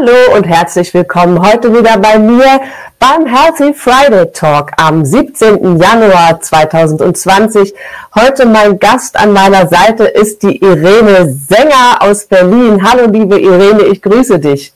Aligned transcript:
Hallo 0.00 0.34
und 0.34 0.44
herzlich 0.44 0.94
willkommen 0.94 1.42
heute 1.42 1.74
wieder 1.76 1.98
bei 1.98 2.18
mir 2.18 2.60
beim 2.98 3.26
Healthy 3.26 3.74
Friday 3.74 4.32
Talk 4.32 4.70
am 4.78 5.04
17. 5.04 5.78
Januar 5.78 6.40
2020. 6.40 7.74
Heute 8.14 8.46
mein 8.46 8.78
Gast 8.78 9.18
an 9.18 9.32
meiner 9.34 9.66
Seite 9.68 10.04
ist 10.04 10.42
die 10.42 10.56
Irene 10.56 11.36
Sänger 11.48 11.98
aus 12.00 12.24
Berlin. 12.24 12.82
Hallo 12.82 13.10
liebe 13.10 13.38
Irene, 13.38 13.84
ich 13.84 14.00
grüße 14.00 14.38
dich. 14.38 14.72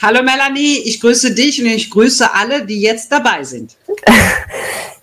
Hallo 0.00 0.22
Melanie, 0.22 0.82
ich 0.84 1.00
grüße 1.00 1.34
dich 1.34 1.60
und 1.60 1.66
ich 1.66 1.90
grüße 1.90 2.32
alle, 2.32 2.64
die 2.64 2.80
jetzt 2.80 3.10
dabei 3.10 3.42
sind. 3.42 3.76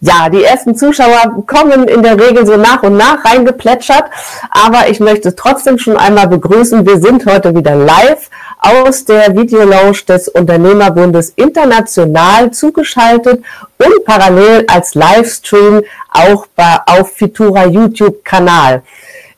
Ja, 0.01 0.29
die 0.29 0.43
ersten 0.43 0.75
Zuschauer 0.75 1.43
kommen 1.47 1.87
in 1.87 2.03
der 2.03 2.19
Regel 2.19 2.45
so 2.45 2.57
nach 2.57 2.83
und 2.83 2.95
nach 2.97 3.25
reingeplätschert, 3.25 4.03
aber 4.51 4.89
ich 4.89 4.99
möchte 4.99 5.35
trotzdem 5.35 5.79
schon 5.79 5.97
einmal 5.97 6.27
begrüßen. 6.27 6.85
Wir 6.85 6.99
sind 6.99 7.25
heute 7.25 7.55
wieder 7.55 7.75
live 7.75 8.29
aus 8.65 9.05
der 9.05 9.35
Videolounge 9.35 10.03
des 10.07 10.27
Unternehmerbundes 10.27 11.33
international 11.35 12.49
zugeschaltet 12.51 13.43
und 13.77 14.05
parallel 14.05 14.65
als 14.67 14.95
Livestream 14.95 15.83
auch 16.09 16.47
bei, 16.55 16.79
auf 16.87 17.11
Fitura 17.11 17.67
YouTube-Kanal. 17.67 18.81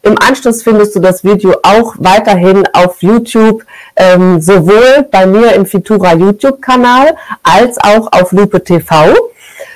Im 0.02 0.18
Anschluss 0.18 0.64
findest 0.64 0.96
du 0.96 1.02
das 1.02 1.26
Video 1.26 1.56
auch 1.64 1.96
weiterhin 1.98 2.66
auf 2.72 3.02
YouTube, 3.02 3.66
ähm, 3.98 4.40
sowohl 4.40 5.06
bei 5.12 5.26
mir 5.26 5.54
im 5.54 5.66
Fitura 5.66 6.14
YouTube-Kanal 6.14 7.18
als 7.44 7.78
auch 7.80 8.08
auf 8.14 8.32
Lupe 8.32 8.64
TV, 8.64 9.14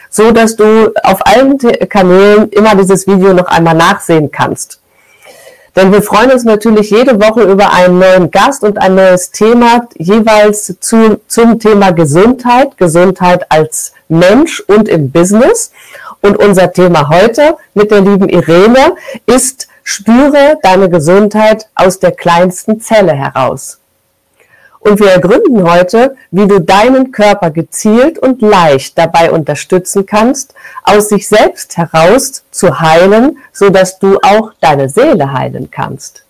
so 0.10 0.32
dass 0.32 0.56
du 0.56 0.94
auf 1.04 1.26
allen 1.26 1.58
Kanälen 1.90 2.48
immer 2.50 2.76
dieses 2.76 3.06
Video 3.06 3.34
noch 3.34 3.48
einmal 3.48 3.76
nachsehen 3.76 4.32
kannst. 4.32 4.81
Denn 5.76 5.92
wir 5.92 6.02
freuen 6.02 6.32
uns 6.32 6.44
natürlich 6.44 6.90
jede 6.90 7.22
Woche 7.22 7.44
über 7.44 7.72
einen 7.72 8.00
neuen 8.00 8.30
Gast 8.30 8.64
und 8.64 8.78
ein 8.78 8.96
neues 8.96 9.32
Thema, 9.32 9.88
jeweils 9.98 10.76
zu, 10.80 11.22
zum 11.28 11.60
Thema 11.60 11.92
Gesundheit, 11.92 12.78
Gesundheit 12.78 13.46
als 13.50 13.94
Mensch 14.10 14.60
und 14.68 14.90
im 14.90 15.12
Business. 15.12 15.72
Und 16.22 16.38
unser 16.38 16.72
Thema 16.72 17.10
heute 17.10 17.56
mit 17.74 17.90
der 17.90 18.02
lieben 18.02 18.28
Irene 18.28 18.96
ist, 19.26 19.68
spüre 19.84 20.58
deine 20.62 20.90
Gesundheit 20.90 21.68
aus 21.74 22.00
der 22.00 22.12
kleinsten 22.12 22.80
Zelle 22.80 23.14
heraus. 23.14 23.81
Und 24.82 25.00
wir 25.00 25.12
ergründen 25.12 25.64
heute, 25.64 26.18
wie 26.32 26.48
du 26.48 26.60
deinen 26.60 27.12
Körper 27.12 27.52
gezielt 27.52 28.18
und 28.18 28.42
leicht 28.42 28.98
dabei 28.98 29.32
unterstützen 29.32 30.08
kannst, 30.08 30.56
aus 30.84 31.10
sich 31.10 31.28
selbst 31.28 31.78
heraus 31.78 32.44
zu 32.50 32.80
heilen, 32.80 33.38
so 33.54 33.70
dass 33.70 34.00
du 34.00 34.18
auch 34.24 34.54
deine 34.60 34.90
Seele 34.90 35.32
heilen 35.32 35.70
kannst. 35.70 36.24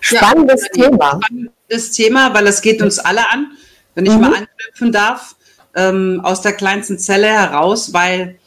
Spannendes 0.00 0.62
ja, 0.74 0.84
Thema. 0.88 1.20
Spannendes 1.22 1.90
Thema, 1.90 2.32
weil 2.32 2.46
es 2.46 2.62
geht 2.62 2.80
uns 2.80 2.98
alle 2.98 3.30
an, 3.30 3.52
wenn 3.94 4.06
ich 4.06 4.14
mhm. 4.14 4.20
mal 4.22 4.34
anknüpfen 4.34 4.90
darf, 4.90 5.36
ähm, 5.76 6.22
aus 6.24 6.40
der 6.40 6.54
kleinsten 6.54 6.98
Zelle 6.98 7.26
heraus, 7.26 7.92
weil 7.92 8.38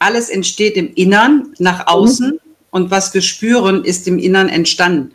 alles 0.00 0.30
entsteht 0.30 0.76
im 0.76 0.92
Innern 0.94 1.54
nach 1.58 1.86
außen 1.86 2.30
mhm. 2.30 2.40
und 2.70 2.90
was 2.90 3.14
wir 3.14 3.22
spüren, 3.22 3.84
ist 3.84 4.08
im 4.08 4.18
Innern 4.18 4.48
entstanden. 4.48 5.12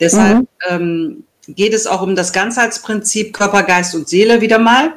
Deshalb 0.00 0.38
mhm. 0.38 0.46
ähm, 0.68 1.24
geht 1.48 1.74
es 1.74 1.86
auch 1.86 2.02
um 2.02 2.14
das 2.14 2.32
Ganzheitsprinzip 2.32 3.32
Körper, 3.32 3.62
Geist 3.62 3.94
und 3.94 4.08
Seele 4.08 4.40
wieder 4.40 4.58
mal. 4.58 4.92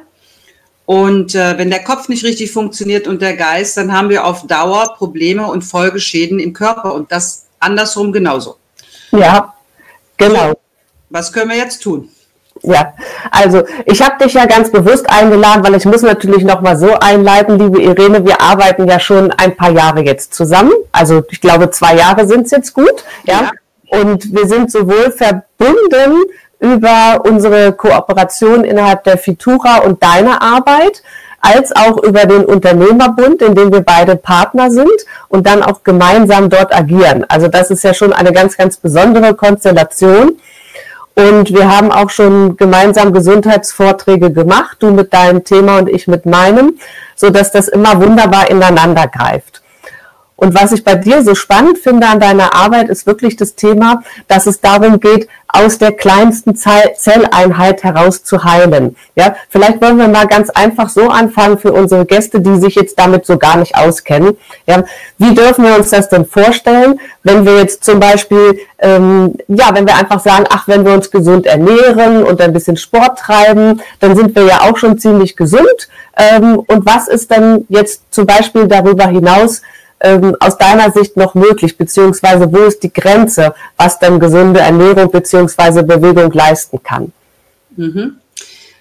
Und 0.84 1.34
äh, 1.34 1.56
wenn 1.58 1.70
der 1.70 1.84
Kopf 1.84 2.08
nicht 2.08 2.24
richtig 2.24 2.50
funktioniert 2.52 3.06
und 3.06 3.22
der 3.22 3.36
Geist, 3.36 3.76
dann 3.76 3.92
haben 3.92 4.08
wir 4.10 4.24
auf 4.24 4.46
Dauer 4.46 4.94
Probleme 4.96 5.46
und 5.46 5.62
Folgeschäden 5.62 6.38
im 6.38 6.52
Körper 6.52 6.94
und 6.94 7.12
das 7.12 7.46
andersrum 7.60 8.12
genauso. 8.12 8.56
Ja, 9.12 9.54
genau. 10.16 10.54
Was 11.08 11.32
können 11.32 11.50
wir 11.50 11.56
jetzt 11.56 11.82
tun? 11.82 12.08
Ja, 12.62 12.94
also 13.30 13.64
ich 13.86 14.00
habe 14.02 14.22
dich 14.22 14.34
ja 14.34 14.46
ganz 14.46 14.70
bewusst 14.70 15.08
eingeladen, 15.08 15.64
weil 15.64 15.74
ich 15.74 15.84
muss 15.84 16.02
natürlich 16.02 16.44
noch 16.44 16.60
mal 16.60 16.76
so 16.76 16.94
einleiten, 16.98 17.58
liebe 17.58 17.82
Irene, 17.82 18.24
wir 18.24 18.40
arbeiten 18.40 18.86
ja 18.86 19.00
schon 19.00 19.32
ein 19.32 19.56
paar 19.56 19.70
Jahre 19.70 20.02
jetzt 20.02 20.34
zusammen. 20.34 20.72
Also 20.92 21.22
ich 21.30 21.40
glaube, 21.40 21.70
zwei 21.70 21.96
Jahre 21.96 22.26
sind 22.26 22.46
es 22.46 22.52
jetzt 22.52 22.72
gut. 22.72 23.04
Ja? 23.24 23.42
ja. 23.42 23.50
Und 23.92 24.34
wir 24.34 24.48
sind 24.48 24.72
sowohl 24.72 25.12
verbunden 25.12 26.24
über 26.60 27.20
unsere 27.24 27.72
Kooperation 27.72 28.64
innerhalb 28.64 29.04
der 29.04 29.18
Fitura 29.18 29.80
und 29.80 30.02
deiner 30.02 30.40
Arbeit, 30.40 31.02
als 31.42 31.76
auch 31.76 32.02
über 32.02 32.24
den 32.24 32.46
Unternehmerbund, 32.46 33.42
in 33.42 33.54
dem 33.54 33.70
wir 33.70 33.82
beide 33.82 34.16
Partner 34.16 34.70
sind 34.70 34.88
und 35.28 35.46
dann 35.46 35.62
auch 35.62 35.82
gemeinsam 35.82 36.48
dort 36.48 36.74
agieren. 36.74 37.26
Also 37.28 37.48
das 37.48 37.70
ist 37.70 37.84
ja 37.84 37.92
schon 37.92 38.14
eine 38.14 38.32
ganz, 38.32 38.56
ganz 38.56 38.78
besondere 38.78 39.34
Konstellation. 39.34 40.38
Und 41.14 41.52
wir 41.52 41.68
haben 41.68 41.92
auch 41.92 42.08
schon 42.08 42.56
gemeinsam 42.56 43.12
Gesundheitsvorträge 43.12 44.32
gemacht, 44.32 44.78
du 44.80 44.90
mit 44.90 45.12
deinem 45.12 45.44
Thema 45.44 45.80
und 45.80 45.90
ich 45.90 46.08
mit 46.08 46.24
meinem, 46.24 46.78
so 47.14 47.28
dass 47.28 47.52
das 47.52 47.68
immer 47.68 48.00
wunderbar 48.00 48.48
ineinander 48.48 49.06
greift. 49.08 49.61
Und 50.42 50.60
was 50.60 50.72
ich 50.72 50.82
bei 50.82 50.96
dir 50.96 51.22
so 51.22 51.36
spannend 51.36 51.78
finde 51.78 52.08
an 52.08 52.18
deiner 52.18 52.52
Arbeit, 52.52 52.88
ist 52.88 53.06
wirklich 53.06 53.36
das 53.36 53.54
Thema, 53.54 54.02
dass 54.26 54.48
es 54.48 54.60
darum 54.60 54.98
geht, 54.98 55.28
aus 55.46 55.78
der 55.78 55.92
kleinsten 55.92 56.56
Zelleinheit 56.56 57.84
heraus 57.84 58.24
zu 58.24 58.42
heilen. 58.42 58.96
Ja, 59.14 59.36
vielleicht 59.50 59.80
wollen 59.80 59.98
wir 59.98 60.08
mal 60.08 60.26
ganz 60.26 60.50
einfach 60.50 60.88
so 60.88 61.10
anfangen 61.10 61.58
für 61.58 61.72
unsere 61.72 62.06
Gäste, 62.06 62.40
die 62.40 62.58
sich 62.58 62.74
jetzt 62.74 62.98
damit 62.98 63.24
so 63.24 63.38
gar 63.38 63.56
nicht 63.56 63.76
auskennen. 63.76 64.36
Ja, 64.66 64.82
wie 65.16 65.32
dürfen 65.32 65.64
wir 65.64 65.76
uns 65.76 65.90
das 65.90 66.08
denn 66.08 66.24
vorstellen, 66.24 66.98
wenn 67.22 67.46
wir 67.46 67.58
jetzt 67.58 67.84
zum 67.84 68.00
Beispiel, 68.00 68.58
ähm, 68.80 69.34
ja, 69.46 69.72
wenn 69.72 69.86
wir 69.86 69.94
einfach 69.94 70.18
sagen, 70.18 70.46
ach, 70.50 70.66
wenn 70.66 70.84
wir 70.84 70.94
uns 70.94 71.12
gesund 71.12 71.46
ernähren 71.46 72.24
und 72.24 72.40
ein 72.40 72.52
bisschen 72.52 72.76
Sport 72.76 73.20
treiben, 73.20 73.80
dann 74.00 74.16
sind 74.16 74.34
wir 74.34 74.44
ja 74.44 74.62
auch 74.62 74.76
schon 74.76 74.98
ziemlich 74.98 75.36
gesund. 75.36 75.88
Ähm, 76.16 76.58
und 76.58 76.84
was 76.84 77.06
ist 77.06 77.30
denn 77.30 77.64
jetzt 77.68 78.12
zum 78.12 78.26
Beispiel 78.26 78.66
darüber 78.66 79.06
hinaus 79.06 79.62
ähm, 80.02 80.36
aus 80.40 80.58
deiner 80.58 80.90
Sicht 80.90 81.16
noch 81.16 81.34
möglich, 81.34 81.76
beziehungsweise 81.76 82.52
wo 82.52 82.58
ist 82.58 82.82
die 82.82 82.92
Grenze, 82.92 83.54
was 83.76 83.98
dann 83.98 84.20
gesunde 84.20 84.60
Ernährung 84.60 85.10
beziehungsweise 85.10 85.82
Bewegung 85.82 86.32
leisten 86.32 86.82
kann? 86.82 87.12
Mhm. 87.76 88.16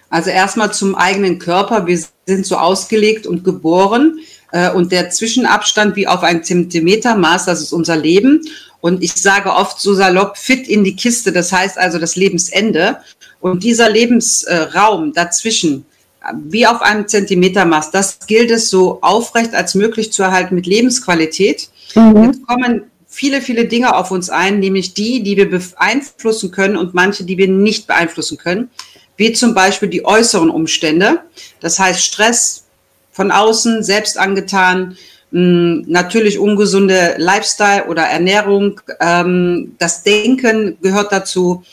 Also 0.09 0.30
erstmal 0.30 0.74
zum 0.74 0.96
eigenen 0.96 1.40
Körper. 1.40 1.88
Wir 1.88 2.00
sind 2.26 2.46
so 2.46 2.58
ausgelegt 2.58 3.26
und 3.26 3.44
geboren 3.44 4.20
äh, 4.52 4.70
und 4.72 4.92
der 4.92 5.09
Zwischenabstand 5.09 5.96
wie 5.96 6.08
auf 6.08 6.24
ein 6.24 6.44
Zentimetermaß, 6.44 7.46
das 7.46 7.62
ist 7.62 7.72
unser 7.72 7.96
Leben. 7.96 8.42
Und 8.82 9.03
ich 9.03 9.14
sage 9.14 9.52
oft 9.52 9.80
so 9.80 9.94
salopp, 9.94 10.38
fit 10.38 10.68
in 10.68 10.84
die 10.84 10.96
Kiste, 10.96 11.32
das 11.32 11.53
heißt 11.53 11.78
also 11.78 12.00
das 12.00 12.16
Lebensende. 12.16 12.98
Und 13.40 13.64
dieser 13.64 13.90
Lebensraum 13.90 15.14
dazwischen, 15.14 15.86
wie 16.34 16.68
auf 16.68 16.82
einem 16.82 17.08
Zentimetermaß. 17.08 17.92
Das 17.92 18.20
gilt 18.28 18.52
es 18.52 18.70
so 18.70 19.00
aufrecht 19.02 19.54
als 19.54 19.76
möglich 19.76 20.12
zu 20.12 20.23
erhalten 20.23 20.56
mit 20.56 20.68
Lebensqualität. 20.68 21.70
Mhm. 21.96 22.23
Jetzt 22.26 22.47
kommen 22.47 22.84
viele, 23.08 23.41
viele 23.41 23.66
Dinge 23.66 23.96
auf 23.96 24.12
uns 24.12 24.29
ein, 24.29 24.59
nämlich 24.59 24.94
die, 24.94 25.23
die 25.23 25.35
wir 25.38 25.50
beeinflussen 25.50 26.52
können 26.52 26.78
und 26.78 26.94
manche, 26.94 27.23
die 27.23 27.38
wir 27.38 27.47
nicht 27.47 27.88
beeinflussen 27.88 28.38
können, 28.38 28.70
wie 29.18 29.34
zum 29.34 29.53
Beispiel 29.53 29.90
die 29.90 30.06
äußeren 30.06 30.50
Umstände. 30.50 31.20
Das 31.59 31.79
heißt 31.79 32.02
Stress 32.02 32.66
von 33.12 33.32
außen, 33.32 33.84
selbst 33.84 34.18
angetan, 34.18 34.97
hm, 35.32 35.85
natürlich 35.88 36.40
ungesunde 36.40 37.16
Lifestyle 37.18 37.85
oder 37.88 38.03
Ernährung, 38.03 38.79
ähm, 39.00 39.76
das 39.79 40.03
Denken 40.03 40.78
gehört 40.82 41.12
dazu 41.12 41.64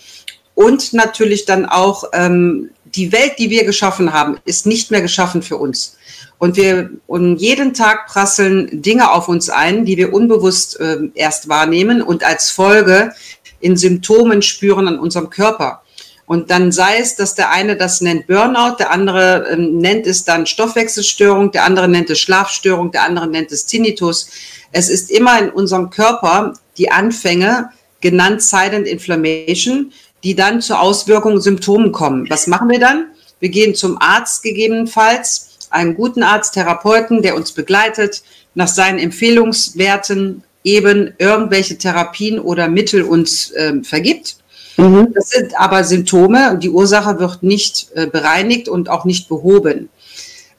und 0.54 0.92
natürlich 0.92 1.44
dann 1.44 1.66
auch 1.66 2.04
ähm, 2.12 2.70
die 2.98 3.12
Welt, 3.12 3.34
die 3.38 3.48
wir 3.48 3.64
geschaffen 3.64 4.12
haben, 4.12 4.38
ist 4.44 4.66
nicht 4.66 4.90
mehr 4.90 5.00
geschaffen 5.00 5.40
für 5.40 5.56
uns. 5.56 5.96
Und 6.38 6.56
wir 6.56 6.90
und 7.06 7.36
jeden 7.36 7.74
Tag 7.74 8.08
prasseln 8.08 8.82
Dinge 8.82 9.12
auf 9.12 9.28
uns 9.28 9.48
ein, 9.48 9.84
die 9.84 9.96
wir 9.96 10.12
unbewusst 10.12 10.78
äh, 10.80 10.98
erst 11.14 11.48
wahrnehmen 11.48 12.02
und 12.02 12.24
als 12.24 12.50
Folge 12.50 13.12
in 13.60 13.76
Symptomen 13.76 14.42
spüren 14.42 14.88
an 14.88 14.98
unserem 14.98 15.30
Körper. 15.30 15.82
Und 16.26 16.50
dann 16.50 16.72
sei 16.72 16.98
es, 16.98 17.16
dass 17.16 17.34
der 17.34 17.50
eine 17.50 17.76
das 17.76 18.00
nennt 18.00 18.26
Burnout, 18.26 18.76
der 18.78 18.90
andere 18.90 19.48
äh, 19.48 19.56
nennt 19.56 20.06
es 20.06 20.24
dann 20.24 20.46
Stoffwechselstörung, 20.46 21.52
der 21.52 21.64
andere 21.64 21.88
nennt 21.88 22.10
es 22.10 22.20
Schlafstörung, 22.20 22.90
der 22.90 23.04
andere 23.04 23.28
nennt 23.28 23.52
es 23.52 23.64
Tinnitus. 23.64 24.28
Es 24.72 24.88
ist 24.90 25.10
immer 25.10 25.38
in 25.38 25.50
unserem 25.50 25.90
Körper 25.90 26.52
die 26.76 26.90
Anfänge, 26.90 27.70
genannt 28.00 28.42
Silent 28.42 28.86
Inflammation, 28.86 29.92
die 30.24 30.34
dann 30.34 30.60
zur 30.60 30.80
Auswirkung 30.80 31.40
Symptomen 31.40 31.92
kommen. 31.92 32.28
Was 32.30 32.46
machen 32.46 32.68
wir 32.70 32.80
dann? 32.80 33.06
Wir 33.40 33.50
gehen 33.50 33.74
zum 33.74 33.98
Arzt 34.00 34.42
gegebenenfalls, 34.42 35.68
einen 35.70 35.94
guten 35.94 36.22
Arzt, 36.22 36.54
Therapeuten, 36.54 37.22
der 37.22 37.36
uns 37.36 37.52
begleitet, 37.52 38.22
nach 38.54 38.68
seinen 38.68 38.98
Empfehlungswerten 38.98 40.42
eben 40.64 41.14
irgendwelche 41.18 41.78
Therapien 41.78 42.40
oder 42.40 42.68
Mittel 42.68 43.02
uns 43.02 43.50
äh, 43.52 43.74
vergibt. 43.82 44.38
Mhm. 44.76 45.12
Das 45.14 45.30
sind 45.30 45.58
aber 45.58 45.84
Symptome 45.84 46.50
und 46.50 46.62
die 46.62 46.70
Ursache 46.70 47.18
wird 47.18 47.42
nicht 47.42 47.88
äh, 47.94 48.06
bereinigt 48.06 48.68
und 48.68 48.88
auch 48.88 49.04
nicht 49.04 49.28
behoben. 49.28 49.88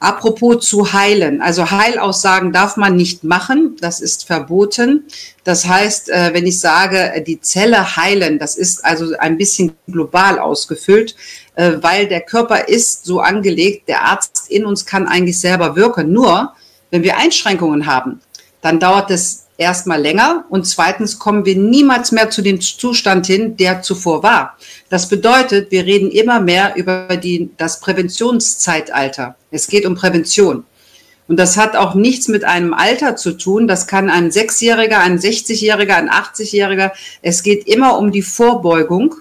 Apropos 0.02 0.66
zu 0.66 0.94
heilen. 0.94 1.42
Also 1.42 1.70
Heilaussagen 1.70 2.52
darf 2.52 2.78
man 2.78 2.96
nicht 2.96 3.22
machen. 3.22 3.76
Das 3.82 4.00
ist 4.00 4.26
verboten. 4.26 5.04
Das 5.44 5.66
heißt, 5.66 6.08
äh, 6.08 6.30
wenn 6.32 6.46
ich 6.46 6.58
sage, 6.58 7.22
die 7.26 7.38
Zelle 7.42 7.96
heilen, 7.96 8.38
das 8.38 8.56
ist 8.56 8.82
also 8.82 9.14
ein 9.18 9.36
bisschen 9.36 9.72
global 9.86 10.38
ausgefüllt, 10.38 11.16
äh, 11.54 11.72
weil 11.82 12.08
der 12.08 12.22
Körper 12.22 12.66
ist 12.66 13.04
so 13.04 13.20
angelegt, 13.20 13.88
der 13.88 14.02
Arzt 14.04 14.50
in 14.50 14.64
uns 14.64 14.86
kann 14.86 15.06
eigentlich 15.06 15.38
selber 15.38 15.76
wirken. 15.76 16.10
Nur, 16.10 16.54
wenn 16.90 17.02
wir 17.02 17.18
Einschränkungen 17.18 17.84
haben, 17.84 18.22
dann 18.62 18.80
dauert 18.80 19.10
es 19.10 19.48
erstmal 19.60 20.00
länger 20.00 20.46
und 20.48 20.66
zweitens 20.66 21.18
kommen 21.18 21.44
wir 21.44 21.54
niemals 21.54 22.12
mehr 22.12 22.30
zu 22.30 22.40
dem 22.40 22.60
Zustand 22.60 23.26
hin, 23.26 23.58
der 23.58 23.82
zuvor 23.82 24.22
war. 24.22 24.56
Das 24.88 25.08
bedeutet, 25.08 25.70
wir 25.70 25.84
reden 25.84 26.10
immer 26.10 26.40
mehr 26.40 26.74
über 26.76 27.16
die, 27.16 27.50
das 27.58 27.78
Präventionszeitalter. 27.80 29.36
Es 29.50 29.68
geht 29.68 29.84
um 29.84 29.94
Prävention. 29.94 30.64
Und 31.28 31.36
das 31.36 31.56
hat 31.58 31.76
auch 31.76 31.94
nichts 31.94 32.26
mit 32.26 32.42
einem 32.42 32.72
Alter 32.72 33.16
zu 33.16 33.32
tun. 33.32 33.68
Das 33.68 33.86
kann 33.86 34.10
ein 34.10 34.32
Sechsjähriger, 34.32 34.98
ein 34.98 35.18
60-Jähriger, 35.18 35.94
ein 35.94 36.10
80-Jähriger. 36.10 36.92
Es 37.22 37.42
geht 37.42 37.68
immer 37.68 37.98
um 37.98 38.10
die 38.10 38.22
Vorbeugung 38.22 39.14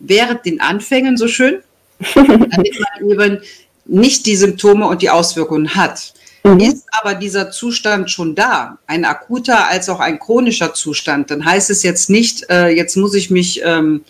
während 0.00 0.46
den 0.46 0.60
Anfängen 0.60 1.16
so 1.16 1.28
schön, 1.28 1.62
damit 2.14 2.80
man 2.80 3.10
eben 3.10 3.38
nicht 3.84 4.26
die 4.26 4.36
Symptome 4.36 4.86
und 4.86 5.02
die 5.02 5.10
Auswirkungen 5.10 5.74
hat. 5.74 6.14
Mhm. 6.44 6.60
Ist 6.60 6.86
aber 6.92 7.14
dieser 7.14 7.50
Zustand 7.50 8.10
schon 8.10 8.34
da, 8.34 8.78
ein 8.86 9.04
akuter 9.04 9.68
als 9.68 9.88
auch 9.88 10.00
ein 10.00 10.18
chronischer 10.18 10.74
Zustand, 10.74 11.30
dann 11.30 11.44
heißt 11.44 11.70
es 11.70 11.82
jetzt 11.82 12.10
nicht, 12.10 12.48
äh, 12.50 12.68
jetzt 12.68 12.96
muss 12.96 13.14
ich 13.14 13.30
mich 13.30 13.60
ähm, 13.64 14.04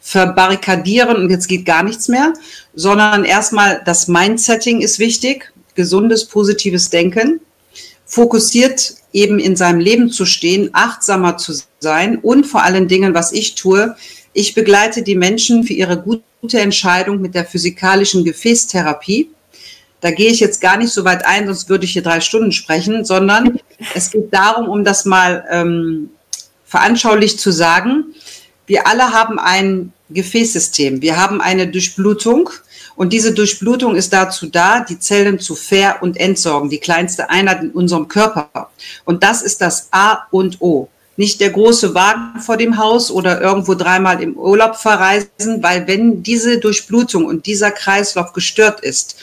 verbarrikadieren 0.00 1.16
und 1.16 1.30
jetzt 1.30 1.48
geht 1.48 1.64
gar 1.64 1.82
nichts 1.82 2.08
mehr, 2.08 2.32
sondern 2.74 3.24
erstmal 3.24 3.82
das 3.84 4.08
Mindsetting 4.08 4.80
ist 4.80 4.98
wichtig, 4.98 5.52
gesundes, 5.74 6.24
positives 6.26 6.90
Denken, 6.90 7.40
fokussiert 8.04 8.94
eben 9.12 9.38
in 9.38 9.56
seinem 9.56 9.80
Leben 9.80 10.10
zu 10.10 10.24
stehen, 10.24 10.70
achtsamer 10.72 11.38
zu 11.38 11.54
sein 11.80 12.18
und 12.18 12.46
vor 12.46 12.62
allen 12.62 12.86
Dingen, 12.86 13.14
was 13.14 13.32
ich 13.32 13.54
tue, 13.56 13.96
ich 14.32 14.54
begleite 14.54 15.02
die 15.02 15.14
Menschen 15.14 15.64
für 15.64 15.72
ihre 15.72 16.00
gute 16.00 16.60
Entscheidung 16.60 17.20
mit 17.20 17.34
der 17.34 17.46
physikalischen 17.46 18.22
Gefäßtherapie. 18.22 19.30
Da 20.00 20.10
gehe 20.10 20.30
ich 20.30 20.40
jetzt 20.40 20.60
gar 20.60 20.76
nicht 20.76 20.92
so 20.92 21.04
weit 21.04 21.24
ein, 21.24 21.46
sonst 21.46 21.68
würde 21.68 21.84
ich 21.84 21.92
hier 21.92 22.02
drei 22.02 22.20
Stunden 22.20 22.52
sprechen, 22.52 23.04
sondern 23.04 23.58
es 23.94 24.10
geht 24.10 24.32
darum, 24.32 24.68
um 24.68 24.84
das 24.84 25.04
mal 25.04 25.44
ähm, 25.50 26.10
veranschaulich 26.64 27.38
zu 27.38 27.50
sagen. 27.50 28.14
Wir 28.66 28.86
alle 28.86 29.12
haben 29.12 29.38
ein 29.38 29.92
Gefäßsystem. 30.10 31.02
Wir 31.02 31.16
haben 31.16 31.40
eine 31.40 31.66
Durchblutung 31.66 32.50
und 32.96 33.12
diese 33.12 33.32
Durchblutung 33.32 33.94
ist 33.94 34.12
dazu 34.12 34.46
da, 34.46 34.80
die 34.80 34.98
Zellen 34.98 35.38
zu 35.38 35.54
ver- 35.54 35.98
und 36.00 36.16
entsorgen, 36.16 36.70
die 36.70 36.78
kleinste 36.78 37.28
Einheit 37.30 37.62
in 37.62 37.70
unserem 37.70 38.08
Körper. 38.08 38.70
Und 39.04 39.22
das 39.22 39.42
ist 39.42 39.60
das 39.60 39.88
A 39.90 40.26
und 40.30 40.60
O. 40.60 40.88
Nicht 41.18 41.40
der 41.40 41.50
große 41.50 41.94
Wagen 41.94 42.40
vor 42.40 42.56
dem 42.56 42.76
Haus 42.76 43.10
oder 43.10 43.40
irgendwo 43.40 43.74
dreimal 43.74 44.22
im 44.22 44.36
Urlaub 44.36 44.76
verreisen, 44.76 45.62
weil 45.62 45.86
wenn 45.86 46.22
diese 46.22 46.58
Durchblutung 46.58 47.24
und 47.24 47.46
dieser 47.46 47.70
Kreislauf 47.70 48.32
gestört 48.32 48.80
ist, 48.80 49.16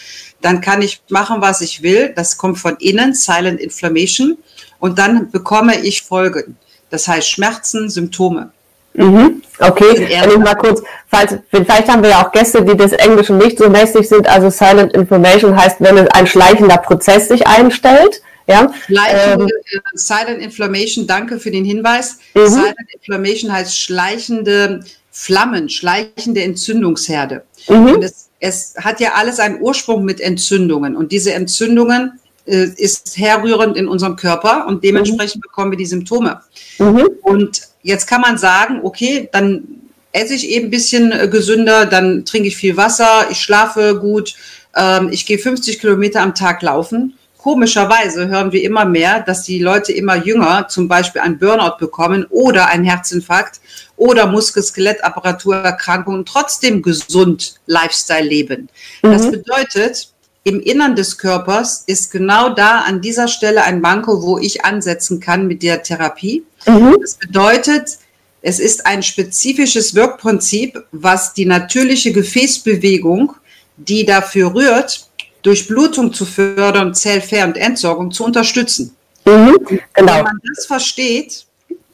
dann 0.44 0.60
kann 0.60 0.82
ich 0.82 1.02
machen, 1.10 1.38
was 1.40 1.62
ich 1.62 1.82
will. 1.82 2.12
Das 2.16 2.38
kommt 2.38 2.60
von 2.60 2.76
innen, 2.78 3.14
Silent 3.14 3.60
Inflammation. 3.62 4.38
Und 4.80 5.00
dann 5.00 5.32
bekomme 5.32 5.80
ich 5.82 6.04
Folgen. 6.04 6.58
Das 6.90 7.08
heißt 7.08 7.30
Schmerzen, 7.30 7.90
Symptome. 7.90 8.52
Mhm. 8.94 9.42
Okay, 9.60 10.08
wenn 10.22 10.30
ich 10.30 10.38
mal 10.38 10.56
kurz, 10.56 10.84
falls, 11.08 11.38
vielleicht 11.50 11.88
haben 11.88 12.04
wir 12.04 12.12
ja 12.12 12.26
auch 12.26 12.32
Gäste, 12.32 12.64
die 12.64 12.76
des 12.76 12.92
Englischen 12.92 13.38
nicht 13.38 13.58
so 13.58 13.70
mäßig 13.70 14.08
sind. 14.08 14.28
Also 14.28 14.50
Silent 14.50 14.94
Inflammation 14.94 15.56
heißt, 15.56 15.78
wenn 15.80 15.98
ein 16.10 16.28
schleichender 16.28 16.78
Prozess 16.78 17.30
sich 17.30 17.48
einstellt. 17.48 18.22
Ja? 18.46 18.72
Schleichende, 18.86 19.46
ähm, 19.46 19.50
äh, 19.72 19.80
Silent 19.94 20.42
Inflammation, 20.42 21.08
danke 21.08 21.40
für 21.40 21.52
den 21.52 21.64
Hinweis. 21.64 22.18
Mhm. 22.34 22.48
Silent 22.48 22.94
Inflammation 22.94 23.52
heißt 23.54 23.80
schleichende 23.80 24.82
Flammen, 25.10 25.70
schleichende 25.70 26.44
Entzündungsherde. 26.44 27.44
Mhm. 27.70 27.94
Und 27.94 28.04
es 28.04 28.28
es 28.44 28.74
hat 28.78 29.00
ja 29.00 29.14
alles 29.14 29.40
einen 29.40 29.62
Ursprung 29.62 30.04
mit 30.04 30.20
Entzündungen 30.20 30.98
und 30.98 31.14
diese 31.14 31.34
Entzündungen 31.34 32.20
äh, 32.46 32.68
ist 32.76 33.18
herrührend 33.18 33.78
in 33.78 33.88
unserem 33.88 34.18
Körper 34.18 34.68
und 34.68 34.84
dementsprechend 34.84 35.38
mhm. 35.38 35.48
bekommen 35.48 35.72
wir 35.72 35.78
die 35.78 35.86
Symptome. 35.86 36.42
Mhm. 36.78 37.08
Und 37.22 37.62
jetzt 37.84 38.06
kann 38.06 38.20
man 38.20 38.38
sagen, 38.38 38.82
okay, 38.84 39.30
dann 39.32 39.64
esse 40.12 40.34
ich 40.34 40.50
eben 40.50 40.68
ein 40.68 40.72
bisschen 40.72 41.14
äh, 41.14 41.30
gesünder, 41.30 41.86
dann 41.86 42.26
trinke 42.26 42.50
ich 42.50 42.58
viel 42.58 42.76
Wasser, 42.76 43.28
ich 43.32 43.40
schlafe 43.40 43.98
gut, 43.98 44.36
ähm, 44.76 45.08
ich 45.10 45.26
gehe 45.26 45.38
50 45.38 45.80
Kilometer 45.80 46.22
am 46.22 46.36
Tag 46.36 46.62
laufen 46.62 47.14
komischerweise 47.44 48.30
hören 48.30 48.54
wir 48.54 48.64
immer 48.64 48.86
mehr, 48.86 49.20
dass 49.20 49.44
die 49.44 49.60
Leute 49.60 49.92
immer 49.92 50.16
jünger 50.16 50.70
zum 50.70 50.88
Beispiel 50.88 51.22
ein 51.22 51.38
Burnout 51.38 51.78
bekommen 51.78 52.26
oder 52.30 52.68
einen 52.68 52.86
Herzinfarkt 52.86 53.60
oder 53.98 54.28
Muskel-Skelettapparaturerkrankungen 54.28 56.26
trotzdem 56.26 56.82
gesund 56.82 57.56
Lifestyle 57.66 58.24
leben. 58.24 58.70
Mhm. 59.02 59.12
Das 59.12 59.30
bedeutet, 59.30 60.08
im 60.46 60.62
Innern 60.62 60.96
des 60.96 61.18
Körpers 61.18 61.84
ist 61.86 62.12
genau 62.12 62.50
da 62.50 62.80
an 62.80 63.02
dieser 63.02 63.28
Stelle 63.28 63.66
ein 63.66 63.82
Manko, 63.82 64.24
wo 64.24 64.38
ich 64.38 64.64
ansetzen 64.64 65.20
kann 65.20 65.46
mit 65.46 65.64
der 65.64 65.84
Therapie. 65.84 66.46
Mhm. 66.66 66.96
Das 67.02 67.16
bedeutet, 67.16 67.98
es 68.42 68.62
ist 68.62 68.86
ein 68.86 69.04
spezifisches 69.04 69.96
Wirkprinzip, 69.96 70.82
was 70.94 71.34
die 71.34 71.46
natürliche 71.46 72.14
Gefäßbewegung, 72.14 73.34
die 73.76 74.06
dafür 74.06 74.54
rührt, 74.54 75.10
Durchblutung 75.44 76.14
zu 76.14 76.26
fördern, 76.26 76.94
Zellver- 76.94 77.46
und 77.46 77.58
Entsorgung 77.58 78.12
zu 78.12 78.24
unterstützen. 78.24 78.96
Mhm, 79.26 79.58
genau. 79.94 80.16
Wenn 80.16 80.24
man 80.24 80.40
das 80.56 80.66
versteht, 80.66 81.46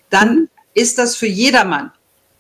dann 0.10 0.48
ist 0.74 0.98
das 0.98 1.16
für 1.16 1.28
jedermann. 1.28 1.92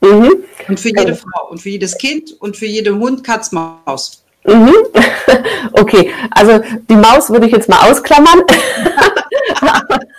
Mhm. 0.02 0.44
Und 0.68 0.80
für 0.80 0.90
jede 0.90 1.16
Frau 1.16 1.50
und 1.50 1.62
für 1.62 1.70
jedes 1.70 1.98
Kind 1.98 2.34
und 2.40 2.56
für 2.56 2.66
jede 2.66 2.96
Hund, 2.96 3.24
Katz, 3.24 3.52
Maus. 3.52 4.24
Mhm. 4.46 4.74
Okay, 5.74 6.12
also 6.32 6.60
die 6.90 6.96
Maus 6.96 7.30
würde 7.30 7.46
ich 7.46 7.52
jetzt 7.52 7.70
mal 7.70 7.90
ausklammern. 7.90 8.42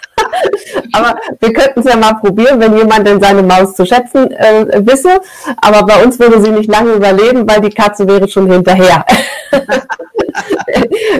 Aber 0.93 1.17
wir 1.41 1.53
könnten 1.53 1.81
es 1.81 1.87
ja 1.87 1.97
mal 1.97 2.15
probieren, 2.15 2.61
wenn 2.61 2.77
jemand 2.77 3.07
denn 3.07 3.21
seine 3.21 3.43
Maus 3.43 3.75
zu 3.75 3.87
schätzen 3.87 4.31
äh, 4.33 4.87
wisse. 4.87 5.21
Aber 5.61 5.87
bei 5.87 6.03
uns 6.03 6.19
würde 6.19 6.41
sie 6.41 6.51
nicht 6.51 6.71
lange 6.71 6.93
überleben, 6.93 7.49
weil 7.49 7.61
die 7.61 7.71
Katze 7.71 8.07
wäre 8.07 8.29
schon 8.29 8.51
hinterher. 8.51 9.05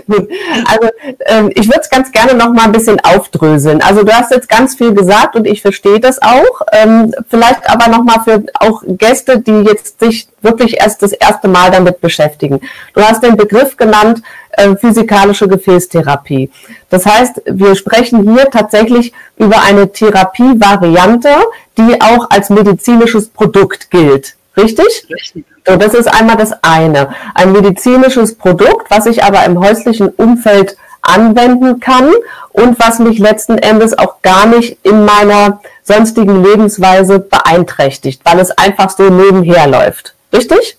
Gut. 0.07 0.29
Also 0.67 0.89
ähm, 1.27 1.51
ich 1.55 1.67
würde 1.67 1.81
es 1.81 1.91
ganz 1.91 2.11
gerne 2.13 2.35
noch 2.35 2.53
mal 2.53 2.65
ein 2.65 2.73
bisschen 2.73 3.01
aufdröseln. 3.01 3.83
Also 3.83 4.03
du 4.03 4.13
hast 4.13 4.31
jetzt 4.31 4.49
ganz 4.49 4.75
viel 4.75 4.95
gesagt 4.95 5.37
und 5.37 5.47
ich 5.47 5.63
verstehe 5.63 6.01
das 6.01 6.21
auch. 6.23 6.63
Ähm, 6.73 7.15
vielleicht 7.29 7.69
aber 7.71 7.89
noch 7.89 8.05
mal 8.05 8.21
für 8.21 8.45
auch 8.55 8.83
Gäste, 8.87 9.41
die 9.41 9.63
jetzt 9.63 10.01
sich 10.01 10.29
wirklich 10.43 10.79
erst 10.81 11.03
das 11.03 11.13
erste 11.13 11.49
Mal 11.49 11.71
damit 11.71 12.01
beschäftigen. 12.01 12.61
Du 12.95 13.03
hast 13.03 13.23
den 13.23 13.37
Begriff 13.37 13.77
genannt 13.77 14.23
äh, 14.53 14.77
physikalische 14.77 15.49
Gefäßtherapie. 15.49 16.51
Das 16.89 17.07
heißt, 17.07 17.43
wir 17.47 17.75
sprechen 17.75 18.33
hier 18.33 18.51
tatsächlich 18.51 19.13
über 19.37 19.63
eine 19.63 19.93
Therapievariante, 19.93 21.31
die 21.79 22.01
auch 22.01 22.29
als 22.31 22.51
medizinisches 22.51 23.29
Produkt 23.29 23.91
gilt. 23.91 24.37
Richtig? 24.57 25.07
Richtig. 25.11 25.45
So, 25.67 25.77
das 25.77 25.95
ist 25.95 26.07
einmal 26.07 26.37
das 26.37 26.53
eine. 26.63 27.15
Ein 27.35 27.53
medizinisches 27.53 28.35
Produkt, 28.35 28.91
was 28.91 29.07
ich 29.07 29.23
aber 29.23 29.45
im 29.45 29.61
häuslichen 29.61 30.09
Umfeld 30.09 30.77
anwenden 31.03 31.81
kann 31.81 32.13
und 32.51 32.79
was 32.79 32.99
mich 32.99 33.19
letzten 33.19 33.59
Endes 33.59 33.97
auch 33.99 34.23
gar 34.23 34.47
nicht 34.47 34.79
in 34.83 35.05
meiner 35.05 35.61
sonstigen 35.83 36.43
Lebensweise 36.43 37.21
beeinträchtigt, 37.21 38.21
weil 38.25 38.39
es 38.39 38.51
einfach 38.51 38.91
so 38.91 39.05
nebenher 39.05 39.67
läuft. 39.67 40.15
Richtig? 40.33 40.77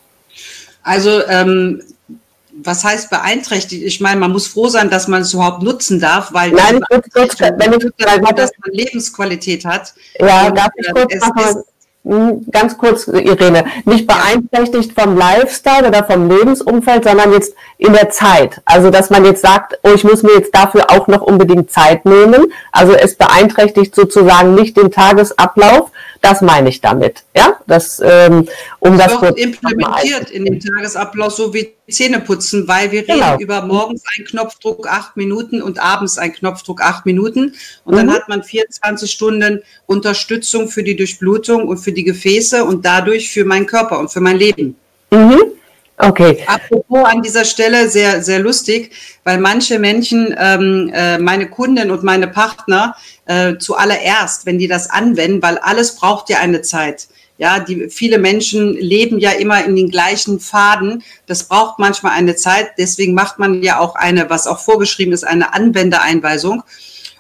Also 0.84 1.26
ähm, 1.28 1.82
was 2.54 2.84
heißt 2.84 3.10
beeinträchtigt? 3.10 3.84
Ich 3.84 4.02
meine, 4.02 4.20
man 4.20 4.32
muss 4.32 4.48
froh 4.48 4.68
sein, 4.68 4.90
dass 4.90 5.08
man 5.08 5.22
es 5.22 5.34
überhaupt 5.34 5.64
nutzen 5.64 6.00
darf, 6.00 6.34
weil 6.34 6.52
Nein, 6.52 6.82
ich 6.90 7.14
kurz, 7.14 7.40
wenn 7.40 7.74
ich, 7.74 8.36
dass 8.36 8.52
man 8.64 8.72
Lebensqualität 8.72 9.66
hat. 9.66 9.94
Ja, 10.20 10.52
darf 10.52 10.70
ich 10.76 10.94
kurz 10.94 11.16
machen? 11.20 11.64
Hm, 12.04 12.48
ganz 12.52 12.80
kurz, 12.80 13.06
Irene, 13.08 13.64
nicht 13.86 14.08
beeinträchtigt 14.08 15.00
vom 15.00 15.16
Lifestyle 15.16 15.88
oder 15.88 16.04
vom 16.04 16.28
Lebensumfeld, 16.32 17.04
sondern 17.04 17.32
jetzt 17.32 17.54
in 17.78 17.94
der 17.94 18.10
Zeit. 18.10 18.60
Also, 18.66 18.90
dass 18.90 19.12
man 19.12 19.24
jetzt 19.24 19.44
sagt, 19.44 19.78
oh, 19.84 19.92
ich 19.94 20.04
muss 20.04 20.24
mir 20.24 20.34
jetzt 20.34 20.56
dafür 20.56 20.90
auch 20.90 21.08
noch 21.08 21.22
unbedingt 21.22 21.72
Zeit 21.72 22.06
nehmen. 22.06 22.52
Also, 22.72 22.94
es 22.94 23.18
beeinträchtigt 23.18 23.94
sozusagen 23.94 24.56
nicht 24.56 24.78
den 24.78 24.90
Tagesablauf, 24.90 25.92
Das 26.22 26.42
meine 26.42 26.70
ich 26.70 26.80
damit. 26.82 27.24
Ja, 27.36 27.58
das, 27.66 28.00
ähm, 28.04 28.48
um 28.80 28.96
das, 28.96 29.14
das 29.14 29.22
wird 29.24 29.40
implementiert 29.40 30.30
in 30.30 30.46
den 30.46 30.60
Tagesablauf 30.60 31.34
so 31.34 31.52
wie 31.52 31.74
Zähneputzen, 31.90 32.68
weil 32.68 32.92
wir 32.92 33.04
genau. 33.04 33.32
reden 33.32 33.42
über 33.42 33.64
morgens 33.64 34.04
ein 34.16 34.26
Knopfdruck 34.26 34.88
acht 34.88 35.18
Minuten 35.18 35.64
und 35.64 35.80
abends 35.80 36.20
ein 36.20 36.32
Knopfdruck 36.32 36.82
acht 36.82 37.08
Minuten. 37.08 37.56
Und 37.86 37.94
mhm. 37.94 37.98
dann 37.98 38.14
hat 38.14 38.30
man 38.30 38.44
24 38.44 39.12
Stunden 39.12 39.64
Unterstützung 39.88 40.70
für 40.70 40.84
die 40.84 40.96
Durchblutung 40.96 41.68
und 41.68 41.78
für 41.78 41.92
die 41.92 42.04
Gefäße 42.04 42.64
und 42.66 42.86
dadurch 42.86 43.32
für 43.32 43.44
meinen 43.44 43.66
Körper 43.66 43.98
und 43.98 44.12
für 44.12 44.22
mein 44.22 44.38
Leben. 44.38 44.76
Mhm. 45.10 45.51
Okay. 46.02 46.44
Apropos 46.48 47.06
an 47.06 47.22
dieser 47.22 47.46
Stelle 47.46 47.90
sehr, 47.90 48.24
sehr 48.24 48.40
lustig, 48.40 48.92
weil 49.24 49.38
manche 49.40 49.78
Menschen, 49.80 50.36
ähm, 50.38 50.92
äh, 50.94 51.18
meine 51.18 51.48
Kunden 51.48 51.92
und 51.92 52.04
meine 52.04 52.28
Partner, 52.28 52.96
äh, 53.26 53.58
zuallererst, 53.58 54.46
wenn 54.46 54.58
die 54.58 54.68
das 54.68 54.90
anwenden, 54.90 55.42
weil 55.42 55.58
alles 55.60 55.96
braucht 55.96 56.30
ja 56.30 56.40
eine 56.40 56.62
Zeit. 56.62 57.08
Ja, 57.38 57.60
die, 57.60 57.90
viele 57.90 58.20
Menschen 58.20 58.74
leben 58.76 59.18
ja 59.18 59.32
immer 59.32 59.64
in 59.66 59.76
den 59.76 59.90
gleichen 59.90 60.40
Faden. 60.40 61.04
Das 61.26 61.46
braucht 61.46 61.80
manchmal 61.80 62.14
eine 62.14 62.36
Zeit. 62.36 62.74
Deswegen 62.78 63.16
macht 63.16 63.40
man 63.40 63.64
ja 63.64 63.80
auch 63.80 63.96
eine, 63.96 64.30
was 64.30 64.46
auch 64.46 64.60
vorgeschrieben 64.60 65.14
ist, 65.14 65.24
eine 65.24 65.54
Anwendereinweisung. 65.54 66.64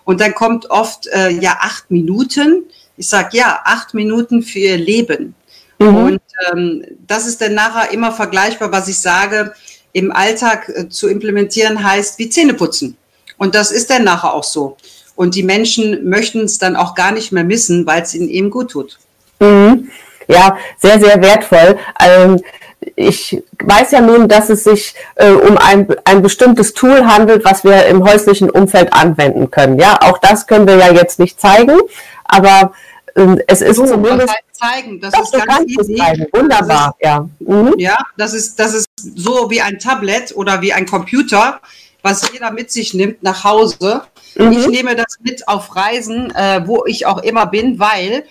Und 0.04 0.22
dann 0.22 0.36
kommt 0.36 0.70
oft 0.70 1.08
äh, 1.08 1.30
ja 1.30 1.58
acht 1.62 1.90
Minuten. 1.90 2.66
Ich 2.98 3.08
sage 3.08 3.38
ja, 3.38 3.62
acht 3.64 3.94
Minuten 3.94 4.44
für 4.44 4.60
ihr 4.60 4.78
Leben. 4.78 5.34
Mhm. 5.82 5.96
Und 5.96 6.22
ähm, 6.52 6.86
das 7.08 7.28
ist 7.28 7.42
dann 7.42 7.54
nachher 7.54 7.92
immer 7.92 8.12
vergleichbar, 8.12 8.72
was 8.72 8.88
ich 8.88 9.00
sage, 9.00 9.54
im 9.94 10.12
Alltag 10.12 10.70
äh, 10.70 10.90
zu 10.90 11.08
implementieren 11.08 11.84
heißt 11.84 12.20
wie 12.20 12.30
Zähne 12.30 12.54
putzen. 12.54 12.98
Und 13.38 13.56
das 13.56 13.72
ist 13.72 13.90
dann 13.90 14.04
nachher 14.04 14.34
auch 14.34 14.44
so. 14.44 14.78
Und 15.16 15.36
die 15.36 15.44
Menschen 15.44 16.08
möchten 16.10 16.42
es 16.42 16.58
dann 16.58 16.76
auch 16.76 16.96
gar 16.96 17.12
nicht 17.12 17.32
mehr 17.32 17.44
missen, 17.44 17.86
weil 17.86 18.04
es 18.04 18.14
ihnen 18.14 18.30
eben 18.30 18.50
gut 18.50 18.72
tut. 18.72 19.00
Mhm. 19.40 19.90
Ja, 20.28 20.58
sehr, 20.78 21.00
sehr 21.00 21.22
wertvoll. 21.22 21.78
Ähm, 22.00 22.42
ich 22.96 23.42
weiß 23.64 23.92
ja 23.92 24.02
nun, 24.02 24.28
dass 24.28 24.50
es 24.50 24.64
sich 24.64 24.96
äh, 25.16 25.32
um 25.32 25.58
ein, 25.58 25.88
ein 26.06 26.22
bestimmtes 26.22 26.74
Tool 26.74 27.06
handelt, 27.06 27.44
was 27.44 27.64
wir 27.64 27.86
im 27.88 28.04
häuslichen 28.04 28.50
Umfeld 28.50 28.94
anwenden 28.94 29.52
können. 29.52 29.80
Ja, 29.80 30.00
auch 30.02 30.18
das 30.18 30.48
können 30.48 30.68
wir 30.68 30.78
ja 30.78 30.92
jetzt 30.92 31.20
nicht 31.20 31.40
zeigen, 31.40 31.78
aber 32.24 32.74
äh, 33.16 33.38
es 33.48 33.62
ist 33.62 33.78
so, 33.78 33.86
zumindest 33.86 34.34
zeigen. 34.62 35.00
Das 35.00 35.14
Doch, 35.14 35.24
ist 35.24 35.46
ganz 35.46 35.70
easy. 35.72 36.02
Wunderbar, 36.34 36.96
ist, 37.00 37.06
ja. 37.06 37.30
Mhm. 37.40 37.74
Ja, 37.78 37.98
das 38.18 38.34
ist, 38.34 38.60
das 38.60 38.74
ist 38.74 38.88
so 38.98 39.50
wie 39.50 39.62
ein 39.62 39.80
Tablet 39.80 40.36
oder 40.36 40.62
wie 40.62 40.74
ein 40.74 40.86
Computer, 40.86 41.60
was 42.02 42.32
jeder 42.32 42.52
mit 42.52 42.72
sich 42.72 42.94
nimmt 42.94 43.24
nach 43.24 43.44
Hause. 43.44 44.04
Mhm. 44.36 44.52
Ich 44.52 44.68
nehme 44.68 44.96
das 44.96 45.18
mit 45.22 45.48
auf 45.48 45.76
Reisen, 45.76 46.34
äh, 46.36 46.62
wo 46.66 46.86
ich 46.86 47.06
auch 47.06 47.22
immer 47.24 47.46
bin, 47.46 47.80
weil 47.80 48.26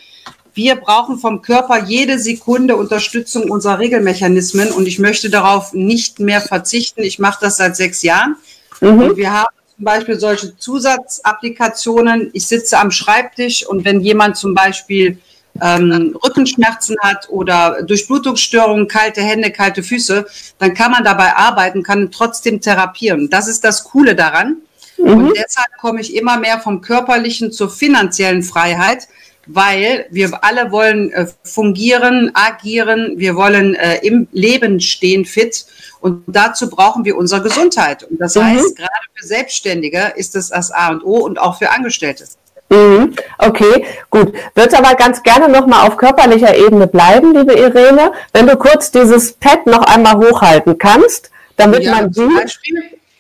wir 0.55 0.77
brauchen 0.77 1.19
vom 1.19 1.43
Körper 1.43 1.85
jede 1.85 2.19
Sekunde 2.19 2.77
Unterstützung 2.77 3.51
unserer 3.51 3.79
Regelmechanismen 3.79 4.73
und 4.73 4.87
ich 4.87 4.99
möchte 4.99 5.31
darauf 5.31 5.73
nicht 5.73 6.19
mehr 6.19 6.41
verzichten. 6.41 7.03
Ich 7.03 7.19
mache 7.19 7.39
das 7.41 7.57
seit 7.57 7.77
sechs 7.77 8.03
Jahren 8.03 8.37
mhm. 8.81 9.03
und 9.03 9.17
wir 9.17 9.33
haben 9.33 9.55
zum 9.77 9.85
Beispiel 9.85 10.19
solche 10.19 10.57
Zusatzapplikationen. 10.57 12.31
Ich 12.33 12.47
sitze 12.47 12.79
am 12.79 12.91
Schreibtisch 12.91 13.67
und 13.67 13.85
wenn 13.85 14.01
jemand 14.01 14.37
zum 14.37 14.55
Beispiel 14.55 15.19
ähm, 15.61 16.17
Rückenschmerzen 16.25 16.97
hat 17.01 17.29
oder 17.29 17.83
Durchblutungsstörungen, 17.83 18.89
kalte 18.89 19.21
Hände, 19.21 19.51
kalte 19.51 19.83
Füße, 19.83 20.27
dann 20.59 20.75
kann 20.75 20.93
man 20.93 21.05
dabei 21.05 21.37
arbeiten, 21.37 21.83
kann 21.83 22.11
trotzdem 22.11 22.61
therapieren. 22.61 23.31
Das 23.31 23.49
ist 23.49 23.65
das 23.65 23.85
Coole 23.85 24.15
daran. 24.15 24.59
Mhm. 24.99 25.09
Und 25.09 25.37
deshalb 25.37 25.77
komme 25.81 26.01
ich 26.01 26.15
immer 26.15 26.39
mehr 26.39 26.61
vom 26.61 26.81
körperlichen 26.81 27.53
zur 27.53 27.71
finanziellen 27.71 28.43
Freiheit, 28.43 29.09
weil 29.47 30.07
wir 30.11 30.45
alle 30.45 30.71
wollen 30.71 31.11
äh, 31.13 31.27
fungieren, 31.43 32.31
agieren, 32.35 33.15
wir 33.17 33.35
wollen 33.37 33.75
äh, 33.75 33.99
im 34.07 34.29
Leben 34.33 34.81
stehen 34.81 35.25
fit 35.25 35.67
und 36.01 36.23
dazu 36.27 36.71
brauchen 36.71 37.05
wir 37.05 37.17
unsere 37.17 37.43
Gesundheit. 37.43 38.05
Und 38.05 38.21
das 38.21 38.35
mhm. 38.35 38.45
heißt, 38.45 38.77
gerade 38.77 39.07
für 39.15 39.27
Selbstständige 39.27 40.13
ist 40.17 40.37
es 40.37 40.49
das 40.49 40.71
A 40.71 40.91
und 40.91 41.05
O 41.05 41.17
und 41.19 41.39
auch 41.39 41.59
für 41.59 41.71
Angestellte. 41.71 42.25
Mhm. 42.71 43.15
Okay, 43.39 43.85
gut. 44.11 44.33
Würde 44.55 44.79
aber 44.79 44.95
ganz 44.95 45.23
gerne 45.23 45.49
nochmal 45.49 45.89
auf 45.89 45.97
körperlicher 45.97 46.57
Ebene 46.57 46.87
bleiben, 46.87 47.35
liebe 47.35 47.53
Irene. 47.55 48.13
Wenn 48.33 48.47
du 48.47 48.57
kurz 48.57 48.93
dieses 48.93 49.33
Pad 49.33 49.67
noch 49.67 49.83
einmal 49.83 50.17
hochhalten 50.17 50.79
kannst, 50.79 51.31
damit 51.57 51.83
ja, 51.83 51.93
man 51.93 52.13
sieht. 52.13 52.61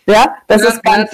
Ja, 0.06 0.36
das 0.46 0.62
ist 0.62 0.82
ganz, 0.82 1.10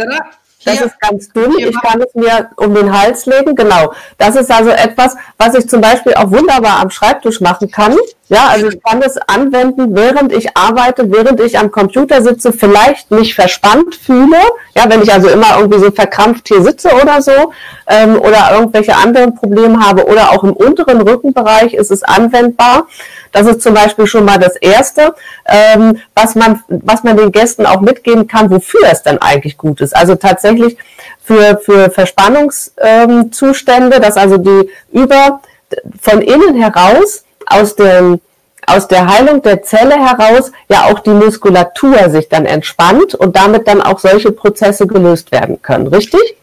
das 0.66 0.80
ist 0.80 1.00
ganz 1.00 1.28
dünn. 1.32 1.54
Ich 1.58 1.80
kann 1.80 2.00
es 2.00 2.14
mir 2.14 2.50
um 2.56 2.74
den 2.74 2.92
Hals 2.92 3.26
legen. 3.26 3.54
Genau. 3.54 3.92
Das 4.18 4.36
ist 4.36 4.50
also 4.50 4.70
etwas, 4.70 5.16
was 5.38 5.54
ich 5.54 5.68
zum 5.68 5.80
Beispiel 5.80 6.14
auch 6.14 6.30
wunderbar 6.30 6.80
am 6.80 6.90
Schreibtisch 6.90 7.40
machen 7.40 7.70
kann. 7.70 7.96
Ja, 8.28 8.48
also 8.48 8.66
ich 8.66 8.82
kann 8.82 9.00
es 9.02 9.16
anwenden, 9.28 9.94
während 9.94 10.32
ich 10.32 10.56
arbeite, 10.56 11.12
während 11.12 11.38
ich 11.40 11.56
am 11.60 11.70
Computer 11.70 12.22
sitze, 12.22 12.52
vielleicht 12.52 13.12
mich 13.12 13.36
verspannt 13.36 13.94
fühle. 13.94 14.38
Ja, 14.74 14.86
wenn 14.88 15.00
ich 15.02 15.12
also 15.12 15.28
immer 15.28 15.58
irgendwie 15.58 15.78
so 15.78 15.92
verkrampft 15.92 16.48
hier 16.48 16.60
sitze 16.60 16.90
oder 17.00 17.22
so, 17.22 17.52
ähm, 17.86 18.20
oder 18.20 18.50
irgendwelche 18.52 18.96
anderen 18.96 19.36
Probleme 19.36 19.78
habe 19.78 20.06
oder 20.06 20.32
auch 20.32 20.42
im 20.42 20.52
unteren 20.52 21.02
Rückenbereich 21.02 21.74
ist 21.74 21.92
es 21.92 22.02
anwendbar. 22.02 22.88
Das 23.36 23.46
ist 23.46 23.60
zum 23.60 23.74
Beispiel 23.74 24.06
schon 24.06 24.24
mal 24.24 24.38
das 24.38 24.56
Erste, 24.56 25.14
ähm, 25.44 25.98
was 26.14 26.34
man, 26.34 26.64
was 26.68 27.04
man 27.04 27.18
den 27.18 27.32
Gästen 27.32 27.66
auch 27.66 27.82
mitgeben 27.82 28.26
kann, 28.26 28.50
wofür 28.50 28.84
es 28.90 29.02
dann 29.02 29.18
eigentlich 29.18 29.58
gut 29.58 29.82
ist. 29.82 29.94
Also 29.94 30.14
tatsächlich 30.14 30.78
für, 31.22 31.58
für 31.58 31.90
Verspannungszustände, 31.90 34.00
dass 34.00 34.16
also 34.16 34.38
die 34.38 34.70
über, 34.90 35.42
von 36.00 36.22
innen 36.22 36.54
heraus 36.54 37.24
aus 37.44 37.76
dem 37.76 38.22
aus 38.68 38.88
der 38.88 39.06
Heilung 39.06 39.42
der 39.42 39.62
Zelle 39.62 39.94
heraus 39.94 40.50
ja 40.68 40.86
auch 40.86 40.98
die 41.00 41.10
Muskulatur 41.10 42.08
sich 42.10 42.30
dann 42.30 42.46
entspannt 42.46 43.14
und 43.14 43.36
damit 43.36 43.68
dann 43.68 43.80
auch 43.80 44.00
solche 44.00 44.32
Prozesse 44.32 44.88
gelöst 44.88 45.30
werden 45.30 45.62
können, 45.62 45.86
richtig? 45.88 46.36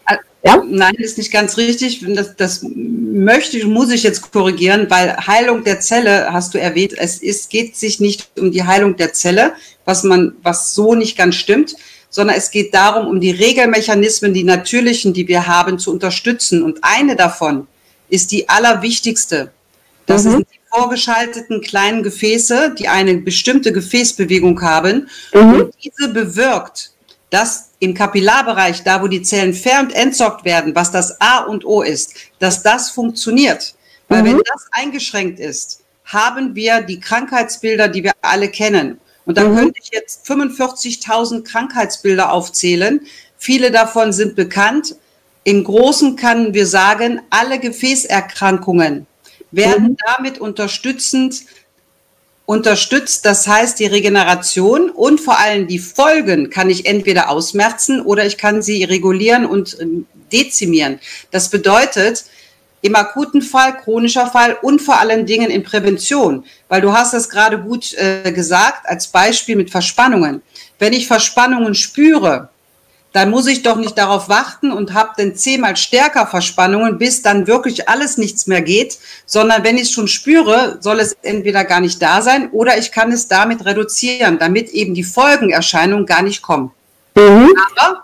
Ja? 0.44 0.62
Nein, 0.68 0.96
ist 0.96 1.18
nicht 1.18 1.32
ganz 1.32 1.58
richtig. 1.58 2.06
Das, 2.06 2.36
das 2.36 2.64
möchte 2.64 3.58
ich, 3.58 3.66
muss 3.66 3.92
ich 3.92 4.04
jetzt 4.04 4.32
korrigieren, 4.32 4.88
weil 4.90 5.16
Heilung 5.16 5.64
der 5.64 5.80
Zelle 5.80 6.32
hast 6.34 6.54
du 6.54 6.60
erwähnt. 6.60 6.94
Es 6.98 7.18
ist, 7.18 7.50
geht 7.50 7.78
sich 7.78 8.00
nicht 8.00 8.30
um 8.38 8.52
die 8.52 8.64
Heilung 8.64 8.98
der 8.98 9.14
Zelle, 9.14 9.54
was 9.86 10.04
man, 10.04 10.36
was 10.44 10.76
so 10.76 10.96
nicht 10.96 11.18
ganz 11.18 11.36
stimmt, 11.36 11.76
sondern 12.10 12.36
es 12.36 12.52
geht 12.52 12.74
darum, 12.74 13.08
um 13.08 13.22
die 13.22 13.32
Regelmechanismen, 13.32 14.34
die 14.34 14.44
natürlichen, 14.44 15.14
die 15.14 15.28
wir 15.28 15.48
haben, 15.48 15.80
zu 15.80 15.92
unterstützen. 15.92 16.62
Und 16.62 16.80
eine 16.82 17.16
davon 17.16 17.68
ist 18.10 18.32
die 18.32 18.50
allerwichtigste. 18.50 19.52
Das 20.06 20.26
mhm. 20.26 20.32
sind 20.32 20.48
die 20.54 20.60
vorgeschalteten 20.70 21.62
kleinen 21.62 22.04
Gefäße, 22.04 22.76
die 22.78 22.90
eine 22.90 23.16
bestimmte 23.16 23.72
Gefäßbewegung 23.72 24.62
haben. 24.62 25.08
Mhm. 25.34 25.54
Und 25.54 25.74
diese 25.82 26.10
bewirkt, 26.10 26.92
dass 27.30 27.70
im 27.84 27.94
Kapillarbereich, 27.94 28.84
da 28.84 29.02
wo 29.02 29.08
die 29.08 29.22
Zellen 29.22 29.54
ver- 29.54 29.82
und 29.82 29.94
entsorgt 29.94 30.46
werden, 30.46 30.74
was 30.74 30.92
das 30.92 31.20
A 31.20 31.40
und 31.40 31.66
O 31.66 31.82
ist, 31.82 32.16
dass 32.40 32.64
das 32.64 32.90
funktioniert. 32.90 33.76
Weil 34.08 34.22
mhm. 34.22 34.28
wenn 34.28 34.38
das 34.38 34.68
eingeschränkt 34.72 35.40
ist, 35.40 35.84
haben 36.06 36.56
wir 36.56 36.82
die 36.82 37.00
Krankheitsbilder, 37.00 37.90
die 37.90 38.04
wir 38.04 38.14
alle 38.22 38.50
kennen. 38.50 39.00
Und 39.26 39.38
dann 39.38 39.52
mhm. 39.52 39.58
könnte 39.58 39.80
ich 39.84 39.90
jetzt 39.92 40.26
45.000 40.26 41.44
Krankheitsbilder 41.44 42.32
aufzählen. 42.32 43.02
Viele 43.38 43.70
davon 43.70 44.14
sind 44.14 44.36
bekannt. 44.36 44.96
Im 45.44 45.66
Großen 45.66 46.16
können 46.16 46.54
wir 46.54 46.66
sagen, 46.66 47.22
alle 47.30 47.60
Gefäßerkrankungen 47.60 49.08
werden 49.52 49.90
mhm. 49.90 49.98
damit 50.06 50.40
unterstützend 50.40 51.44
unterstützt. 52.46 53.26
Das 53.26 53.48
heißt, 53.48 53.80
die 53.80 53.86
Regeneration 53.86 54.90
und 54.90 55.22
vor 55.22 55.40
allem 55.40 55.68
die 55.68 55.80
Folgen 55.80 56.50
kann 56.50 56.70
ich 56.70 56.86
entweder 56.86 57.30
ausmerzen 57.30 58.02
oder 58.02 58.26
ich 58.26 58.38
kann 58.38 58.62
sie 58.62 58.84
regulieren 58.84 59.46
und 59.46 59.78
ähm, 59.80 60.06
dezimieren. 60.32 61.00
Das 61.32 61.50
bedeutet, 61.50 62.26
im 62.82 62.96
akuten 62.96 63.42
Fall, 63.42 63.78
chronischer 63.78 64.28
Fall 64.28 64.58
und 64.62 64.82
vor 64.82 65.00
allen 65.00 65.26
Dingen 65.26 65.50
in 65.50 65.64
Prävention, 65.64 66.44
weil 66.68 66.82
du 66.82 66.92
hast 66.92 67.14
das 67.14 67.30
gerade 67.30 67.58
gut 67.60 67.94
äh, 67.94 68.32
gesagt 68.34 68.90
als 68.90 69.08
Beispiel 69.08 69.56
mit 69.56 69.72
Verspannungen. 69.72 70.42
Wenn 70.80 70.92
ich 70.92 71.08
Verspannungen 71.08 71.76
spüre, 71.76 72.50
dann 73.14 73.30
muss 73.30 73.48
ich 73.48 73.62
doch 73.62 73.78
nicht 73.78 73.98
darauf 73.98 74.28
warten 74.28 74.72
und 74.72 74.94
habe 74.94 75.12
dann 75.18 75.36
zehnmal 75.36 75.78
stärker 75.78 76.26
Verspannungen, 76.26 76.98
bis 76.98 77.22
dann 77.22 77.48
wirklich 77.48 77.88
alles 77.88 78.18
nichts 78.18 78.48
mehr 78.48 78.62
geht, 78.62 78.98
sondern 79.28 79.64
wenn 79.64 79.78
ich 79.78 79.84
es 79.84 79.92
schon 79.92 80.08
spüre, 80.08 80.80
soll 80.82 81.00
es 81.00 81.16
entweder 81.22 81.64
gar 81.64 81.80
nicht 81.80 82.02
da 82.02 82.24
sein 82.24 82.50
oder 82.52 82.78
ich 82.78 82.92
kann 82.92 83.12
es 83.12 83.28
damit 83.28 83.66
reduzieren, 83.66 84.40
damit 84.40 84.70
eben 84.70 84.96
die 84.96 85.04
Folgenerscheinungen 85.04 86.08
gar 86.08 86.24
nicht 86.24 86.42
kommen. 86.42 86.72
Mhm. 87.16 87.54
Aber 87.78 88.04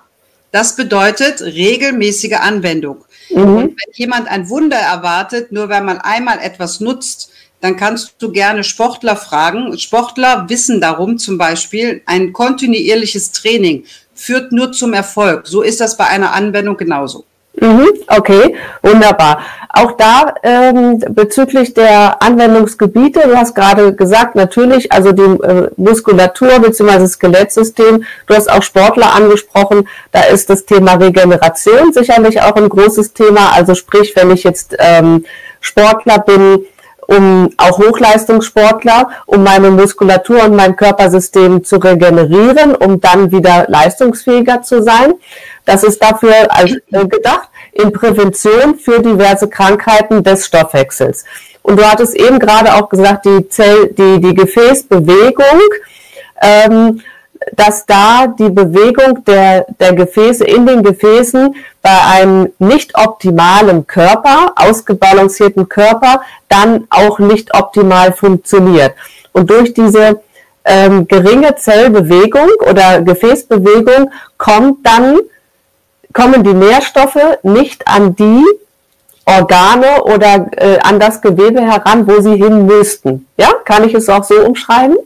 das 0.51 0.75
bedeutet 0.75 1.41
regelmäßige 1.41 2.37
Anwendung. 2.39 3.03
Mhm. 3.31 3.55
Und 3.55 3.63
wenn 3.69 3.93
jemand 3.93 4.27
ein 4.27 4.47
Wunder 4.47 4.77
erwartet, 4.77 5.51
nur 5.51 5.69
wenn 5.69 5.85
man 5.85 5.97
einmal 5.97 6.37
etwas 6.39 6.79
nutzt, 6.79 7.31
dann 7.61 7.75
kannst 7.75 8.15
du 8.19 8.31
gerne 8.31 8.63
Sportler 8.63 9.17
fragen. 9.17 9.77
Sportler 9.77 10.47
wissen 10.47 10.79
darum 10.79 11.17
zum 11.17 11.37
Beispiel 11.37 12.01
ein 12.05 12.31
kontinuierliches 12.31 13.31
Training 13.31 13.85
führt 14.19 14.51
nur 14.51 14.71
zum 14.71 14.93
Erfolg. 14.93 15.47
So 15.47 15.61
ist 15.61 15.79
das 15.79 15.95
bei 15.95 16.05
einer 16.05 16.33
Anwendung 16.33 16.75
genauso. 16.75 17.23
Mhm, 17.61 17.89
okay, 18.07 18.55
wunderbar. 18.81 19.41
Auch 19.69 19.93
da 19.93 20.33
ähm, 20.43 20.99
bezüglich 21.09 21.73
der 21.73 22.21
Anwendungsgebiete, 22.21 23.21
du 23.27 23.35
hast 23.35 23.53
gerade 23.53 23.93
gesagt, 23.93 24.35
natürlich, 24.35 24.91
also 24.91 25.11
die 25.11 25.21
äh, 25.21 25.69
Muskulatur 25.77 26.59
bzw. 26.59 27.07
Skelettsystem, 27.07 28.03
du 28.27 28.35
hast 28.35 28.49
auch 28.49 28.63
Sportler 28.63 29.13
angesprochen, 29.13 29.87
da 30.11 30.23
ist 30.23 30.49
das 30.49 30.65
Thema 30.65 30.93
Regeneration 30.93 31.91
sicherlich 31.91 32.41
auch 32.41 32.55
ein 32.55 32.69
großes 32.69 33.13
Thema. 33.13 33.51
Also 33.53 33.75
sprich, 33.75 34.15
wenn 34.15 34.31
ich 34.31 34.43
jetzt 34.43 34.75
ähm, 34.79 35.25
Sportler 35.59 36.19
bin, 36.19 36.65
um 37.09 37.49
auch 37.57 37.79
Hochleistungssportler, 37.79 39.09
um 39.25 39.43
meine 39.43 39.71
Muskulatur 39.71 40.43
und 40.43 40.55
mein 40.55 40.75
Körpersystem 40.75 41.63
zu 41.63 41.77
regenerieren, 41.77 42.75
um 42.75 43.01
dann 43.01 43.31
wieder 43.31 43.65
leistungsfähiger 43.67 44.61
zu 44.61 44.83
sein. 44.83 45.13
Das 45.65 45.83
ist 45.83 46.03
dafür 46.03 46.33
äh, 46.33 47.07
gedacht 47.07 47.49
in 47.71 47.91
Prävention 47.91 48.75
für 48.77 49.01
diverse 49.01 49.49
Krankheiten 49.49 50.23
des 50.23 50.45
Stoffwechsels. 50.45 51.25
Und 51.63 51.79
du 51.79 51.91
hattest 51.91 52.15
eben 52.15 52.37
gerade 52.37 52.75
auch 52.75 52.89
gesagt, 52.89 53.25
die, 53.25 53.49
Zell, 53.49 53.87
die, 53.87 54.21
die 54.21 54.35
Gefäßbewegung, 54.35 55.59
ähm, 56.41 57.01
dass 57.55 57.85
da 57.85 58.27
die 58.27 58.49
Bewegung 58.49 59.23
der, 59.25 59.65
der 59.79 59.93
Gefäße 59.93 60.43
in 60.43 60.65
den 60.65 60.83
Gefäßen 60.83 61.55
bei 61.81 62.01
einem 62.13 62.51
nicht 62.59 62.97
optimalen 62.97 63.87
Körper, 63.87 64.53
ausgebalancierten 64.55 65.69
Körper, 65.69 66.21
dann 66.49 66.87
auch 66.89 67.19
nicht 67.19 67.53
optimal 67.53 68.13
funktioniert. 68.13 68.93
Und 69.31 69.49
durch 69.49 69.73
diese 69.73 70.21
ähm, 70.65 71.07
geringe 71.07 71.55
Zellbewegung 71.55 72.49
oder 72.69 73.01
Gefäßbewegung 73.01 74.11
kommt 74.37 74.85
dann, 74.85 75.19
kommen 76.13 76.43
die 76.43 76.53
Nährstoffe 76.53 77.39
nicht 77.43 77.87
an 77.87 78.15
die 78.15 78.43
Organe 79.25 80.03
oder 80.03 80.47
äh, 80.57 80.79
an 80.79 80.99
das 80.99 81.21
Gewebe 81.21 81.61
heran, 81.61 82.07
wo 82.07 82.19
sie 82.19 82.35
hin 82.35 82.65
müssten. 82.65 83.27
Ja, 83.37 83.53
kann 83.63 83.83
ich 83.83 83.93
es 83.93 84.09
auch 84.09 84.23
so 84.23 84.35
umschreiben? 84.35 84.97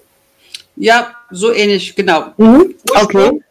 Ja, 0.76 1.08
so 1.34 1.52
ähnlich, 1.52 1.96
genau. 1.96 2.34
Mhm. 2.38 2.76
Okay. 3.02 3.42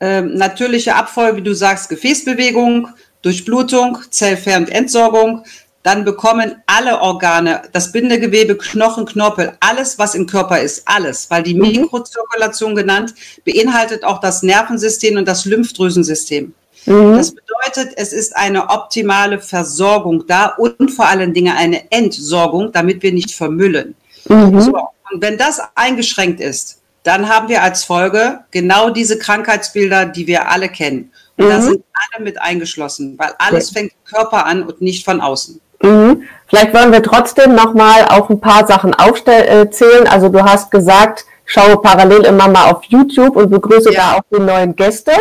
Ähm, 0.00 0.34
natürliche 0.34 0.94
Abfolge, 0.94 1.38
wie 1.38 1.42
du 1.42 1.54
sagst, 1.54 1.88
Gefäßbewegung, 1.88 2.88
Durchblutung, 3.22 3.98
Zellver- 4.10 4.56
und 4.56 4.70
Entsorgung. 4.70 5.44
Dann 5.82 6.04
bekommen 6.04 6.56
alle 6.66 7.00
Organe, 7.00 7.62
das 7.72 7.92
Bindegewebe, 7.92 8.56
Knochen, 8.56 9.06
Knorpel, 9.06 9.56
alles, 9.60 9.98
was 9.98 10.14
im 10.14 10.26
Körper 10.26 10.60
ist, 10.60 10.82
alles, 10.86 11.30
weil 11.30 11.42
die 11.42 11.54
mhm. 11.54 11.62
Mikrozirkulation 11.62 12.74
genannt, 12.74 13.14
beinhaltet 13.44 14.04
auch 14.04 14.20
das 14.20 14.42
Nervensystem 14.42 15.16
und 15.16 15.26
das 15.26 15.44
Lymphdrüsensystem. 15.44 16.52
Mhm. 16.86 17.16
Das 17.16 17.32
bedeutet, 17.32 17.94
es 17.96 18.12
ist 18.12 18.36
eine 18.36 18.70
optimale 18.70 19.40
Versorgung 19.40 20.24
da 20.26 20.54
und 20.56 20.90
vor 20.90 21.06
allen 21.06 21.32
Dingen 21.32 21.56
eine 21.56 21.90
Entsorgung, 21.90 22.72
damit 22.72 23.02
wir 23.02 23.12
nicht 23.12 23.30
vermüllen. 23.30 23.94
Mhm. 24.28 24.60
So, 24.60 24.72
und 25.10 25.22
wenn 25.22 25.38
das 25.38 25.60
eingeschränkt 25.74 26.40
ist, 26.40 26.77
dann 27.02 27.28
haben 27.28 27.48
wir 27.48 27.62
als 27.62 27.84
Folge 27.84 28.40
genau 28.50 28.90
diese 28.90 29.18
Krankheitsbilder, 29.18 30.06
die 30.06 30.26
wir 30.26 30.50
alle 30.50 30.68
kennen. 30.68 31.12
Und 31.36 31.46
mhm. 31.46 31.50
da 31.50 31.60
sind 31.60 31.84
alle 31.92 32.24
mit 32.24 32.40
eingeschlossen, 32.40 33.16
weil 33.18 33.30
alles 33.38 33.70
fängt 33.70 33.92
im 33.92 34.12
Körper 34.12 34.46
an 34.46 34.62
und 34.64 34.80
nicht 34.80 35.04
von 35.04 35.20
außen. 35.20 35.60
Mhm. 35.82 36.22
Vielleicht 36.48 36.74
wollen 36.74 36.92
wir 36.92 37.02
trotzdem 37.02 37.54
nochmal 37.54 38.06
auf 38.08 38.28
ein 38.30 38.40
paar 38.40 38.66
Sachen 38.66 38.94
aufzählen. 38.94 40.06
Äh, 40.06 40.08
also 40.08 40.28
du 40.28 40.42
hast 40.42 40.70
gesagt, 40.70 41.24
schaue 41.44 41.80
parallel 41.80 42.24
immer 42.24 42.48
mal 42.48 42.70
auf 42.70 42.84
YouTube 42.84 43.36
und 43.36 43.50
begrüße 43.50 43.92
ja. 43.92 44.00
da 44.00 44.18
auch 44.18 44.22
die 44.36 44.42
neuen 44.42 44.74
Gäste. 44.74 45.12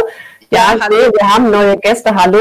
Ja, 0.49 0.75
ja 0.79 0.87
sehe, 0.89 1.11
wir 1.11 1.33
haben 1.33 1.51
neue 1.51 1.77
Gäste. 1.77 2.15
Hallo. 2.15 2.39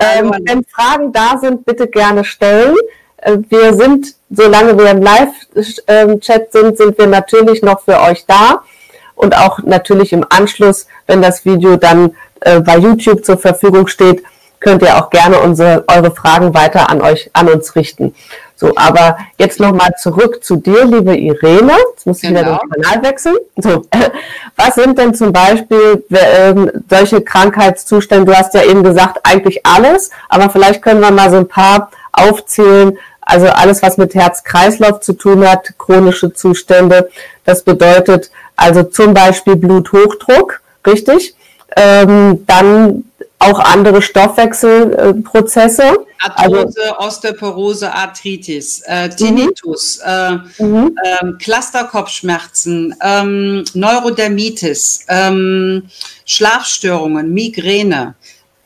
Ähm, 0.00 0.32
wenn 0.44 0.64
Fragen 0.64 1.12
da 1.12 1.36
sind, 1.38 1.64
bitte 1.64 1.88
gerne 1.88 2.24
stellen. 2.24 2.76
Äh, 3.20 3.38
wir 3.48 3.74
sind, 3.74 4.14
solange 4.30 4.78
wir 4.78 4.90
im 4.90 5.02
Live-Chat 5.02 6.52
sind, 6.52 6.76
sind 6.76 6.98
wir 6.98 7.06
natürlich 7.06 7.62
noch 7.62 7.80
für 7.80 8.00
euch 8.00 8.24
da 8.26 8.62
und 9.14 9.36
auch 9.36 9.58
natürlich 9.60 10.12
im 10.12 10.24
Anschluss, 10.28 10.86
wenn 11.06 11.22
das 11.22 11.44
Video 11.44 11.76
dann 11.76 12.16
äh, 12.40 12.60
bei 12.60 12.78
YouTube 12.78 13.24
zur 13.24 13.38
Verfügung 13.38 13.86
steht, 13.86 14.22
könnt 14.60 14.82
ihr 14.82 14.96
auch 14.96 15.10
gerne 15.10 15.38
unsere, 15.40 15.84
eure 15.88 16.10
Fragen 16.10 16.54
weiter 16.54 16.90
an 16.90 17.00
euch, 17.00 17.30
an 17.32 17.48
uns 17.48 17.74
richten. 17.76 18.14
So, 18.54 18.72
aber 18.76 19.16
jetzt 19.38 19.58
nochmal 19.58 19.94
zurück 19.98 20.44
zu 20.44 20.56
dir, 20.56 20.84
liebe 20.84 21.16
Irene. 21.16 21.72
Jetzt 21.92 22.06
muss 22.06 22.22
ich 22.22 22.28
genau. 22.28 22.40
wieder 22.40 22.60
den 22.60 22.82
Kanal 22.82 23.02
wechseln. 23.02 23.36
So, 23.56 23.86
was 24.56 24.74
sind 24.74 24.98
denn 24.98 25.14
zum 25.14 25.32
Beispiel 25.32 26.04
äh, 26.10 26.54
solche 26.90 27.22
Krankheitszustände? 27.22 28.26
Du 28.30 28.36
hast 28.36 28.52
ja 28.52 28.62
eben 28.62 28.82
gesagt, 28.82 29.20
eigentlich 29.22 29.64
alles, 29.64 30.10
aber 30.28 30.50
vielleicht 30.50 30.82
können 30.82 31.00
wir 31.00 31.10
mal 31.10 31.30
so 31.30 31.38
ein 31.38 31.48
paar 31.48 31.90
aufzählen, 32.12 32.98
also 33.20 33.48
alles, 33.48 33.82
was 33.82 33.96
mit 33.96 34.14
Herz-Kreislauf 34.14 35.00
zu 35.00 35.12
tun 35.12 35.46
hat, 35.46 35.78
chronische 35.78 36.32
Zustände. 36.32 37.10
Das 37.44 37.62
bedeutet 37.62 38.30
also 38.56 38.82
zum 38.82 39.14
Beispiel 39.14 39.56
Bluthochdruck, 39.56 40.60
richtig? 40.86 41.34
Ähm, 41.76 42.44
dann 42.46 43.04
auch 43.40 43.58
andere 43.58 44.02
Stoffwechselprozesse. 44.02 46.06
Arthrose, 46.18 46.78
also, 46.78 46.98
Osteoporose, 46.98 47.92
Arthritis, 47.92 48.82
äh, 48.84 49.08
Tinnitus, 49.08 50.00
mhm. 50.04 50.50
äh, 50.58 50.62
mhm. 50.62 50.96
äh, 51.02 51.32
Clusterkopfschmerzen, 51.42 52.94
ähm, 53.02 53.64
Neurodermitis, 53.72 55.06
ähm, 55.08 55.88
Schlafstörungen, 56.26 57.32
Migräne, 57.32 58.14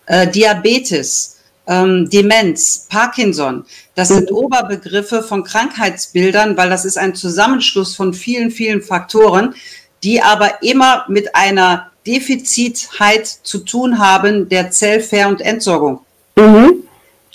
äh, 0.07 0.27
Diabetes, 0.27 1.39
ähm, 1.69 2.11
Demenz, 2.11 2.89
Parkinson. 2.91 3.65
Das 3.95 4.09
sind. 4.09 4.33
Oberbegriffe 4.33 5.23
von 5.23 5.45
Krankheitsbildern, 5.45 6.57
weil 6.57 6.69
das 6.69 6.85
ist 6.85 6.99
ein 6.99 7.15
Zusammenschluss 7.15 7.95
von 7.95 8.13
vielen, 8.13 8.51
vielen 8.51 8.83
Faktoren, 8.83 9.55
die 10.03 10.21
aber 10.21 10.63
immer 10.63 11.05
mit 11.09 11.35
einer 11.35 11.91
Defizitheit 12.07 13.27
zu 13.27 13.59
tun 13.61 13.99
haben 13.99 14.49
der 14.49 14.71
Zellver- 14.71 15.29
und 15.29 15.41
Entsorgung. 15.41 16.01
Mhm. 16.37 16.85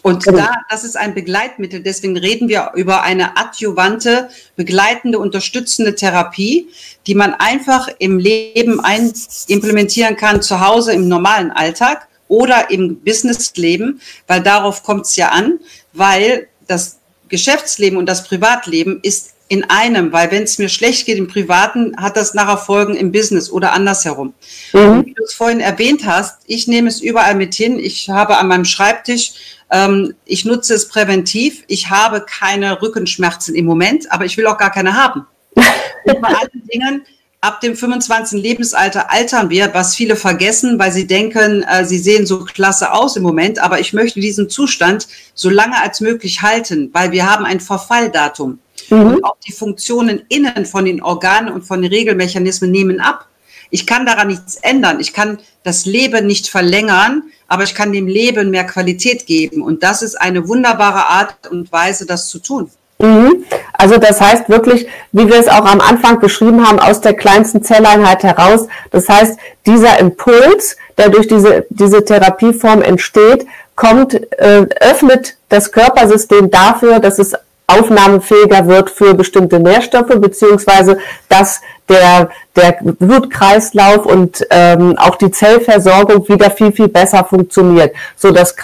Und 0.02 0.24
genau. 0.24 0.38
da, 0.38 0.54
das 0.70 0.84
ist 0.84 0.96
ein 0.96 1.14
Begleitmittel. 1.14 1.82
Deswegen 1.82 2.18
reden 2.18 2.48
wir 2.48 2.72
über 2.76 3.02
eine 3.02 3.38
adjuvante, 3.38 4.30
begleitende, 4.56 5.20
unterstützende 5.20 5.96
Therapie, 5.96 6.70
die 7.06 7.16
man 7.16 7.34
einfach 7.34 7.90
im 8.00 8.18
Leben 8.18 8.80
ein 8.80 9.12
implementieren 9.48 10.16
kann, 10.16 10.42
zu 10.42 10.66
Hause 10.66 10.94
im 10.94 11.08
normalen 11.08 11.52
Alltag 11.52 12.08
oder 12.28 12.70
im 12.70 13.02
Businessleben, 13.02 14.00
weil 14.28 14.42
darauf 14.42 14.84
kommt 14.84 15.06
es 15.06 15.16
ja 15.16 15.30
an, 15.30 15.60
weil 15.92 16.48
das 16.70 17.00
Geschäftsleben 17.28 17.98
und 17.98 18.08
das 18.08 18.24
Privatleben 18.24 19.00
ist 19.02 19.34
in 19.50 19.64
einem, 19.64 20.14
weil 20.14 20.30
wenn 20.32 20.44
es 20.44 20.60
mir 20.60 20.70
schlecht 20.70 21.08
geht 21.08 21.18
im 21.18 21.28
Privaten, 21.28 21.96
hat 21.98 22.16
das 22.16 22.36
nachher 22.36 22.58
Folgen 22.58 22.96
im 22.96 23.12
Business 23.12 23.52
oder 23.52 23.74
andersherum. 23.74 24.34
Mhm. 24.74 25.06
Wie 25.06 25.14
du 25.14 25.24
es 25.24 25.34
vorhin 25.34 25.60
erwähnt 25.60 26.06
hast, 26.06 26.42
ich 26.46 26.68
nehme 26.68 26.88
es 26.88 27.02
überall 27.02 27.34
mit 27.34 27.56
hin. 27.56 27.80
Ich 27.80 28.10
habe 28.10 28.38
an 28.38 28.48
meinem 28.48 28.66
Schreibtisch, 28.66 29.32
ähm, 29.72 30.14
ich 30.26 30.46
nutze 30.46 30.76
es 30.76 30.88
präventiv. 30.88 31.64
Ich 31.68 31.90
habe 31.90 32.22
keine 32.22 32.80
Rückenschmerzen 32.80 33.56
im 33.56 33.66
Moment, 33.66 34.12
aber 34.12 34.26
ich 34.26 34.38
will 34.38 34.46
auch 34.46 34.58
gar 34.58 34.72
keine 34.72 34.94
haben. 34.94 35.26
Und 36.04 36.22
bei 36.22 36.28
allen 36.28 36.68
Dingen 36.72 37.06
ab 37.42 37.62
dem 37.62 37.76
25. 37.76 38.42
Lebensalter 38.42 39.12
altern 39.12 39.50
wir, 39.50 39.74
was 39.74 39.96
viele 39.96 40.16
vergessen, 40.16 40.78
weil 40.78 40.92
sie 40.92 41.08
denken, 41.08 41.64
äh, 41.64 41.86
sie 41.86 41.98
sehen 41.98 42.26
so 42.26 42.44
klasse 42.44 42.94
aus 42.94 43.16
im 43.16 43.24
Moment, 43.24 43.60
aber 43.60 43.80
ich 43.80 43.94
möchte 43.94 44.20
diesen 44.20 44.50
Zustand 44.50 45.08
so 45.34 45.50
lange 45.50 45.82
als 45.82 46.02
möglich 46.02 46.42
halten, 46.42 46.90
weil 46.94 47.12
wir 47.12 47.30
haben 47.30 47.46
ein 47.46 47.60
Verfalldatum. 47.60 48.60
Mhm. 48.90 49.02
Und 49.02 49.24
auch 49.24 49.38
die 49.48 49.54
Funktionen 49.54 50.24
innen 50.30 50.66
von 50.66 50.86
den 50.86 51.02
Organen 51.02 51.54
und 51.54 51.64
von 51.64 51.82
den 51.82 51.92
Regelmechanismen 51.92 52.72
nehmen 52.72 53.00
ab. 53.00 53.28
Ich 53.72 53.86
kann 53.86 54.06
daran 54.06 54.28
nichts 54.28 54.56
ändern. 54.56 55.00
Ich 55.00 55.14
kann 55.14 55.38
das 55.64 55.86
Leben 55.86 56.26
nicht 56.26 56.48
verlängern, 56.48 57.24
aber 57.48 57.64
ich 57.64 57.76
kann 57.76 57.94
dem 57.94 58.08
Leben 58.08 58.50
mehr 58.50 58.66
Qualität 58.66 59.28
geben. 59.28 59.62
Und 59.62 59.84
das 59.84 60.02
ist 60.02 60.20
eine 60.20 60.48
wunderbare 60.48 61.06
Art 61.06 61.48
und 61.50 61.72
Weise, 61.72 62.06
das 62.06 62.28
zu 62.30 62.40
tun. 62.40 62.72
Mhm. 63.00 63.39
Also 63.80 63.98
das 63.98 64.20
heißt 64.20 64.50
wirklich, 64.50 64.88
wie 65.14 65.30
wir 65.30 65.40
es 65.40 65.48
auch 65.48 65.64
am 65.64 65.80
Anfang 65.80 66.20
beschrieben 66.20 66.68
haben, 66.68 66.80
aus 66.80 67.00
der 67.00 67.14
kleinsten 67.14 67.64
Zelleinheit 67.64 68.24
heraus. 68.24 68.68
Das 68.92 69.08
heißt, 69.08 69.40
dieser 69.66 70.00
Impuls, 70.00 70.76
der 70.98 71.08
durch 71.08 71.30
diese, 71.30 71.66
diese 71.70 72.04
Therapieform 72.04 72.82
entsteht, 72.82 73.48
kommt, 73.76 74.16
äh, 74.38 74.66
öffnet 74.82 75.38
das 75.48 75.72
Körpersystem 75.72 76.52
dafür, 76.52 77.00
dass 77.00 77.20
es 77.20 77.34
aufnahmefähiger 77.68 78.68
wird 78.68 78.90
für 78.90 79.14
bestimmte 79.14 79.62
Nährstoffe, 79.62 80.14
beziehungsweise 80.16 80.98
dass 81.30 81.62
der, 81.88 82.32
der 82.58 82.80
Blutkreislauf 82.82 84.06
und 84.06 84.46
ähm, 84.50 84.98
auch 84.98 85.16
die 85.16 85.32
Zellversorgung 85.32 86.28
wieder 86.28 86.52
viel, 86.52 86.74
viel 86.74 86.90
besser 86.90 87.24
funktioniert, 87.24 87.96
so 88.18 88.32
dass 88.32 88.52
äh, 88.52 88.56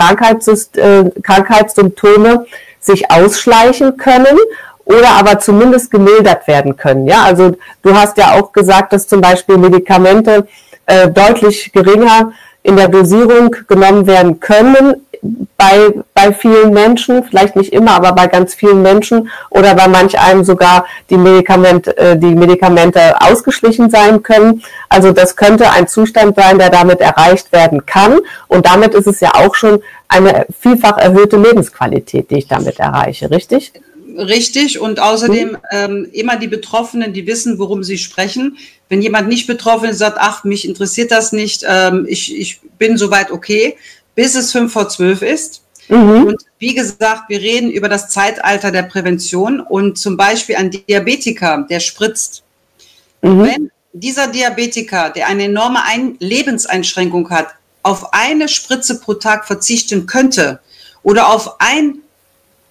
Krankheitssymptome 1.24 2.46
sich 2.82 3.10
ausschleichen 3.10 3.96
können 3.96 4.38
oder 4.86 5.10
aber 5.10 5.40
zumindest 5.40 5.92
gemildert 5.92 6.48
werden 6.48 6.78
können. 6.78 7.08
Ja, 7.08 7.24
also 7.24 7.56
du 7.82 7.96
hast 7.96 8.18
ja 8.18 8.34
auch 8.34 8.52
gesagt, 8.52 8.94
dass 8.94 9.08
zum 9.08 9.22
Beispiel 9.22 9.58
Medikamente 9.58 10.48
äh, 10.86 11.10
deutlich 11.10 11.72
geringer 11.72 12.32
in 12.64 12.78
der 12.78 12.88
Dosierung 12.88 13.56
genommen 13.68 14.08
werden 14.08 14.40
können 14.40 15.06
bei, 15.58 15.94
bei 16.14 16.34
vielen 16.34 16.72
Menschen, 16.72 17.24
vielleicht 17.24 17.56
nicht 17.56 17.74
immer, 17.74 17.92
aber 17.92 18.12
bei 18.14 18.28
ganz 18.28 18.54
vielen 18.54 18.82
Menschen 18.82 19.30
oder 19.50 19.74
bei 19.76 19.88
manch 19.88 20.20
einem 20.20 20.44
sogar 20.44 20.86
die 21.10 21.18
Medikamente, 21.18 21.98
äh, 21.98 22.18
die 22.18 22.36
Medikamente 22.36 23.20
ausgeschlichen 23.22 23.90
sein 23.90 24.24
können. 24.24 24.64
Also 24.90 25.12
das 25.12 25.36
könnte 25.36 25.70
ein 25.72 25.88
Zustand 25.88 26.36
sein, 26.36 26.60
der 26.60 26.70
damit 26.70 27.02
erreicht 27.02 27.52
werden 27.52 27.86
kann. 27.86 28.20
Und 28.48 28.66
damit 28.66 28.94
ist 28.94 29.08
es 29.08 29.20
ja 29.20 29.34
auch 29.36 29.56
schon 29.56 29.82
eine 30.08 30.46
vielfach 30.60 30.98
erhöhte 30.98 31.38
Lebensqualität, 31.38 32.30
die 32.30 32.38
ich 32.38 32.48
damit 32.48 32.80
erreiche, 32.80 33.32
richtig? 33.32 33.74
Richtig. 34.16 34.80
Und 34.80 35.00
außerdem 35.00 35.50
mhm. 35.50 35.58
ähm, 35.72 36.08
immer 36.14 36.38
die 36.38 36.48
Betroffenen, 36.48 37.14
die 37.14 37.28
wissen, 37.28 37.60
worum 37.60 37.84
sie 37.84 37.98
sprechen. 37.98 38.58
Wenn 38.88 39.02
jemand 39.02 39.28
nicht 39.28 39.48
betroffen 39.48 39.90
ist, 39.90 39.98
sagt, 39.98 40.18
ach, 40.20 40.44
mich 40.44 40.68
interessiert 40.68 41.12
das 41.12 41.32
nicht, 41.32 41.66
ähm, 41.68 42.06
ich, 42.08 42.36
ich 42.36 42.62
bin 42.78 42.98
soweit 42.98 43.32
okay, 43.32 43.76
bis 44.14 44.36
es 44.36 44.52
fünf 44.52 44.74
vor 44.74 44.90
zwölf 44.90 45.22
ist. 45.22 45.62
Mhm. 45.88 46.28
Und 46.28 46.42
wie 46.60 46.74
gesagt, 46.74 47.30
wir 47.30 47.40
reden 47.42 47.70
über 47.70 47.90
das 47.90 48.10
Zeitalter 48.10 48.72
der 48.72 48.84
Prävention 48.84 49.60
und 49.60 49.98
zum 49.98 50.18
Beispiel 50.18 50.56
ein 50.56 50.72
Diabetiker, 50.72 51.66
der 51.70 51.80
spritzt. 51.80 52.44
Mhm. 53.22 53.44
Wenn 53.44 53.72
dieser 53.94 54.28
Diabetiker, 54.28 55.10
der 55.10 55.28
eine 55.28 55.44
enorme 55.44 55.84
ein 55.84 56.16
Lebenseinschränkung 56.20 57.30
hat, 57.30 57.48
auf 57.84 58.14
eine 58.14 58.48
Spritze 58.48 59.00
pro 59.00 59.14
Tag 59.14 59.46
verzichten 59.46 60.08
könnte 60.08 60.60
oder 61.04 61.30
auf 61.30 61.60
ein 61.60 62.00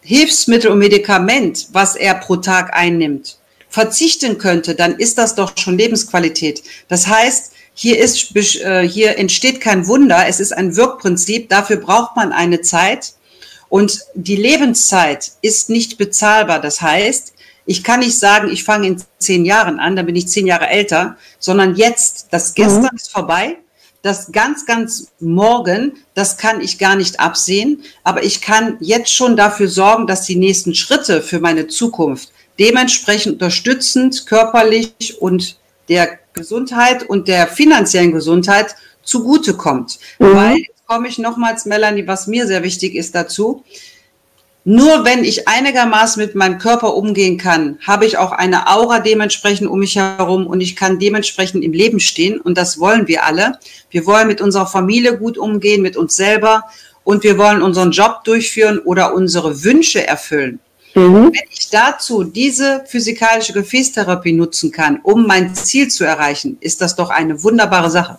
Hilfsmittel 0.05 0.71
und 0.71 0.79
Medikament, 0.79 1.69
was 1.73 1.97
er 1.97 2.15
pro 2.15 2.37
Tag 2.37 2.75
einnimmt, 2.75 3.39
verzichten 3.71 4.37
könnte, 4.37 4.75
dann 4.75 4.97
ist 4.99 5.17
das 5.17 5.35
doch 5.35 5.57
schon 5.57 5.79
Lebensqualität. 5.79 6.63
Das 6.89 7.07
heißt, 7.07 7.53
hier, 7.73 7.99
ist, 7.99 8.37
äh, 8.37 8.87
hier 8.87 9.19
entsteht 9.19 9.61
kein 9.61 9.87
Wunder, 9.87 10.27
es 10.29 10.41
ist 10.41 10.53
ein 10.53 10.77
Wirkprinzip, 10.77 11.49
dafür 11.49 11.79
braucht 11.79 12.17
man 12.17 12.33
eine 12.33 12.61
Zeit. 12.61 13.15
Und 13.69 14.03
die 14.15 14.37
Lebenszeit 14.37 15.33
ist 15.41 15.71
nicht 15.71 15.99
bezahlbar. 15.99 16.61
Das 16.61 16.81
heißt, 16.83 17.33
ich 17.67 17.83
kann 17.83 18.01
nicht 18.01 18.19
sagen, 18.19 18.53
ich 18.53 18.63
fange 18.63 18.87
in 18.87 19.03
zehn 19.19 19.45
Jahren 19.45 19.81
an, 19.81 19.97
dann 19.97 20.07
bin 20.07 20.17
ich 20.17 20.29
zehn 20.29 20.47
Jahre 20.47 20.69
älter, 20.69 21.17
sondern 21.39 21.75
jetzt, 21.75 22.29
das 22.31 22.55
Gestern 22.55 22.91
mhm. 22.93 22.97
ist 22.97 23.11
vorbei, 23.11 23.57
das 24.05 24.33
ganz, 24.33 24.67
ganz 24.67 25.13
morgen, 25.19 25.95
das 26.13 26.37
kann 26.37 26.61
ich 26.61 26.79
gar 26.79 26.95
nicht 26.95 27.21
absehen, 27.21 27.83
aber 28.03 28.23
ich 28.23 28.43
kann 28.43 28.77
jetzt 28.81 29.11
schon 29.11 29.35
dafür 29.35 29.67
sorgen, 29.67 30.07
dass 30.07 30.27
die 30.27 30.37
nächsten 30.37 30.75
Schritte 30.75 31.23
für 31.23 31.41
meine 31.41 31.69
Zukunft 31.69 32.31
dementsprechend 32.59 33.35
unterstützend, 33.35 34.27
körperlich 34.27 35.17
und 35.21 35.57
der 35.89 36.19
Gesundheit 36.35 37.09
und 37.09 37.29
der 37.29 37.47
finanziellen 37.47 38.13
Gesundheit 38.13 38.77
zugutekommt. 39.03 39.99
Mhm. 40.19 40.35
Weil, 40.35 40.57
jetzt 40.59 40.87
komme 40.87 41.09
ich 41.09 41.19
nochmals, 41.19 41.65
Melanie, 41.65 42.07
was 42.07 42.27
mir 42.27 42.47
sehr 42.47 42.63
wichtig 42.63 42.95
ist 42.95 43.15
dazu, 43.15 43.65
nur 44.67 45.05
wenn 45.05 45.25
ich 45.25 45.47
einigermaßen 45.47 46.23
mit 46.23 46.35
meinem 46.35 46.59
Körper 46.59 46.95
umgehen 46.95 47.37
kann, 47.37 47.79
habe 47.87 48.07
ich 48.07 48.17
auch 48.17 48.33
eine 48.33 48.67
Aura 48.67 48.99
dementsprechend 48.99 49.69
um 49.69 49.79
mich 49.79 49.97
herum 49.97 50.47
und 50.47 50.63
ich 50.63 50.75
kann 50.75 50.99
dementsprechend 50.99 51.63
im 51.63 51.73
Leben 51.73 52.01
stehen. 52.01 52.41
Und 52.41 52.57
das 52.57 52.79
wollen 52.79 53.07
wir 53.07 53.25
alle. 53.25 53.59
Wir 53.91 54.07
wollen 54.07 54.27
mit 54.27 54.41
unserer 54.41 54.67
Familie 54.67 55.19
gut 55.19 55.37
umgehen, 55.37 55.83
mit 55.83 55.99
uns 55.99 56.17
selber 56.17 56.65
und 57.05 57.25
wir 57.25 57.37
wollen 57.37 57.61
unseren 57.61 57.91
Job 57.91 58.25
durchführen 58.25 58.79
oder 58.79 59.15
unsere 59.15 59.65
Wünsche 59.65 60.07
erfüllen. 60.07 60.61
Mhm. 60.95 61.33
Wenn 61.35 61.49
ich 61.51 61.69
dazu 61.71 62.25
diese 62.25 62.85
physikalische 62.87 63.53
Gefäßtherapie 63.53 64.33
nutzen 64.33 64.71
kann, 64.71 65.01
um 65.03 65.27
mein 65.27 65.55
Ziel 65.55 65.89
zu 65.89 66.05
erreichen, 66.05 66.57
ist 66.61 66.81
das 66.81 66.97
doch 66.97 67.11
eine 67.11 67.43
wunderbare 67.43 67.91
Sache. 67.91 68.19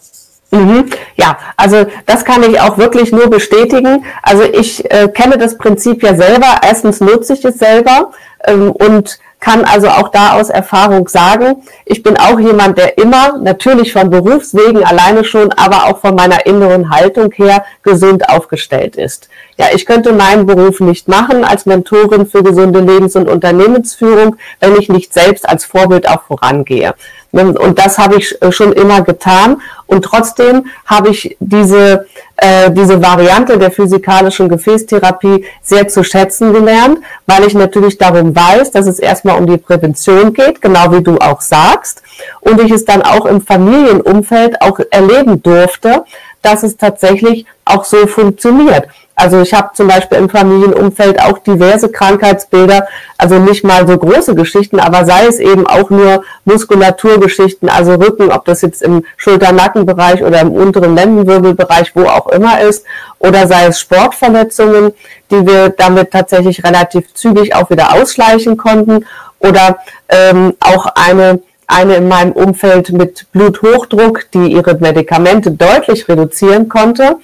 Mhm. 0.55 0.85
Ja, 1.15 1.37
also 1.57 1.85
das 2.05 2.23
kann 2.23 2.43
ich 2.43 2.59
auch 2.61 2.77
wirklich 2.77 3.11
nur 3.11 3.29
bestätigen. 3.29 4.05
Also 4.23 4.43
ich 4.43 4.89
äh, 4.91 5.09
kenne 5.09 5.37
das 5.37 5.57
Prinzip 5.57 6.01
ja 6.03 6.15
selber. 6.15 6.59
Erstens 6.63 7.01
nutze 7.01 7.33
ich 7.33 7.43
es 7.43 7.59
selber 7.59 8.11
ähm, 8.45 8.71
und 8.71 9.19
kann 9.39 9.65
also 9.65 9.89
auch 9.89 10.09
da 10.09 10.33
aus 10.33 10.49
Erfahrung 10.49 11.07
sagen, 11.07 11.63
ich 11.85 12.01
bin 12.01 12.17
auch 12.17 12.39
jemand, 12.39 12.77
der 12.77 12.97
immer, 12.97 13.37
natürlich 13.37 13.93
von 13.93 14.09
Berufswegen 14.09 14.83
alleine 14.83 15.23
schon, 15.23 15.51
aber 15.51 15.85
auch 15.85 15.99
von 15.99 16.15
meiner 16.15 16.45
inneren 16.45 16.89
Haltung 16.89 17.31
her 17.33 17.63
gesund 17.83 18.27
aufgestellt 18.27 18.95
ist. 18.95 19.29
Ja, 19.57 19.67
ich 19.73 19.85
könnte 19.85 20.11
meinen 20.11 20.45
Beruf 20.45 20.81
nicht 20.81 21.07
machen 21.07 21.45
als 21.45 21.65
Mentorin 21.65 22.25
für 22.25 22.43
gesunde 22.43 22.81
Lebens- 22.81 23.15
und 23.15 23.29
Unternehmensführung, 23.29 24.35
wenn 24.59 24.75
ich 24.75 24.89
nicht 24.89 25.13
selbst 25.13 25.47
als 25.47 25.63
Vorbild 25.63 26.09
auch 26.09 26.23
vorangehe. 26.23 26.93
Und 27.31 27.79
das 27.79 27.97
habe 27.97 28.15
ich 28.15 28.37
schon 28.51 28.71
immer 28.71 29.01
getan. 29.01 29.61
Und 29.87 30.05
trotzdem 30.05 30.67
habe 30.85 31.09
ich 31.09 31.35
diese, 31.39 32.05
äh, 32.37 32.71
diese 32.71 33.01
Variante 33.01 33.57
der 33.57 33.71
physikalischen 33.71 34.47
Gefäßtherapie 34.47 35.45
sehr 35.61 35.87
zu 35.89 36.03
schätzen 36.03 36.53
gelernt, 36.53 36.99
weil 37.25 37.43
ich 37.43 37.53
natürlich 37.53 37.97
darum 37.97 38.35
weiß, 38.35 38.71
dass 38.71 38.87
es 38.87 38.99
erstmal 38.99 39.37
um 39.37 39.47
die 39.47 39.57
Prävention 39.57 40.33
geht, 40.33 40.61
genau 40.61 40.91
wie 40.93 41.03
du 41.03 41.17
auch 41.17 41.41
sagst. 41.41 42.03
Und 42.39 42.61
ich 42.61 42.71
es 42.71 42.85
dann 42.85 43.01
auch 43.01 43.25
im 43.25 43.41
Familienumfeld 43.41 44.61
auch 44.61 44.79
erleben 44.89 45.43
durfte, 45.43 46.05
dass 46.41 46.63
es 46.63 46.77
tatsächlich 46.77 47.45
auch 47.65 47.83
so 47.83 48.07
funktioniert. 48.07 48.87
Also 49.15 49.41
ich 49.41 49.53
habe 49.53 49.69
zum 49.73 49.87
Beispiel 49.87 50.17
im 50.17 50.29
Familienumfeld 50.29 51.21
auch 51.21 51.39
diverse 51.39 51.89
Krankheitsbilder, 51.89 52.85
also 53.17 53.39
nicht 53.39 53.63
mal 53.63 53.87
so 53.87 53.97
große 53.97 54.35
Geschichten, 54.35 54.79
aber 54.79 55.05
sei 55.05 55.25
es 55.25 55.39
eben 55.39 55.65
auch 55.65 55.89
nur 55.89 56.23
Muskulaturgeschichten, 56.43 57.69
also 57.69 57.95
Rücken, 57.95 58.29
ob 58.29 58.43
das 58.43 58.61
jetzt 58.61 58.81
im 58.81 59.05
Schulter-Nackenbereich 59.15 60.21
oder 60.21 60.41
im 60.41 60.51
unteren 60.51 60.95
Lendenwirbelbereich, 60.95 61.95
wo 61.95 62.03
auch 62.03 62.27
immer 62.27 62.59
ist, 62.59 62.85
oder 63.19 63.47
sei 63.47 63.67
es 63.67 63.79
Sportverletzungen, 63.79 64.91
die 65.31 65.47
wir 65.47 65.69
damit 65.69 66.11
tatsächlich 66.11 66.63
relativ 66.65 67.13
zügig 67.13 67.55
auch 67.55 67.69
wieder 67.69 67.93
ausschleichen 67.93 68.57
konnten, 68.57 69.05
oder 69.39 69.79
ähm, 70.09 70.53
auch 70.59 70.87
eine 70.95 71.39
eine 71.67 71.95
in 71.95 72.07
meinem 72.07 72.31
Umfeld 72.31 72.91
mit 72.91 73.25
Bluthochdruck, 73.31 74.31
die 74.33 74.53
ihre 74.53 74.75
Medikamente 74.75 75.51
deutlich 75.51 76.07
reduzieren 76.07 76.69
konnte. 76.69 77.17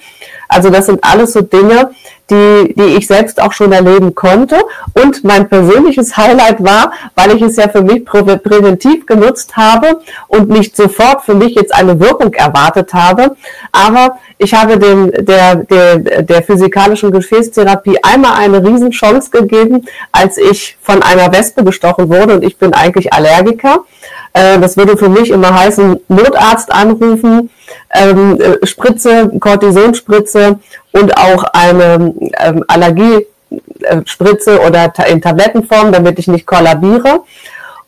Also 0.48 0.70
das 0.70 0.86
sind 0.86 1.02
alles 1.02 1.32
so 1.32 1.40
Dinge, 1.40 1.90
die, 2.30 2.74
die 2.76 2.96
ich 2.96 3.06
selbst 3.06 3.40
auch 3.40 3.52
schon 3.52 3.72
erleben 3.72 4.14
konnte. 4.14 4.56
Und 4.94 5.24
mein 5.24 5.48
persönliches 5.48 6.16
Highlight 6.16 6.62
war, 6.62 6.92
weil 7.14 7.36
ich 7.36 7.42
es 7.42 7.56
ja 7.56 7.68
für 7.68 7.82
mich 7.82 8.04
prä 8.04 8.22
präventiv 8.22 9.06
genutzt 9.06 9.56
habe 9.56 10.00
und 10.28 10.48
nicht 10.48 10.76
sofort 10.76 11.22
für 11.22 11.34
mich 11.34 11.54
jetzt 11.54 11.74
eine 11.74 11.98
Wirkung 12.00 12.32
erwartet 12.34 12.94
habe. 12.94 13.36
Aber 13.72 14.18
ich 14.38 14.54
habe 14.54 14.78
dem, 14.78 15.10
der, 15.12 15.56
der, 15.56 15.98
der 15.98 16.42
physikalischen 16.42 17.10
Gefäßtherapie 17.10 17.98
einmal 18.02 18.34
eine 18.34 18.64
Riesenchance 18.64 19.30
gegeben, 19.30 19.86
als 20.10 20.36
ich 20.36 20.76
von 20.80 21.02
einer 21.02 21.32
Wespe 21.32 21.64
gestochen 21.64 22.08
wurde 22.08 22.34
und 22.34 22.44
ich 22.44 22.56
bin 22.56 22.72
eigentlich 22.74 23.12
Allergiker. 23.12 23.84
Äh, 24.32 24.58
das 24.58 24.76
würde 24.76 24.96
für 24.96 25.08
mich 25.08 25.30
immer 25.30 25.54
heißen, 25.54 26.00
Notarzt 26.08 26.72
anrufen, 26.72 27.50
ähm, 27.92 28.40
äh, 28.40 28.66
Spritze, 28.66 29.30
Cortisonspritze 29.38 30.58
und 30.92 31.16
auch 31.16 31.44
eine 31.52 32.14
ähm, 32.38 32.64
Allergiespritze 32.68 34.60
oder 34.60 34.92
in 35.08 35.20
Tablettenform, 35.20 35.92
damit 35.92 36.18
ich 36.18 36.28
nicht 36.28 36.46
kollabiere. 36.46 37.20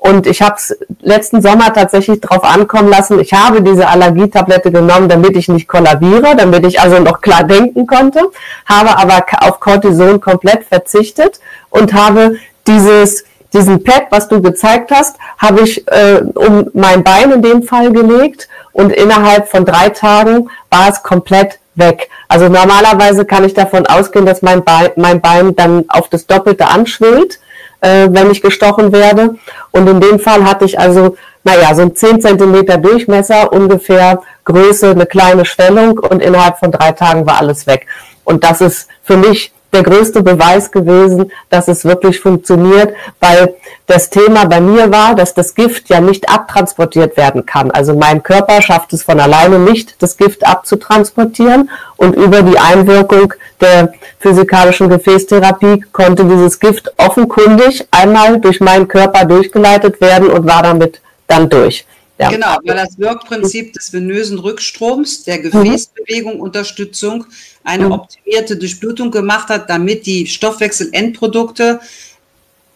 Und 0.04 0.26
ich 0.26 0.42
habe 0.42 0.56
es 0.56 0.76
letzten 1.00 1.40
Sommer 1.40 1.72
tatsächlich 1.72 2.20
drauf 2.20 2.44
ankommen 2.44 2.90
lassen. 2.90 3.18
Ich 3.20 3.32
habe 3.32 3.62
diese 3.62 3.88
Allergietablette 3.88 4.70
genommen, 4.70 5.08
damit 5.08 5.34
ich 5.34 5.48
nicht 5.48 5.66
kollabiere, 5.66 6.36
damit 6.36 6.66
ich 6.66 6.78
also 6.78 6.98
noch 6.98 7.22
klar 7.22 7.44
denken 7.44 7.86
konnte, 7.86 8.20
habe 8.66 8.98
aber 8.98 9.24
auf 9.40 9.60
Cortison 9.60 10.20
komplett 10.20 10.64
verzichtet 10.64 11.40
und 11.70 11.94
habe 11.94 12.36
dieses 12.66 13.24
diesen 13.54 13.82
Pad, 13.82 14.06
was 14.10 14.28
du 14.28 14.42
gezeigt 14.42 14.90
hast, 14.90 15.16
habe 15.38 15.60
ich 15.60 15.86
äh, 15.88 16.22
um 16.34 16.68
mein 16.74 17.02
Bein 17.02 17.30
in 17.30 17.42
dem 17.42 17.62
Fall 17.62 17.92
gelegt 17.92 18.48
und 18.72 18.92
innerhalb 18.92 19.48
von 19.48 19.64
drei 19.64 19.88
Tagen 19.88 20.50
war 20.70 20.88
es 20.90 21.02
komplett 21.02 21.58
weg. 21.76 22.10
Also 22.28 22.48
normalerweise 22.48 23.24
kann 23.24 23.44
ich 23.44 23.54
davon 23.54 23.86
ausgehen, 23.86 24.26
dass 24.26 24.42
mein 24.42 24.64
Bein, 24.64 24.90
mein 24.96 25.20
Bein 25.20 25.54
dann 25.54 25.84
auf 25.88 26.08
das 26.08 26.26
Doppelte 26.26 26.66
anschwillt, 26.66 27.38
äh, 27.80 28.08
wenn 28.10 28.30
ich 28.30 28.42
gestochen 28.42 28.92
werde. 28.92 29.36
Und 29.70 29.88
in 29.88 30.00
dem 30.00 30.18
Fall 30.18 30.44
hatte 30.44 30.64
ich 30.64 30.78
also, 30.78 31.16
naja, 31.44 31.74
so 31.74 31.82
ein 31.82 31.94
10 31.94 32.20
Zentimeter 32.20 32.78
Durchmesser, 32.78 33.52
ungefähr 33.52 34.22
Größe, 34.44 34.90
eine 34.90 35.06
kleine 35.06 35.44
Schwellung 35.44 35.98
und 35.98 36.20
innerhalb 36.20 36.58
von 36.58 36.72
drei 36.72 36.92
Tagen 36.92 37.26
war 37.26 37.38
alles 37.38 37.66
weg. 37.66 37.86
Und 38.24 38.42
das 38.42 38.60
ist 38.60 38.88
für 39.02 39.16
mich 39.16 39.53
der 39.74 39.82
größte 39.82 40.22
Beweis 40.22 40.70
gewesen, 40.70 41.30
dass 41.50 41.68
es 41.68 41.84
wirklich 41.84 42.20
funktioniert, 42.20 42.94
weil 43.20 43.54
das 43.86 44.08
Thema 44.08 44.46
bei 44.46 44.60
mir 44.60 44.90
war, 44.90 45.14
dass 45.14 45.34
das 45.34 45.54
Gift 45.54 45.90
ja 45.90 46.00
nicht 46.00 46.30
abtransportiert 46.30 47.16
werden 47.16 47.44
kann. 47.44 47.70
Also 47.70 47.94
mein 47.94 48.22
Körper 48.22 48.62
schafft 48.62 48.92
es 48.94 49.02
von 49.02 49.20
alleine 49.20 49.58
nicht, 49.58 50.00
das 50.00 50.16
Gift 50.16 50.46
abzutransportieren 50.46 51.70
und 51.96 52.14
über 52.16 52.42
die 52.42 52.58
Einwirkung 52.58 53.34
der 53.60 53.92
physikalischen 54.18 54.88
Gefäßtherapie 54.88 55.84
konnte 55.92 56.24
dieses 56.24 56.58
Gift 56.58 56.92
offenkundig 56.96 57.86
einmal 57.90 58.40
durch 58.40 58.60
meinen 58.60 58.88
Körper 58.88 59.24
durchgeleitet 59.26 60.00
werden 60.00 60.28
und 60.28 60.46
war 60.46 60.62
damit 60.62 61.00
dann 61.26 61.48
durch. 61.48 61.84
Ja. 62.18 62.30
Genau, 62.30 62.58
weil 62.64 62.76
das 62.76 62.96
Wirkprinzip 62.98 63.72
des 63.72 63.92
venösen 63.92 64.38
Rückstroms, 64.38 65.24
der 65.24 65.40
Gefäßbewegung, 65.40 66.38
Unterstützung, 66.38 67.26
eine 67.64 67.90
optimierte 67.90 68.56
Durchblutung 68.56 69.10
gemacht 69.10 69.48
hat, 69.48 69.68
damit 69.68 70.06
die 70.06 70.26
Stoffwechselendprodukte 70.26 71.80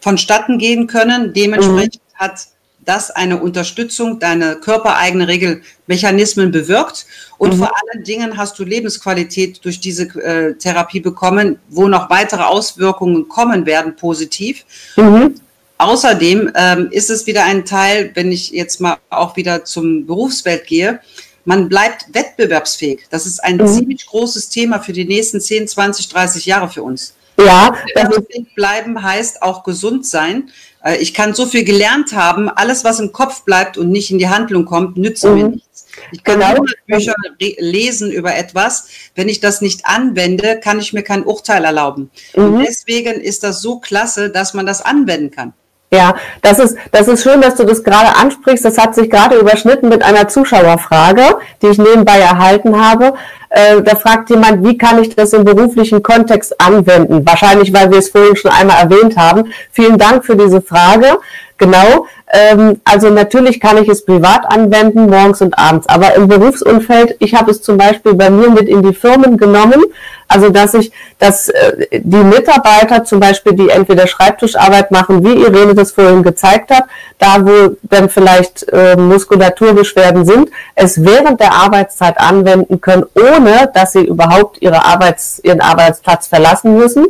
vonstatten 0.01 0.57
gehen 0.57 0.87
können. 0.87 1.33
Dementsprechend 1.33 1.95
mhm. 1.95 2.19
hat 2.19 2.47
das 2.85 3.11
eine 3.11 3.39
Unterstützung, 3.41 4.19
deine 4.19 4.55
körpereigene 4.55 5.27
Regelmechanismen 5.27 6.51
bewirkt. 6.51 7.05
Und 7.37 7.53
mhm. 7.53 7.59
vor 7.59 7.71
allen 7.71 8.03
Dingen 8.03 8.35
hast 8.35 8.59
du 8.59 8.63
Lebensqualität 8.63 9.63
durch 9.63 9.79
diese 9.79 10.03
äh, 10.19 10.55
Therapie 10.55 10.99
bekommen, 10.99 11.59
wo 11.69 11.87
noch 11.87 12.09
weitere 12.09 12.43
Auswirkungen 12.43 13.29
kommen 13.29 13.65
werden, 13.65 13.95
positiv. 13.95 14.65
Mhm. 14.97 15.35
Außerdem 15.79 16.51
ähm, 16.55 16.89
ist 16.91 17.09
es 17.09 17.25
wieder 17.25 17.45
ein 17.45 17.63
Teil, 17.63 18.11
wenn 18.13 18.33
ich 18.33 18.51
jetzt 18.51 18.81
mal 18.81 18.97
auch 19.09 19.37
wieder 19.37 19.63
zum 19.63 20.05
Berufswelt 20.05 20.67
gehe, 20.67 20.99
man 21.45 21.69
bleibt 21.69 22.13
wettbewerbsfähig. 22.13 23.07
Das 23.09 23.25
ist 23.25 23.41
ein 23.41 23.55
mhm. 23.55 23.67
ziemlich 23.67 24.05
großes 24.05 24.49
Thema 24.49 24.79
für 24.79 24.91
die 24.91 25.05
nächsten 25.05 25.39
10, 25.39 25.69
20, 25.69 26.09
30 26.09 26.45
Jahre 26.45 26.69
für 26.69 26.83
uns. 26.83 27.15
Ja, 27.37 27.73
wettbewerbsfähig 27.95 28.53
bleiben 28.55 29.01
heißt 29.01 29.41
auch 29.41 29.63
gesund 29.63 30.05
sein. 30.05 30.51
Äh, 30.83 30.97
ich 30.97 31.13
kann 31.13 31.33
so 31.33 31.45
viel 31.45 31.63
gelernt 31.63 32.11
haben, 32.11 32.49
alles, 32.49 32.83
was 32.83 32.99
im 32.99 33.13
Kopf 33.13 33.43
bleibt 33.43 33.77
und 33.77 33.89
nicht 33.89 34.11
in 34.11 34.19
die 34.19 34.27
Handlung 34.27 34.65
kommt, 34.65 34.97
nützt 34.97 35.23
mhm. 35.23 35.33
mir 35.33 35.47
nichts. 35.47 35.85
Ich 36.11 36.25
kann 36.25 36.41
genau. 36.41 36.65
Bücher 36.87 37.15
lesen 37.37 38.11
über 38.11 38.35
etwas. 38.35 38.89
Wenn 39.15 39.29
ich 39.29 39.39
das 39.39 39.61
nicht 39.61 39.85
anwende, 39.85 40.59
kann 40.59 40.77
ich 40.79 40.91
mir 40.91 41.03
kein 41.03 41.23
Urteil 41.23 41.63
erlauben. 41.63 42.11
Mhm. 42.35 42.43
Und 42.43 42.65
deswegen 42.65 43.21
ist 43.21 43.43
das 43.43 43.61
so 43.61 43.79
klasse, 43.79 44.29
dass 44.29 44.53
man 44.53 44.65
das 44.65 44.81
anwenden 44.81 45.31
kann. 45.31 45.53
Ja, 45.91 46.13
das 46.43 46.59
ist, 46.59 46.77
das 46.91 47.07
ist 47.07 47.23
schön, 47.23 47.41
dass 47.41 47.55
du 47.55 47.63
das 47.65 47.83
gerade 47.83 48.15
ansprichst. 48.15 48.63
Das 48.63 48.77
hat 48.77 48.93
sich 48.93 49.09
gerade 49.09 49.37
überschnitten 49.37 49.89
mit 49.89 50.03
einer 50.03 50.27
Zuschauerfrage, 50.27 51.23
die 51.61 51.67
ich 51.67 51.79
nebenbei 51.79 52.19
erhalten 52.19 52.79
habe. 52.79 53.15
Äh, 53.49 53.81
da 53.81 53.95
fragt 53.95 54.29
jemand, 54.29 54.63
wie 54.63 54.77
kann 54.77 55.01
ich 55.01 55.15
das 55.15 55.33
im 55.33 55.43
beruflichen 55.43 56.03
Kontext 56.03 56.59
anwenden? 56.61 57.25
Wahrscheinlich, 57.25 57.73
weil 57.73 57.89
wir 57.91 57.97
es 57.97 58.09
vorhin 58.09 58.35
schon 58.35 58.51
einmal 58.51 58.77
erwähnt 58.83 59.17
haben. 59.17 59.51
Vielen 59.71 59.97
Dank 59.97 60.25
für 60.25 60.35
diese 60.35 60.61
Frage. 60.61 61.17
Genau. 61.59 62.07
Ähm, 62.31 62.79
also 62.85 63.09
natürlich 63.09 63.59
kann 63.59 63.77
ich 63.77 63.89
es 63.89 64.05
privat 64.05 64.45
anwenden, 64.45 65.09
morgens 65.09 65.41
und 65.41 65.57
abends. 65.57 65.89
Aber 65.89 66.15
im 66.15 66.27
Berufsumfeld, 66.27 67.15
ich 67.19 67.35
habe 67.35 67.51
es 67.51 67.61
zum 67.61 67.77
Beispiel 67.77 68.13
bei 68.13 68.29
mir 68.29 68.49
mit 68.49 68.69
in 68.69 68.81
die 68.81 68.93
Firmen 68.93 69.37
genommen. 69.37 69.83
Also 70.27 70.49
dass 70.49 70.75
ich, 70.75 70.91
dass 71.17 71.49
äh, 71.49 71.87
die 71.91 72.23
Mitarbeiter 72.23 73.03
zum 73.03 73.19
Beispiel, 73.19 73.53
die 73.53 73.69
entweder 73.69 74.05
Schreibtischarbeit 74.05 74.91
machen, 74.91 75.25
wie 75.25 75.41
Irene 75.41 75.73
das 75.73 75.91
vorhin 75.91 76.21
gezeigt 76.21 76.69
hat, 76.69 76.83
da 77.17 77.45
wo 77.45 77.75
dann 77.83 78.09
vielleicht 78.09 78.71
äh, 78.71 78.95
Muskulaturbeschwerden 78.95 80.25
sind, 80.25 80.49
es 80.75 81.03
während 81.03 81.39
der 81.41 81.53
Arbeitszeit 81.53 82.19
anwenden 82.19 82.79
können, 82.79 83.05
ohne 83.15 83.38
dass 83.73 83.93
sie 83.93 84.05
überhaupt 84.05 84.61
ihre 84.61 84.85
Arbeits, 84.85 85.39
ihren 85.43 85.61
Arbeitsplatz 85.61 86.27
verlassen 86.27 86.77
müssen. 86.77 87.07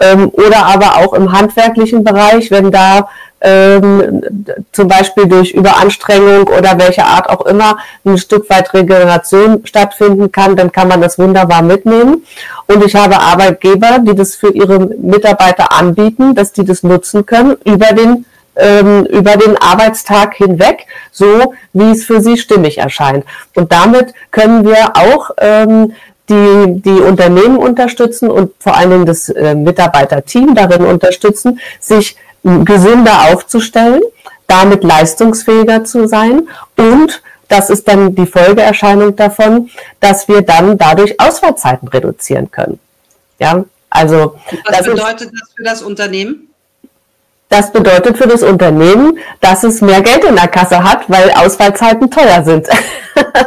Ähm, 0.00 0.30
oder 0.32 0.66
aber 0.66 0.96
auch 0.98 1.12
im 1.12 1.32
handwerklichen 1.32 2.04
Bereich, 2.04 2.50
wenn 2.50 2.70
da 2.70 3.08
ähm, 3.40 4.22
zum 4.72 4.88
Beispiel 4.88 5.26
durch 5.26 5.52
Überanstrengung 5.52 6.48
oder 6.48 6.78
welche 6.78 7.04
Art 7.04 7.28
auch 7.28 7.46
immer 7.46 7.78
ein 8.04 8.18
Stück 8.18 8.50
weit 8.50 8.72
Regeneration 8.74 9.64
stattfinden 9.64 10.32
kann, 10.32 10.56
dann 10.56 10.72
kann 10.72 10.88
man 10.88 11.00
das 11.00 11.18
wunderbar 11.18 11.62
mitnehmen. 11.62 12.24
Und 12.66 12.84
ich 12.84 12.94
habe 12.96 13.18
Arbeitgeber, 13.18 13.98
die 14.00 14.14
das 14.14 14.34
für 14.34 14.50
ihre 14.50 14.78
Mitarbeiter 14.78 15.72
anbieten, 15.72 16.34
dass 16.34 16.52
die 16.52 16.64
das 16.64 16.82
nutzen 16.82 17.26
können 17.26 17.56
über 17.64 17.92
den 17.92 18.24
ähm, 18.58 19.06
über 19.06 19.36
den 19.36 19.56
Arbeitstag 19.56 20.34
hinweg, 20.34 20.86
so 21.10 21.54
wie 21.72 21.90
es 21.90 22.04
für 22.04 22.20
sie 22.20 22.36
stimmig 22.36 22.78
erscheint. 22.78 23.24
Und 23.54 23.72
damit 23.72 24.12
können 24.30 24.66
wir 24.66 24.96
auch 24.96 25.30
ähm, 25.38 25.94
die, 26.28 26.82
die 26.82 27.00
Unternehmen 27.00 27.56
unterstützen 27.56 28.30
und 28.30 28.52
vor 28.58 28.76
allen 28.76 28.90
Dingen 28.90 29.06
das 29.06 29.28
äh, 29.30 29.54
Mitarbeiterteam 29.54 30.54
darin 30.54 30.84
unterstützen, 30.84 31.60
sich 31.80 32.16
gesünder 32.42 33.32
aufzustellen, 33.32 34.02
damit 34.46 34.84
leistungsfähiger 34.84 35.84
zu 35.84 36.06
sein 36.06 36.48
und 36.76 37.22
das 37.48 37.70
ist 37.70 37.88
dann 37.88 38.14
die 38.14 38.26
Folgeerscheinung 38.26 39.16
davon, 39.16 39.70
dass 40.00 40.28
wir 40.28 40.42
dann 40.42 40.76
dadurch 40.76 41.18
Ausfallzeiten 41.18 41.88
reduzieren 41.88 42.50
können. 42.50 42.78
Ja, 43.38 43.64
also. 43.90 44.36
Was 44.66 44.84
bedeutet 44.84 45.30
das 45.32 45.52
für 45.56 45.62
das 45.62 45.82
Unternehmen? 45.82 46.50
Das 47.48 47.72
bedeutet 47.72 48.18
für 48.18 48.26
das 48.26 48.42
Unternehmen, 48.42 49.18
dass 49.40 49.64
es 49.64 49.80
mehr 49.80 50.02
Geld 50.02 50.24
in 50.24 50.36
der 50.36 50.48
Kasse 50.48 50.82
hat, 50.82 51.08
weil 51.08 51.30
Ausfallzeiten 51.30 52.10
teuer 52.10 52.44
sind. 52.44 52.68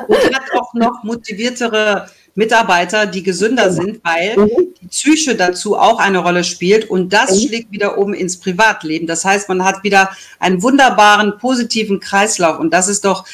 Und 0.07 0.35
hat 0.35 0.51
auch 0.55 0.73
noch 0.73 1.03
motiviertere 1.03 2.07
Mitarbeiter, 2.33 3.05
die 3.05 3.23
gesünder 3.23 3.71
sind, 3.71 3.99
weil 4.03 4.37
mhm. 4.37 4.49
die 4.81 4.87
Psyche 4.87 5.35
dazu 5.35 5.77
auch 5.77 5.99
eine 5.99 6.19
Rolle 6.19 6.43
spielt 6.43 6.89
und 6.89 7.11
das 7.11 7.31
mhm. 7.31 7.47
schlägt 7.47 7.71
wieder 7.71 7.97
um 7.97 8.13
ins 8.13 8.39
Privatleben. 8.39 9.05
Das 9.05 9.25
heißt, 9.25 9.49
man 9.49 9.63
hat 9.63 9.83
wieder 9.83 10.09
einen 10.39 10.63
wunderbaren, 10.63 11.37
positiven 11.37 11.99
Kreislauf 11.99 12.59
und 12.59 12.73
das 12.73 12.87
ist 12.87 13.03
doch, 13.05 13.25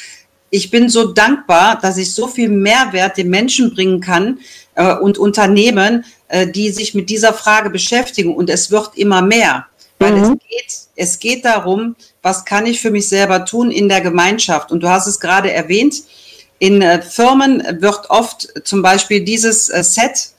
ich 0.50 0.70
bin 0.70 0.88
so 0.88 1.12
dankbar, 1.12 1.78
dass 1.80 1.96
ich 1.96 2.12
so 2.12 2.26
viel 2.26 2.48
Mehrwert 2.48 3.16
den 3.16 3.30
Menschen 3.30 3.72
bringen 3.72 4.00
kann 4.00 4.38
äh, 4.74 4.94
und 4.96 5.18
Unternehmen, 5.18 6.04
äh, 6.28 6.46
die 6.46 6.70
sich 6.70 6.94
mit 6.94 7.08
dieser 7.08 7.32
Frage 7.32 7.70
beschäftigen 7.70 8.34
und 8.34 8.50
es 8.50 8.70
wird 8.70 8.96
immer 8.96 9.22
mehr. 9.22 9.66
Weil 9.98 10.12
mhm. 10.12 10.22
es, 10.22 10.30
geht, 10.48 10.78
es 10.96 11.18
geht 11.18 11.44
darum, 11.44 11.96
was 12.22 12.44
kann 12.44 12.66
ich 12.66 12.80
für 12.80 12.90
mich 12.90 13.08
selber 13.08 13.44
tun 13.44 13.70
in 13.70 13.88
der 13.88 14.00
Gemeinschaft? 14.00 14.70
Und 14.70 14.80
du 14.80 14.88
hast 14.88 15.06
es 15.06 15.20
gerade 15.20 15.52
erwähnt, 15.52 16.02
in 16.58 16.82
äh, 16.82 17.02
Firmen 17.02 17.62
wird 17.80 18.10
oft 18.10 18.48
zum 18.64 18.82
Beispiel 18.82 19.24
dieses 19.24 19.68
äh, 19.68 19.82
Set, 19.82 20.30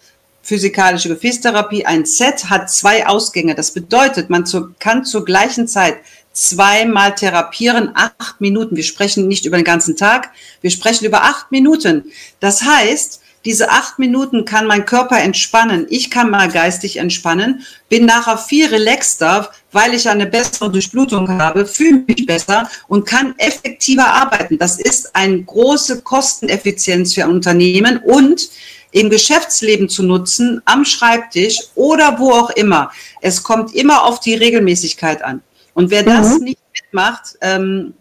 physikalische 0.41 1.09
Gefäßtherapie, 1.09 1.85
ein 1.85 2.05
Set 2.05 2.49
hat 2.49 2.69
zwei 2.71 3.07
Ausgänge. 3.07 3.55
Das 3.55 3.71
bedeutet, 3.71 4.29
man 4.29 4.45
zu, 4.45 4.73
kann 4.79 5.05
zur 5.05 5.23
gleichen 5.23 5.67
Zeit 5.67 5.97
zweimal 6.33 7.15
therapieren, 7.15 7.91
acht 7.93 8.39
Minuten. 8.39 8.75
Wir 8.75 8.83
sprechen 8.83 9.27
nicht 9.27 9.45
über 9.45 9.57
den 9.57 9.65
ganzen 9.65 9.95
Tag, 9.95 10.31
wir 10.61 10.71
sprechen 10.71 11.05
über 11.05 11.23
acht 11.23 11.51
Minuten. 11.51 12.11
Das 12.39 12.63
heißt, 12.63 13.21
diese 13.45 13.69
acht 13.69 13.99
Minuten 13.99 14.45
kann 14.45 14.67
mein 14.67 14.85
Körper 14.85 15.19
entspannen. 15.19 15.87
Ich 15.89 16.11
kann 16.11 16.29
mal 16.29 16.49
geistig 16.49 16.97
entspannen, 16.97 17.65
bin 17.87 18.05
nachher 18.05 18.37
viel 18.37 18.67
relaxter, 18.67 19.49
weil 19.71 19.93
ich 19.93 20.09
eine 20.09 20.25
bessere 20.25 20.69
Durchblutung 20.69 21.29
habe, 21.39 21.65
fühle 21.65 22.03
mich 22.05 22.25
besser 22.25 22.69
und 22.87 23.05
kann 23.05 23.33
effektiver 23.37 24.07
arbeiten. 24.07 24.57
Das 24.57 24.79
ist 24.79 25.15
eine 25.15 25.41
große 25.41 26.01
Kosteneffizienz 26.01 27.13
für 27.13 27.23
ein 27.23 27.31
Unternehmen 27.31 27.97
und 27.97 28.49
im 28.91 29.09
Geschäftsleben 29.09 29.87
zu 29.87 30.03
nutzen, 30.03 30.61
am 30.65 30.83
Schreibtisch 30.83 31.59
oder 31.75 32.17
wo 32.19 32.31
auch 32.31 32.49
immer. 32.51 32.91
Es 33.21 33.43
kommt 33.43 33.73
immer 33.75 34.03
auf 34.03 34.19
die 34.19 34.33
Regelmäßigkeit 34.33 35.21
an. 35.21 35.41
Und 35.73 35.91
wer 35.91 36.03
das 36.03 36.39
mhm. 36.39 36.45
nicht 36.45 36.59
mitmacht, 36.73 37.37
ähm, 37.41 37.93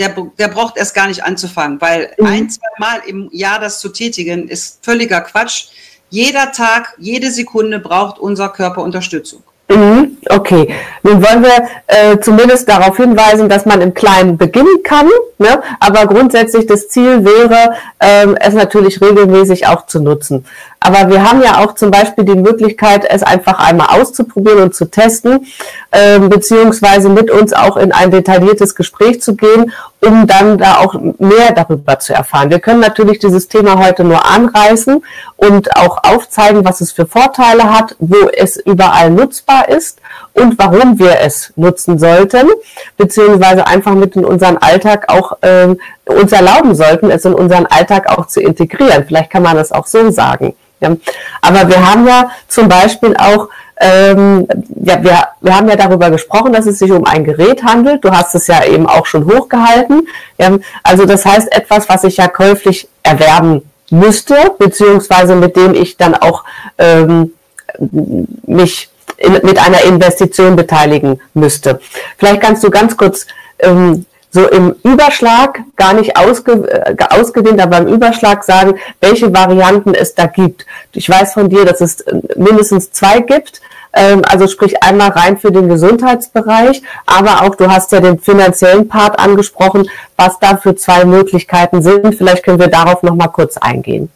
der, 0.00 0.16
der 0.38 0.48
braucht 0.48 0.78
erst 0.78 0.94
gar 0.94 1.06
nicht 1.06 1.22
anzufangen, 1.22 1.80
weil 1.80 2.10
mhm. 2.18 2.26
ein, 2.26 2.50
zwei 2.50 2.68
Mal 2.78 3.02
im 3.06 3.28
Jahr 3.32 3.60
das 3.60 3.80
zu 3.80 3.90
tätigen, 3.90 4.48
ist 4.48 4.78
völliger 4.82 5.20
Quatsch. 5.20 5.66
Jeder 6.08 6.50
Tag, 6.50 6.94
jede 6.98 7.30
Sekunde 7.30 7.78
braucht 7.78 8.18
unser 8.18 8.48
Körper 8.48 8.82
Unterstützung. 8.82 9.42
Mhm, 9.68 10.16
okay, 10.30 10.74
nun 11.02 11.22
wollen 11.22 11.42
wir 11.42 11.68
äh, 11.86 12.18
zumindest 12.20 12.68
darauf 12.68 12.96
hinweisen, 12.96 13.48
dass 13.48 13.66
man 13.66 13.80
im 13.80 13.94
Kleinen 13.94 14.36
beginnen 14.36 14.82
kann, 14.84 15.08
ne? 15.38 15.62
aber 15.80 16.06
grundsätzlich 16.06 16.66
das 16.66 16.88
Ziel 16.88 17.24
wäre, 17.24 17.74
ähm, 18.00 18.36
es 18.38 18.54
natürlich 18.54 19.00
regelmäßig 19.00 19.66
auch 19.66 19.86
zu 19.86 20.00
nutzen. 20.00 20.44
Aber 20.82 21.10
wir 21.10 21.22
haben 21.22 21.42
ja 21.42 21.58
auch 21.58 21.74
zum 21.74 21.90
Beispiel 21.90 22.24
die 22.24 22.34
Möglichkeit, 22.34 23.04
es 23.06 23.22
einfach 23.22 23.58
einmal 23.58 23.88
auszuprobieren 24.00 24.62
und 24.62 24.74
zu 24.74 24.86
testen, 24.86 25.46
äh, 25.90 26.18
beziehungsweise 26.18 27.10
mit 27.10 27.30
uns 27.30 27.52
auch 27.52 27.76
in 27.76 27.92
ein 27.92 28.10
detailliertes 28.10 28.74
Gespräch 28.74 29.20
zu 29.20 29.36
gehen, 29.36 29.72
um 30.00 30.26
dann 30.26 30.56
da 30.56 30.78
auch 30.78 30.94
mehr 31.18 31.52
darüber 31.54 31.98
zu 31.98 32.14
erfahren. 32.14 32.48
Wir 32.48 32.60
können 32.60 32.80
natürlich 32.80 33.18
dieses 33.18 33.48
Thema 33.48 33.78
heute 33.78 34.04
nur 34.04 34.24
anreißen 34.24 35.04
und 35.36 35.76
auch 35.76 36.02
aufzeigen, 36.02 36.64
was 36.64 36.80
es 36.80 36.92
für 36.92 37.04
Vorteile 37.04 37.64
hat, 37.64 37.96
wo 37.98 38.16
es 38.32 38.56
überall 38.56 39.10
nutzbar 39.10 39.68
ist 39.68 39.98
und 40.32 40.58
warum 40.58 40.98
wir 40.98 41.20
es 41.20 41.52
nutzen 41.56 41.98
sollten, 41.98 42.48
beziehungsweise 42.96 43.66
einfach 43.66 43.94
mit 43.94 44.16
in 44.16 44.24
unseren 44.24 44.58
Alltag 44.58 45.06
auch 45.08 45.38
äh, 45.42 45.74
uns 46.04 46.32
erlauben 46.32 46.74
sollten, 46.74 47.10
es 47.10 47.24
in 47.24 47.34
unseren 47.34 47.66
Alltag 47.66 48.08
auch 48.08 48.26
zu 48.26 48.40
integrieren. 48.40 49.04
Vielleicht 49.06 49.30
kann 49.30 49.42
man 49.42 49.56
das 49.56 49.72
auch 49.72 49.86
so 49.86 50.10
sagen. 50.10 50.54
Ja. 50.80 50.96
Aber 51.42 51.68
wir 51.68 51.90
haben 51.90 52.06
ja 52.06 52.30
zum 52.48 52.68
Beispiel 52.68 53.14
auch, 53.16 53.48
ähm, 53.80 54.46
ja, 54.82 55.02
wir, 55.02 55.28
wir 55.40 55.56
haben 55.56 55.68
ja 55.68 55.76
darüber 55.76 56.10
gesprochen, 56.10 56.52
dass 56.52 56.66
es 56.66 56.78
sich 56.78 56.90
um 56.90 57.04
ein 57.04 57.24
Gerät 57.24 57.62
handelt. 57.62 58.04
Du 58.04 58.10
hast 58.10 58.34
es 58.34 58.46
ja 58.46 58.64
eben 58.64 58.86
auch 58.86 59.06
schon 59.06 59.26
hochgehalten. 59.26 60.08
Ja. 60.38 60.58
Also 60.82 61.04
das 61.06 61.24
heißt 61.24 61.54
etwas, 61.54 61.88
was 61.88 62.04
ich 62.04 62.16
ja 62.16 62.28
käuflich 62.28 62.88
erwerben 63.02 63.62
müsste, 63.90 64.36
beziehungsweise 64.58 65.34
mit 65.34 65.56
dem 65.56 65.74
ich 65.74 65.96
dann 65.96 66.14
auch 66.14 66.44
ähm, 66.78 67.32
mich 68.46 68.90
in, 69.20 69.34
mit 69.42 69.58
einer 69.64 69.84
Investition 69.84 70.56
beteiligen 70.56 71.20
müsste. 71.34 71.80
Vielleicht 72.18 72.40
kannst 72.40 72.64
du 72.64 72.70
ganz 72.70 72.96
kurz 72.96 73.26
ähm, 73.60 74.06
so 74.32 74.48
im 74.48 74.74
Überschlag, 74.82 75.60
gar 75.76 75.92
nicht 75.92 76.16
ausge, 76.16 76.52
äh, 76.68 76.96
ausgedehnt, 77.10 77.60
aber 77.60 77.78
im 77.78 77.88
Überschlag 77.88 78.44
sagen, 78.44 78.74
welche 79.00 79.32
Varianten 79.32 79.94
es 79.94 80.14
da 80.14 80.26
gibt. 80.26 80.66
Ich 80.92 81.08
weiß 81.08 81.34
von 81.34 81.48
dir, 81.48 81.64
dass 81.64 81.80
es 81.80 82.00
äh, 82.00 82.20
mindestens 82.36 82.92
zwei 82.92 83.20
gibt. 83.20 83.60
Ähm, 83.92 84.22
also 84.24 84.46
sprich 84.46 84.82
einmal 84.82 85.10
rein 85.10 85.36
für 85.36 85.50
den 85.50 85.68
Gesundheitsbereich, 85.68 86.80
aber 87.06 87.42
auch 87.42 87.56
du 87.56 87.68
hast 87.68 87.90
ja 87.90 88.00
den 88.00 88.20
finanziellen 88.20 88.86
Part 88.88 89.18
angesprochen, 89.18 89.90
was 90.16 90.38
da 90.38 90.56
für 90.56 90.76
zwei 90.76 91.04
Möglichkeiten 91.04 91.82
sind. 91.82 92.14
Vielleicht 92.14 92.44
können 92.44 92.60
wir 92.60 92.68
darauf 92.68 93.02
noch 93.02 93.16
mal 93.16 93.28
kurz 93.28 93.56
eingehen. 93.56 94.10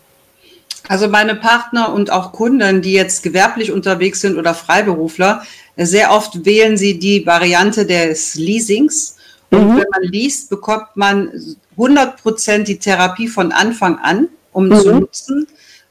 Also 0.88 1.08
meine 1.08 1.34
Partner 1.34 1.92
und 1.92 2.10
auch 2.10 2.32
Kunden, 2.32 2.82
die 2.82 2.92
jetzt 2.92 3.22
gewerblich 3.22 3.72
unterwegs 3.72 4.20
sind 4.20 4.36
oder 4.36 4.54
Freiberufler, 4.54 5.42
sehr 5.76 6.12
oft 6.12 6.44
wählen 6.44 6.76
sie 6.76 6.98
die 6.98 7.26
Variante 7.26 7.86
des 7.86 8.34
Leasings. 8.34 9.16
Und 9.50 9.68
mhm. 9.68 9.76
wenn 9.78 9.88
man 9.90 10.02
liest, 10.02 10.50
bekommt 10.50 10.88
man 10.94 11.32
100 11.72 12.22
Prozent 12.22 12.68
die 12.68 12.78
Therapie 12.78 13.28
von 13.28 13.52
Anfang 13.52 13.98
an, 13.98 14.28
um 14.52 14.68
mhm. 14.68 14.76
zu 14.76 14.94
nutzen 14.94 15.46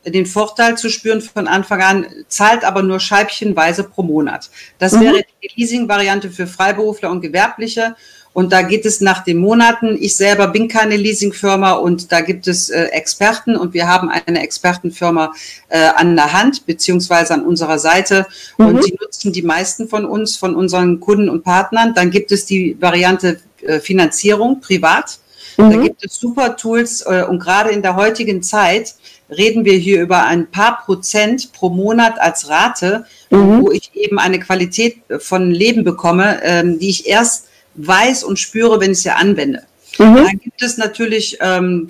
den 0.05 0.25
Vorteil 0.25 0.77
zu 0.77 0.89
spüren 0.89 1.21
von 1.21 1.47
Anfang 1.47 1.81
an, 1.81 2.05
zahlt 2.27 2.65
aber 2.65 2.83
nur 2.83 2.99
scheibchenweise 2.99 3.83
pro 3.83 4.03
Monat. 4.03 4.49
Das 4.77 4.93
mhm. 4.93 5.01
wäre 5.01 5.23
die 5.41 5.51
Leasing-Variante 5.55 6.29
für 6.29 6.47
Freiberufler 6.47 7.09
und 7.09 7.21
Gewerbliche. 7.21 7.95
Und 8.33 8.51
da 8.51 8.63
geht 8.63 8.85
es 8.85 8.99
nach 8.99 9.23
den 9.23 9.37
Monaten. 9.37 9.95
Ich 9.99 10.15
selber 10.15 10.47
bin 10.47 10.67
keine 10.67 10.97
Leasingfirma 10.97 11.73
und 11.73 12.11
da 12.11 12.21
gibt 12.21 12.47
es 12.47 12.69
äh, 12.69 12.85
Experten 12.85 13.55
und 13.55 13.75
wir 13.75 13.87
haben 13.87 14.09
eine 14.09 14.41
Expertenfirma 14.41 15.33
äh, 15.69 15.89
an 15.95 16.15
der 16.15 16.33
Hand 16.33 16.65
beziehungsweise 16.65 17.35
an 17.35 17.45
unserer 17.45 17.77
Seite 17.77 18.25
mhm. 18.57 18.67
und 18.67 18.87
die 18.87 18.97
nutzen 18.99 19.31
die 19.33 19.43
meisten 19.43 19.87
von 19.87 20.05
uns, 20.05 20.35
von 20.35 20.55
unseren 20.55 20.99
Kunden 20.99 21.29
und 21.29 21.43
Partnern. 21.43 21.93
Dann 21.93 22.09
gibt 22.09 22.31
es 22.31 22.45
die 22.45 22.75
Variante 22.79 23.39
äh, 23.61 23.79
Finanzierung 23.79 24.61
privat. 24.61 25.19
Mhm. 25.57 25.71
Da 25.71 25.77
gibt 25.77 26.03
es 26.03 26.15
super 26.15 26.55
Tools 26.57 27.01
äh, 27.01 27.23
und 27.29 27.37
gerade 27.37 27.69
in 27.69 27.83
der 27.83 27.95
heutigen 27.95 28.41
Zeit 28.41 28.95
reden 29.29 29.63
wir 29.63 29.75
hier 29.77 30.01
über 30.01 30.25
ein 30.25 30.49
paar 30.49 30.81
Prozent 30.83 31.53
pro 31.53 31.69
Monat 31.69 32.19
als 32.19 32.49
Rate, 32.49 33.05
mhm. 33.29 33.61
wo 33.61 33.71
ich 33.71 33.91
eben 33.93 34.17
eine 34.17 34.39
Qualität 34.39 34.97
von 35.19 35.51
Leben 35.51 35.83
bekomme, 35.83 36.41
ähm, 36.43 36.79
die 36.79 36.89
ich 36.89 37.07
erst 37.07 37.47
weiß 37.75 38.23
und 38.23 38.39
spüre, 38.39 38.79
wenn 38.79 38.91
ich 38.91 39.01
sie 39.01 39.09
anwende. 39.09 39.63
Mhm. 39.97 40.15
Dann 40.15 40.39
gibt 40.39 40.61
es 40.61 40.77
natürlich 40.77 41.37
ähm, 41.41 41.87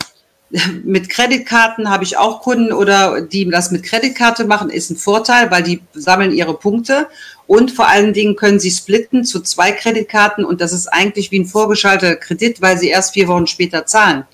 mit 0.84 1.10
Kreditkarten 1.10 1.90
habe 1.90 2.04
ich 2.04 2.18
auch 2.18 2.42
Kunden 2.42 2.72
oder 2.72 3.22
die 3.22 3.50
das 3.50 3.72
mit 3.72 3.84
Kreditkarte 3.84 4.46
machen, 4.46 4.70
ist 4.70 4.90
ein 4.92 4.98
Vorteil, 4.98 5.50
weil 5.52 5.64
die 5.64 5.82
sammeln 5.94 6.32
ihre 6.32 6.54
Punkte 6.54 7.08
und 7.48 7.72
vor 7.72 7.88
allen 7.88 8.14
Dingen 8.14 8.36
können 8.36 8.60
sie 8.60 8.72
splitten 8.72 9.26
zu 9.26 9.42
zwei 9.42 9.72
Kreditkarten 9.72 10.46
und 10.46 10.62
das 10.62 10.72
ist 10.72 10.88
eigentlich 10.88 11.32
wie 11.32 11.40
ein 11.40 11.46
vorgeschalteter 11.46 12.16
Kredit, 12.16 12.62
weil 12.62 12.78
sie 12.78 12.90
erst 12.90 13.14
vier 13.14 13.28
Wochen 13.28 13.48
später 13.48 13.86
zahlen. 13.86 14.26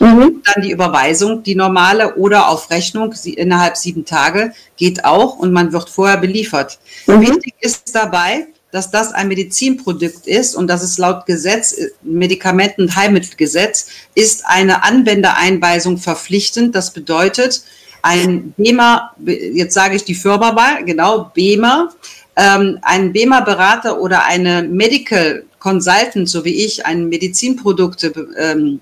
Mhm. 0.00 0.42
Dann 0.44 0.62
die 0.62 0.70
Überweisung, 0.70 1.42
die 1.42 1.54
normale 1.54 2.16
oder 2.16 2.48
auf 2.48 2.70
Rechnung 2.70 3.12
innerhalb 3.24 3.76
sieben 3.76 4.04
Tage 4.04 4.52
geht 4.76 5.04
auch 5.04 5.36
und 5.36 5.52
man 5.52 5.72
wird 5.72 5.90
vorher 5.90 6.18
beliefert. 6.18 6.78
Mhm. 7.06 7.20
Wichtig 7.20 7.54
ist 7.60 7.94
dabei, 7.94 8.46
dass 8.70 8.90
das 8.90 9.12
ein 9.12 9.28
Medizinprodukt 9.28 10.26
ist 10.26 10.54
und 10.54 10.66
dass 10.66 10.82
es 10.82 10.98
laut 10.98 11.26
Gesetz, 11.26 11.74
Medikamenten- 12.02 12.82
und 12.82 12.96
Heilmittelgesetz, 12.96 13.88
ist 14.14 14.44
eine 14.46 14.82
Anwendereinweisung 14.84 15.98
verpflichtend. 15.98 16.74
Das 16.74 16.92
bedeutet, 16.92 17.62
ein 18.02 18.54
BEMA, 18.56 19.14
jetzt 19.26 19.74
sage 19.74 19.96
ich 19.96 20.04
die 20.04 20.14
Firma 20.14 20.52
mal, 20.52 20.84
genau, 20.84 21.30
BEMA, 21.34 21.92
ähm, 22.36 22.78
ein 22.82 23.12
BEMA-Berater 23.12 24.00
oder 24.00 24.24
eine 24.24 24.62
Medical 24.62 25.44
Consultant, 25.58 26.28
so 26.28 26.44
wie 26.44 26.64
ich, 26.64 26.86
ein 26.86 27.08
Medizinprodukte 27.08 28.12
ähm, 28.38 28.80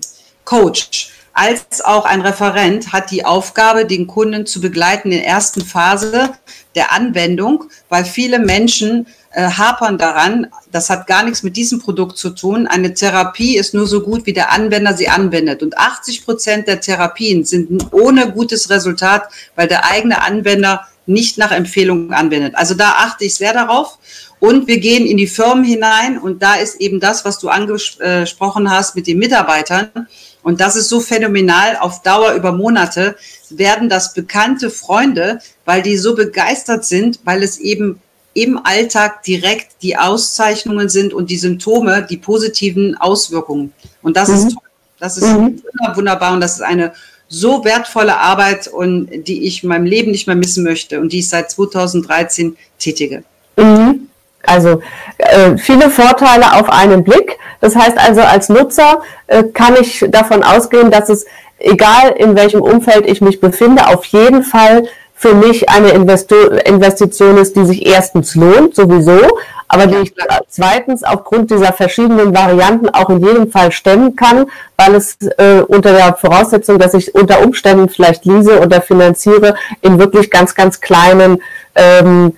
als 1.33 1.81
auch 1.85 2.05
ein 2.05 2.21
Referent 2.21 2.93
hat 2.93 3.11
die 3.11 3.23
Aufgabe, 3.23 3.85
den 3.85 4.07
Kunden 4.07 4.47
zu 4.47 4.59
begleiten 4.59 5.11
in 5.11 5.19
der 5.19 5.27
ersten 5.27 5.61
Phase 5.61 6.31
der 6.73 6.91
Anwendung, 6.91 7.65
weil 7.89 8.05
viele 8.05 8.39
Menschen 8.39 9.05
äh, 9.37 9.51
hapern 9.51 9.99
daran. 9.99 10.47
Das 10.71 10.89
hat 10.89 11.05
gar 11.05 11.21
nichts 11.21 11.43
mit 11.43 11.55
diesem 11.57 11.79
Produkt 11.79 12.17
zu 12.17 12.31
tun. 12.31 12.65
Eine 12.65 12.95
Therapie 12.95 13.55
ist 13.55 13.75
nur 13.75 13.85
so 13.85 14.01
gut, 14.01 14.25
wie 14.25 14.33
der 14.33 14.51
Anwender 14.51 14.95
sie 14.95 15.09
anwendet. 15.09 15.61
Und 15.61 15.77
80 15.77 16.25
Prozent 16.25 16.67
der 16.67 16.81
Therapien 16.81 17.45
sind 17.45 17.93
ohne 17.93 18.31
gutes 18.31 18.71
Resultat, 18.71 19.29
weil 19.55 19.67
der 19.67 19.85
eigene 19.85 20.23
Anwender 20.23 20.87
nicht 21.05 21.37
nach 21.37 21.51
Empfehlung 21.51 22.13
anwendet. 22.13 22.55
Also 22.55 22.73
da 22.73 22.93
achte 22.97 23.25
ich 23.25 23.35
sehr 23.35 23.53
darauf. 23.53 23.99
Und 24.39 24.67
wir 24.67 24.79
gehen 24.79 25.05
in 25.05 25.17
die 25.17 25.27
Firmen 25.27 25.63
hinein 25.63 26.17
und 26.17 26.41
da 26.41 26.55
ist 26.55 26.81
eben 26.81 26.99
das, 26.99 27.23
was 27.23 27.37
du 27.37 27.49
angesprochen 27.49 28.71
hast 28.71 28.95
mit 28.95 29.05
den 29.05 29.19
Mitarbeitern. 29.19 30.07
Und 30.41 30.61
das 30.61 30.75
ist 30.75 30.89
so 30.89 30.99
phänomenal. 30.99 31.77
Auf 31.77 32.01
Dauer 32.01 32.33
über 32.33 32.53
Monate 32.53 33.15
werden 33.51 33.87
das 33.87 34.15
bekannte 34.15 34.71
Freunde, 34.71 35.37
weil 35.63 35.83
die 35.83 35.97
so 35.97 36.15
begeistert 36.15 36.85
sind, 36.85 37.19
weil 37.23 37.43
es 37.43 37.59
eben 37.59 38.01
im 38.37 38.59
Alltag 38.63 39.23
direkt 39.23 39.81
die 39.81 39.97
Auszeichnungen 39.97 40.89
sind 40.89 41.11
und 41.13 41.31
die 41.31 41.37
Symptome, 41.37 42.05
die 42.07 42.17
positiven 42.17 42.95
Auswirkungen. 42.95 43.73
Und 44.03 44.15
das 44.15 44.29
mhm. 44.29 44.35
ist 44.35 44.53
toll. 44.53 44.63
Das 44.99 45.17
ist 45.17 45.27
mhm. 45.27 45.61
wunderbar 45.95 46.33
und 46.33 46.41
das 46.41 46.55
ist 46.55 46.61
eine 46.61 46.93
so 47.27 47.63
wertvolle 47.65 48.17
Arbeit 48.17 48.67
und 48.67 49.09
die 49.27 49.45
ich 49.45 49.63
in 49.63 49.69
meinem 49.69 49.85
Leben 49.85 50.11
nicht 50.11 50.27
mehr 50.27 50.35
missen 50.35 50.63
möchte 50.63 50.99
und 50.99 51.11
die 51.13 51.19
ich 51.19 51.29
seit 51.29 51.51
2013 51.51 52.57
tätige. 52.79 53.23
Mhm. 53.57 54.07
Also 54.43 54.81
äh, 55.17 55.57
viele 55.57 55.89
Vorteile 55.89 56.53
auf 56.53 56.69
einen 56.69 57.03
Blick. 57.03 57.37
Das 57.59 57.75
heißt 57.75 57.97
also, 57.97 58.21
als 58.21 58.49
Nutzer 58.49 59.01
äh, 59.27 59.43
kann 59.43 59.75
ich 59.79 60.05
davon 60.09 60.43
ausgehen, 60.43 60.89
dass 60.89 61.09
es, 61.09 61.25
egal 61.59 62.11
in 62.17 62.35
welchem 62.35 62.61
Umfeld 62.61 63.07
ich 63.07 63.19
mich 63.19 63.39
befinde, 63.39 63.87
auf 63.87 64.05
jeden 64.05 64.43
Fall 64.43 64.87
für 65.17 65.33
mich 65.33 65.67
eine 65.67 65.89
Investo 65.89 66.35
Investition 66.65 67.37
ist, 67.37 67.55
die 67.55 67.65
sich 67.65 67.85
erstens 67.87 68.35
lohnt, 68.35 68.75
sowieso, 68.75 69.19
aber 69.67 69.87
die 69.87 69.97
ich 69.97 70.13
zweitens 70.47 71.03
aufgrund 71.03 71.49
dieser 71.49 71.73
verschiedenen 71.73 72.35
Varianten 72.35 72.89
auch 72.89 73.09
in 73.09 73.25
jedem 73.25 73.51
Fall 73.51 73.71
stemmen 73.71 74.15
kann, 74.15 74.45
weil 74.77 74.93
es 74.93 75.17
äh, 75.37 75.61
unter 75.67 75.91
der 75.91 76.13
Voraussetzung, 76.13 76.77
dass 76.77 76.93
ich 76.93 77.15
unter 77.15 77.43
Umständen 77.43 77.89
vielleicht 77.89 78.25
lease 78.25 78.59
oder 78.59 78.79
finanziere, 78.79 79.55
in 79.81 79.97
wirklich 79.97 80.29
ganz, 80.29 80.53
ganz 80.53 80.81
kleinen 80.81 81.41
ähm, 81.73 82.37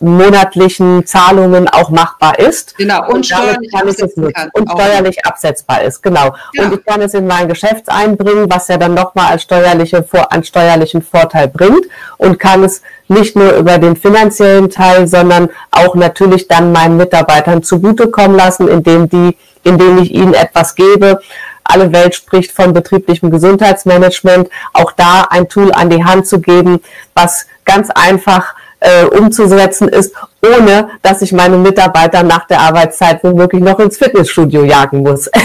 monatlichen 0.00 1.06
Zahlungen 1.06 1.68
auch 1.68 1.90
machbar 1.90 2.38
ist. 2.38 2.76
Genau, 2.76 3.08
und, 3.08 3.26
steuerlich 3.26 3.74
absetzen 3.74 4.32
kann. 4.32 4.50
Und 4.52 4.70
steuerlich 4.70 5.24
absetzbar 5.24 5.82
ist, 5.82 6.02
genau. 6.02 6.34
Ja. 6.54 6.64
Und 6.64 6.74
ich 6.74 6.84
kann 6.84 7.00
es 7.02 7.14
in 7.14 7.26
mein 7.26 7.48
Geschäft 7.48 7.88
einbringen, 7.88 8.50
was 8.50 8.68
ja 8.68 8.76
dann 8.76 8.94
nochmal 8.94 9.32
als 9.32 9.42
steuerliche, 9.42 10.04
einen 10.30 10.44
steuerlichen 10.44 11.02
Vorteil 11.02 11.48
bringt 11.48 11.86
und 12.18 12.38
kann 12.38 12.64
es 12.64 12.82
nicht 13.08 13.36
nur 13.36 13.52
über 13.52 13.78
den 13.78 13.96
finanziellen 13.96 14.70
Teil, 14.70 15.06
sondern 15.06 15.50
auch 15.70 15.94
natürlich 15.94 16.48
dann 16.48 16.72
meinen 16.72 16.96
Mitarbeitern 16.96 17.62
zugutekommen 17.62 18.36
lassen, 18.36 18.68
indem 18.68 19.08
die, 19.08 19.36
indem 19.62 19.98
ich 19.98 20.12
ihnen 20.12 20.34
etwas 20.34 20.74
gebe. 20.74 21.20
Alle 21.64 21.92
Welt 21.92 22.14
spricht 22.14 22.52
von 22.52 22.72
betrieblichem 22.72 23.30
Gesundheitsmanagement. 23.30 24.48
Auch 24.72 24.92
da 24.92 25.26
ein 25.30 25.48
Tool 25.48 25.72
an 25.72 25.90
die 25.90 26.04
Hand 26.04 26.26
zu 26.26 26.40
geben, 26.40 26.80
was 27.14 27.46
ganz 27.64 27.90
einfach 27.90 28.54
äh, 28.80 29.04
umzusetzen 29.04 29.88
ist, 29.88 30.14
ohne 30.42 30.90
dass 31.02 31.22
ich 31.22 31.32
meine 31.32 31.56
Mitarbeiter 31.56 32.22
nach 32.22 32.46
der 32.46 32.60
Arbeitszeit 32.60 33.22
womöglich 33.24 33.62
noch 33.62 33.78
ins 33.78 33.96
Fitnessstudio 33.96 34.64
jagen 34.64 35.02
muss. 35.02 35.30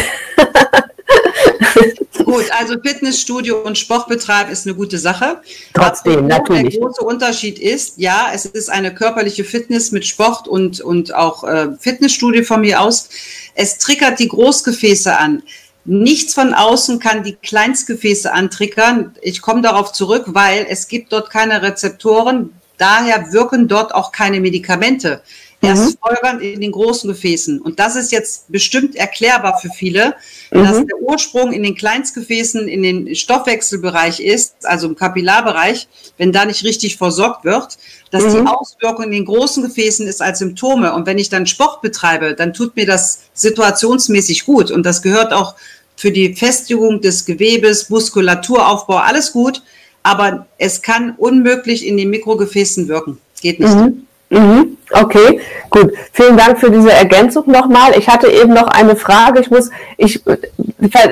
Gut, 2.25 2.45
also 2.57 2.75
Fitnessstudio 2.79 3.61
und 3.61 3.77
Sportbetrieb 3.77 4.49
ist 4.49 4.65
eine 4.65 4.75
gute 4.75 4.97
Sache. 4.97 5.41
Trotzdem, 5.73 6.27
natürlich. 6.27 6.75
Der 6.75 6.81
große 6.81 7.01
Unterschied 7.03 7.59
ist, 7.59 7.97
ja, 7.97 8.29
es 8.33 8.45
ist 8.45 8.69
eine 8.69 8.93
körperliche 8.93 9.43
Fitness 9.43 9.91
mit 9.91 10.05
Sport 10.05 10.47
und, 10.47 10.79
und 10.79 11.13
auch 11.13 11.43
äh, 11.43 11.69
Fitnessstudio 11.77 12.43
von 12.43 12.61
mir 12.61 12.81
aus. 12.81 13.09
Es 13.55 13.77
triggert 13.79 14.19
die 14.19 14.29
Großgefäße 14.29 15.17
an. 15.17 15.43
Nichts 15.83 16.33
von 16.33 16.53
außen 16.53 16.99
kann 16.99 17.23
die 17.23 17.35
Kleinstgefäße 17.35 18.31
antriggern. 18.31 19.15
Ich 19.21 19.41
komme 19.41 19.61
darauf 19.61 19.91
zurück, 19.91 20.25
weil 20.27 20.67
es 20.69 20.87
gibt 20.87 21.11
dort 21.11 21.31
keine 21.31 21.61
Rezeptoren, 21.61 22.53
Daher 22.81 23.31
wirken 23.31 23.67
dort 23.67 23.93
auch 23.93 24.11
keine 24.11 24.39
Medikamente. 24.39 25.21
Erst 25.61 25.85
mhm. 25.85 25.97
folgernd 26.01 26.41
in 26.41 26.61
den 26.61 26.71
großen 26.71 27.07
Gefäßen. 27.07 27.61
Und 27.61 27.79
das 27.79 27.95
ist 27.95 28.11
jetzt 28.11 28.51
bestimmt 28.51 28.95
erklärbar 28.95 29.59
für 29.59 29.69
viele, 29.69 30.15
mhm. 30.49 30.63
dass 30.63 30.77
der 30.77 30.99
Ursprung 30.99 31.51
in 31.51 31.61
den 31.61 31.75
Kleinstgefäßen, 31.75 32.67
in 32.67 32.81
den 32.81 33.15
Stoffwechselbereich 33.15 34.19
ist, 34.19 34.65
also 34.65 34.87
im 34.87 34.95
Kapillarbereich, 34.95 35.87
wenn 36.17 36.31
da 36.31 36.45
nicht 36.45 36.63
richtig 36.63 36.97
versorgt 36.97 37.45
wird, 37.45 37.77
dass 38.09 38.23
mhm. 38.23 38.31
die 38.31 38.47
Auswirkung 38.47 39.05
in 39.05 39.11
den 39.11 39.25
großen 39.25 39.61
Gefäßen 39.61 40.07
ist 40.07 40.23
als 40.23 40.39
Symptome. 40.39 40.91
Und 40.95 41.05
wenn 41.05 41.19
ich 41.19 41.29
dann 41.29 41.45
Sport 41.45 41.83
betreibe, 41.83 42.33
dann 42.33 42.51
tut 42.51 42.75
mir 42.75 42.87
das 42.87 43.25
situationsmäßig 43.35 44.45
gut. 44.45 44.71
Und 44.71 44.87
das 44.87 45.03
gehört 45.03 45.33
auch 45.33 45.53
für 45.95 46.11
die 46.11 46.33
Festigung 46.33 46.99
des 46.99 47.25
Gewebes, 47.25 47.91
Muskulaturaufbau, 47.91 48.97
alles 48.97 49.33
gut 49.33 49.61
aber 50.03 50.47
es 50.57 50.81
kann 50.81 51.13
unmöglich 51.17 51.85
in 51.85 51.97
den 51.97 52.09
Mikrogefäßen 52.09 52.87
wirken. 52.87 53.17
Geht 53.41 53.59
nicht. 53.59 53.75
Mhm. 53.75 54.07
Mhm. 54.31 54.77
Okay, 54.91 55.41
gut. 55.69 55.91
Vielen 56.13 56.37
Dank 56.37 56.57
für 56.57 56.71
diese 56.71 56.91
Ergänzung 56.91 57.51
nochmal. 57.51 57.97
Ich 57.97 58.07
hatte 58.07 58.27
eben 58.27 58.53
noch 58.53 58.67
eine 58.67 58.95
Frage. 58.95 59.41
Ich 59.41 59.51
muss, 59.51 59.69
ich, 59.97 60.21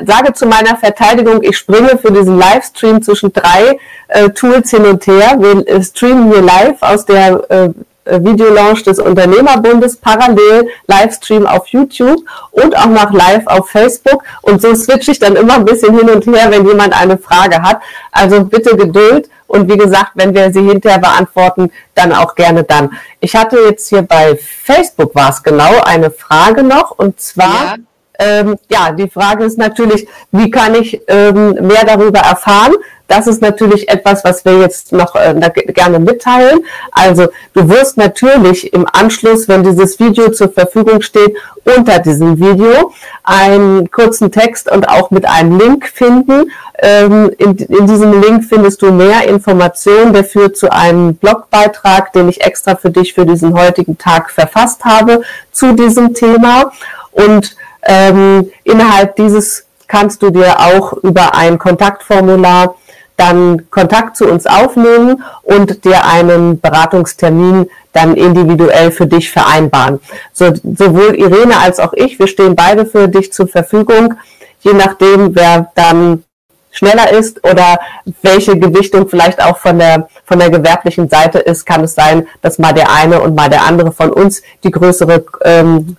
sage 0.05 0.33
zu 0.33 0.45
meiner 0.45 0.77
Verteidigung, 0.77 1.43
ich 1.43 1.57
springe 1.57 1.97
für 1.97 2.13
diesen 2.13 2.37
Livestream 2.37 3.01
zwischen 3.01 3.33
drei 3.33 3.77
äh, 4.07 4.29
Tools 4.29 4.71
hin 4.71 4.85
und 4.85 5.05
her. 5.05 5.35
Wir 5.37 5.67
äh, 5.67 5.83
streamen 5.83 6.31
hier 6.31 6.41
live 6.41 6.81
aus 6.81 7.05
der 7.05 7.43
äh, 7.49 7.69
Videolaunch 8.11 8.83
des 8.83 8.99
Unternehmerbundes, 8.99 9.97
parallel 9.97 10.67
Livestream 10.87 11.45
auf 11.45 11.67
YouTube 11.67 12.21
und 12.51 12.77
auch 12.77 12.87
noch 12.87 13.11
live 13.11 13.45
auf 13.47 13.69
Facebook. 13.69 14.23
Und 14.41 14.61
so 14.61 14.73
switche 14.75 15.11
ich 15.11 15.19
dann 15.19 15.35
immer 15.35 15.55
ein 15.55 15.65
bisschen 15.65 15.97
hin 15.97 16.09
und 16.09 16.25
her, 16.25 16.47
wenn 16.49 16.67
jemand 16.67 16.99
eine 16.99 17.17
Frage 17.17 17.61
hat. 17.61 17.79
Also 18.11 18.43
bitte 18.43 18.75
Geduld 18.75 19.29
und 19.47 19.67
wie 19.69 19.77
gesagt, 19.77 20.11
wenn 20.15 20.33
wir 20.33 20.53
sie 20.53 20.61
hinterher 20.61 20.99
beantworten, 20.99 21.71
dann 21.95 22.13
auch 22.13 22.35
gerne 22.35 22.63
dann. 22.63 22.91
Ich 23.19 23.35
hatte 23.35 23.57
jetzt 23.67 23.89
hier 23.89 24.03
bei 24.03 24.37
Facebook 24.37 25.15
war 25.15 25.29
es 25.29 25.41
genau 25.41 25.81
eine 25.83 26.11
Frage 26.11 26.63
noch 26.63 26.91
und 26.91 27.19
zwar, 27.19 27.65
ja. 27.65 27.75
Ähm, 28.21 28.57
ja, 28.69 28.91
die 28.91 29.09
Frage 29.09 29.45
ist 29.45 29.57
natürlich, 29.57 30.05
wie 30.31 30.51
kann 30.51 30.75
ich 30.75 31.01
ähm, 31.07 31.53
mehr 31.53 31.85
darüber 31.85 32.19
erfahren? 32.19 32.73
Das 33.09 33.25
ist 33.25 33.41
natürlich 33.41 33.89
etwas, 33.89 34.23
was 34.23 34.45
wir 34.45 34.59
jetzt 34.59 34.93
noch 34.93 35.15
äh, 35.15 35.33
gerne 35.73 35.99
mitteilen. 35.99 36.63
Also 36.91 37.27
du 37.53 37.67
wirst 37.67 37.97
natürlich 37.97 38.71
im 38.71 38.85
Anschluss, 38.93 39.47
wenn 39.47 39.63
dieses 39.63 39.99
Video 39.99 40.29
zur 40.31 40.51
Verfügung 40.51 41.01
steht, 41.01 41.35
unter 41.65 41.97
diesem 41.99 42.39
Video 42.39 42.93
einen 43.23 43.89
kurzen 43.89 44.31
Text 44.31 44.71
und 44.71 44.87
auch 44.87 45.09
mit 45.09 45.25
einem 45.25 45.57
Link 45.57 45.87
finden. 45.87 46.51
Ähm, 46.77 47.31
in, 47.39 47.57
in 47.57 47.87
diesem 47.87 48.21
Link 48.21 48.45
findest 48.45 48.83
du 48.83 48.91
mehr 48.91 49.27
Informationen. 49.27 50.13
Der 50.13 50.23
führt 50.23 50.55
zu 50.55 50.71
einem 50.71 51.15
Blogbeitrag, 51.15 52.13
den 52.13 52.29
ich 52.29 52.45
extra 52.45 52.75
für 52.75 52.91
dich 52.91 53.15
für 53.15 53.25
diesen 53.25 53.59
heutigen 53.59 53.97
Tag 53.97 54.29
verfasst 54.29 54.85
habe 54.85 55.23
zu 55.51 55.73
diesem 55.73 56.13
Thema. 56.13 56.71
Und 57.11 57.55
ähm, 57.81 58.51
innerhalb 58.63 59.15
dieses 59.15 59.65
kannst 59.87 60.21
du 60.21 60.29
dir 60.29 60.59
auch 60.59 60.93
über 60.93 61.33
ein 61.33 61.57
Kontaktformular 61.57 62.75
dann 63.19 63.69
Kontakt 63.69 64.15
zu 64.15 64.25
uns 64.25 64.45
aufnehmen 64.45 65.23
und 65.43 65.83
dir 65.83 66.05
einen 66.05 66.59
Beratungstermin 66.59 67.69
dann 67.91 68.15
individuell 68.15 68.91
für 68.91 69.07
dich 69.07 69.29
vereinbaren. 69.29 69.99
So, 70.31 70.53
sowohl 70.63 71.15
Irene 71.15 71.57
als 71.57 71.79
auch 71.79 71.93
ich, 71.93 72.17
wir 72.17 72.27
stehen 72.27 72.55
beide 72.55 72.85
für 72.85 73.07
dich 73.07 73.33
zur 73.33 73.47
Verfügung, 73.47 74.13
je 74.61 74.73
nachdem, 74.73 75.35
wer 75.35 75.71
dann 75.75 76.23
schneller 76.71 77.11
ist 77.11 77.43
oder 77.43 77.79
welche 78.21 78.57
Gewichtung 78.57 79.09
vielleicht 79.09 79.43
auch 79.43 79.57
von 79.57 79.79
der, 79.79 80.07
von 80.23 80.39
der 80.39 80.49
gewerblichen 80.49 81.09
Seite 81.09 81.39
ist, 81.39 81.65
kann 81.65 81.83
es 81.83 81.95
sein, 81.95 82.27
dass 82.41 82.59
mal 82.59 82.73
der 82.73 82.91
eine 82.91 83.21
und 83.21 83.35
mal 83.35 83.49
der 83.49 83.65
andere 83.65 83.91
von 83.91 84.11
uns 84.11 84.43
die 84.63 84.71
größere 84.71 85.25
ähm, 85.43 85.97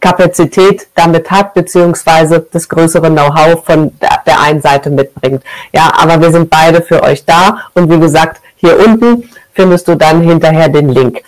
Kapazität 0.00 0.88
damit 0.94 1.30
hat, 1.30 1.54
beziehungsweise 1.54 2.46
das 2.52 2.68
größere 2.68 3.10
Know-how 3.10 3.64
von 3.64 3.92
der, 4.00 4.20
der 4.26 4.40
einen 4.40 4.60
Seite 4.60 4.90
mitbringt. 4.90 5.42
Ja, 5.72 5.92
aber 5.96 6.20
wir 6.20 6.30
sind 6.30 6.50
beide 6.50 6.82
für 6.82 7.02
euch 7.02 7.24
da 7.24 7.58
und 7.74 7.90
wie 7.90 7.98
gesagt, 7.98 8.40
hier 8.56 8.78
unten 8.78 9.28
findest 9.52 9.88
du 9.88 9.96
dann 9.96 10.20
hinterher 10.20 10.68
den 10.68 10.88
Link. 10.88 11.22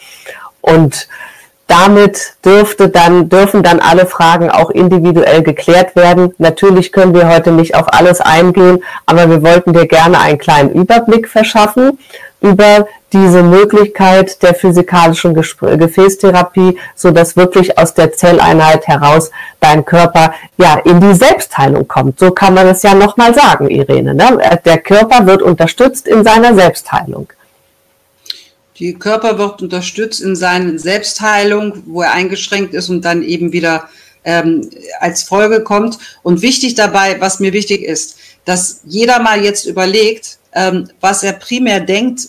Und 0.60 1.08
damit 1.66 2.34
dürfte 2.44 2.88
dann, 2.88 3.28
dürfen 3.28 3.62
dann 3.62 3.78
alle 3.78 4.06
Fragen 4.06 4.50
auch 4.50 4.70
individuell 4.70 5.42
geklärt 5.42 5.94
werden. 5.94 6.34
Natürlich 6.38 6.90
können 6.90 7.14
wir 7.14 7.28
heute 7.28 7.52
nicht 7.52 7.76
auf 7.76 7.92
alles 7.92 8.20
eingehen, 8.20 8.82
aber 9.06 9.30
wir 9.30 9.42
wollten 9.42 9.72
dir 9.72 9.86
gerne 9.86 10.18
einen 10.18 10.38
kleinen 10.38 10.70
Überblick 10.70 11.28
verschaffen 11.28 11.98
über 12.40 12.86
diese 13.12 13.42
Möglichkeit 13.42 14.42
der 14.42 14.54
physikalischen 14.54 15.34
Gefäßtherapie, 15.34 16.78
so 16.94 17.11
dass 17.11 17.36
wirklich 17.36 17.76
aus 17.76 17.94
der 17.94 18.12
Zelleinheit 18.12 18.86
heraus 18.86 19.30
dein 19.58 19.84
Körper 19.84 20.34
ja 20.56 20.78
in 20.84 21.00
die 21.00 21.14
Selbstheilung 21.14 21.88
kommt. 21.88 22.18
So 22.20 22.30
kann 22.30 22.54
man 22.54 22.68
es 22.68 22.82
ja 22.82 22.94
nochmal 22.94 23.34
sagen, 23.34 23.68
Irene. 23.68 24.14
Ne? 24.14 24.61
Der 24.64 24.78
Körper 24.78 25.26
wird 25.26 25.42
unterstützt 25.42 26.06
in 26.06 26.22
seiner 26.24 26.54
Selbstheilung. 26.54 27.32
Die 28.78 28.94
Körper 28.94 29.38
wird 29.38 29.61
unterstützt 29.61 30.22
in 30.22 30.36
seiner 30.36 30.78
Selbstheilung, 30.78 31.82
wo 31.86 32.02
er 32.02 32.12
eingeschränkt 32.12 32.72
ist 32.72 32.88
und 32.88 33.04
dann 33.04 33.22
eben 33.22 33.52
wieder 33.52 33.88
ähm, 34.24 34.70
als 35.00 35.22
Folge 35.22 35.62
kommt. 35.62 35.98
Und 36.22 36.42
wichtig 36.42 36.76
dabei, 36.76 37.20
was 37.20 37.40
mir 37.40 37.52
wichtig 37.52 37.82
ist, 37.82 38.16
dass 38.44 38.80
jeder 38.84 39.20
mal 39.20 39.42
jetzt 39.42 39.66
überlegt, 39.66 40.38
ähm, 40.54 40.88
was 41.00 41.22
er 41.22 41.34
primär 41.34 41.80
denkt, 41.80 42.22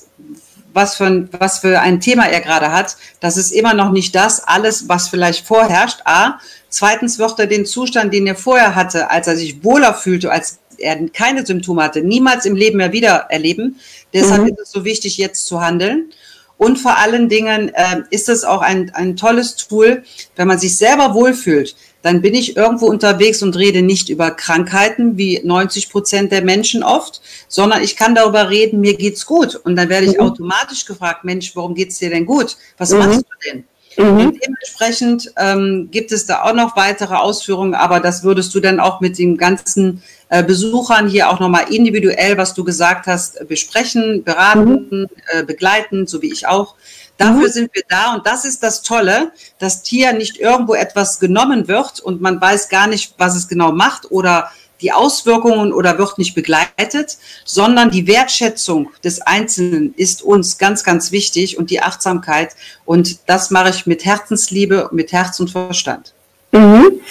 was 0.73 0.95
für, 0.95 1.05
ein, 1.05 1.29
was 1.37 1.59
für 1.59 1.79
ein 1.79 1.99
Thema 1.99 2.27
er 2.27 2.41
gerade 2.41 2.71
hat. 2.71 2.97
Das 3.19 3.37
ist 3.37 3.51
immer 3.51 3.73
noch 3.73 3.91
nicht 3.91 4.15
das 4.15 4.43
alles, 4.43 4.87
was 4.89 5.09
vielleicht 5.09 5.45
vorherrscht. 5.45 5.99
A. 6.05 6.39
Zweitens 6.69 7.19
wird 7.19 7.39
er 7.39 7.47
den 7.47 7.65
Zustand, 7.65 8.13
den 8.13 8.27
er 8.27 8.35
vorher 8.35 8.75
hatte, 8.75 9.11
als 9.11 9.27
er 9.27 9.35
sich 9.35 9.63
wohler 9.63 9.93
fühlte, 9.93 10.31
als 10.31 10.59
er 10.77 11.09
keine 11.09 11.45
Symptome 11.45 11.83
hatte, 11.83 12.01
niemals 12.01 12.45
im 12.45 12.55
Leben 12.55 12.77
mehr 12.77 12.91
wieder 12.91 13.27
erleben. 13.29 13.79
Deshalb 14.13 14.43
mhm. 14.43 14.49
ist 14.49 14.59
es 14.59 14.71
so 14.71 14.85
wichtig, 14.85 15.17
jetzt 15.17 15.45
zu 15.45 15.61
handeln. 15.61 16.11
Und 16.57 16.77
vor 16.77 16.97
allen 16.97 17.27
Dingen 17.27 17.69
äh, 17.73 18.03
ist 18.11 18.29
es 18.29 18.43
auch 18.43 18.61
ein, 18.61 18.91
ein 18.93 19.15
tolles 19.15 19.55
Tool, 19.55 20.03
wenn 20.35 20.47
man 20.47 20.59
sich 20.59 20.77
selber 20.77 21.15
wohlfühlt 21.15 21.75
dann 22.01 22.21
bin 22.21 22.33
ich 22.33 22.57
irgendwo 22.57 22.87
unterwegs 22.87 23.43
und 23.43 23.55
rede 23.57 23.81
nicht 23.81 24.09
über 24.09 24.31
Krankheiten 24.31 25.17
wie 25.17 25.41
90 25.43 25.89
Prozent 25.89 26.31
der 26.31 26.43
Menschen 26.43 26.83
oft, 26.83 27.21
sondern 27.47 27.83
ich 27.83 27.95
kann 27.95 28.15
darüber 28.15 28.49
reden, 28.49 28.79
mir 28.79 28.95
geht's 28.95 29.25
gut. 29.25 29.55
Und 29.55 29.75
dann 29.75 29.89
werde 29.89 30.07
ich 30.07 30.17
mhm. 30.17 30.23
automatisch 30.23 30.85
gefragt, 30.85 31.23
Mensch, 31.23 31.55
warum 31.55 31.75
geht's 31.75 31.99
dir 31.99 32.09
denn 32.09 32.25
gut? 32.25 32.57
Was 32.77 32.91
mhm. 32.91 32.99
machst 32.99 33.21
du 33.21 33.49
denn? 33.49 33.63
Mhm. 33.97 34.27
Und 34.27 34.39
dementsprechend 34.41 35.31
ähm, 35.37 35.89
gibt 35.91 36.11
es 36.11 36.25
da 36.25 36.43
auch 36.43 36.53
noch 36.53 36.75
weitere 36.75 37.15
Ausführungen, 37.15 37.75
aber 37.75 37.99
das 37.99 38.23
würdest 38.23 38.55
du 38.55 38.59
dann 38.59 38.79
auch 38.79 39.01
mit 39.01 39.17
den 39.17 39.37
ganzen 39.37 40.01
äh, 40.29 40.43
Besuchern 40.43 41.09
hier 41.09 41.29
auch 41.29 41.39
nochmal 41.39 41.73
individuell, 41.73 42.37
was 42.37 42.53
du 42.53 42.63
gesagt 42.63 43.07
hast, 43.07 43.45
besprechen, 43.47 44.23
beraten, 44.23 44.87
mhm. 44.89 45.07
äh, 45.33 45.43
begleiten, 45.43 46.07
so 46.07 46.21
wie 46.21 46.31
ich 46.31 46.47
auch. 46.47 46.75
Dafür 47.21 47.47
mhm. 47.47 47.51
sind 47.51 47.75
wir 47.75 47.83
da 47.87 48.15
und 48.15 48.25
das 48.25 48.45
ist 48.45 48.63
das 48.63 48.81
Tolle, 48.81 49.31
dass 49.59 49.83
hier 49.85 50.11
nicht 50.13 50.37
irgendwo 50.37 50.73
etwas 50.73 51.19
genommen 51.19 51.67
wird 51.67 51.99
und 51.99 52.19
man 52.19 52.41
weiß 52.41 52.69
gar 52.69 52.87
nicht, 52.87 53.13
was 53.17 53.35
es 53.35 53.47
genau 53.47 53.71
macht 53.71 54.09
oder 54.09 54.49
die 54.81 54.91
Auswirkungen 54.91 55.71
oder 55.71 55.99
wird 55.99 56.17
nicht 56.17 56.33
begleitet, 56.33 57.19
sondern 57.45 57.91
die 57.91 58.07
Wertschätzung 58.07 58.89
des 59.03 59.21
Einzelnen 59.21 59.93
ist 59.95 60.23
uns 60.23 60.57
ganz, 60.57 60.83
ganz 60.83 61.11
wichtig 61.11 61.59
und 61.59 61.69
die 61.69 61.81
Achtsamkeit. 61.81 62.55
Und 62.85 63.29
das 63.29 63.51
mache 63.51 63.69
ich 63.69 63.85
mit 63.85 64.03
Herzensliebe, 64.03 64.89
mit 64.91 65.11
Herz 65.11 65.39
und 65.39 65.51
Verstand. 65.51 66.13
Mhm. 66.51 67.01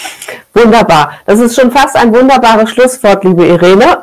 Wunderbar. 0.52 1.12
Das 1.26 1.40
ist 1.40 1.58
schon 1.58 1.70
fast 1.70 1.96
ein 1.96 2.14
wunderbares 2.14 2.70
Schlusswort, 2.70 3.24
liebe 3.24 3.46
Irene. 3.46 3.98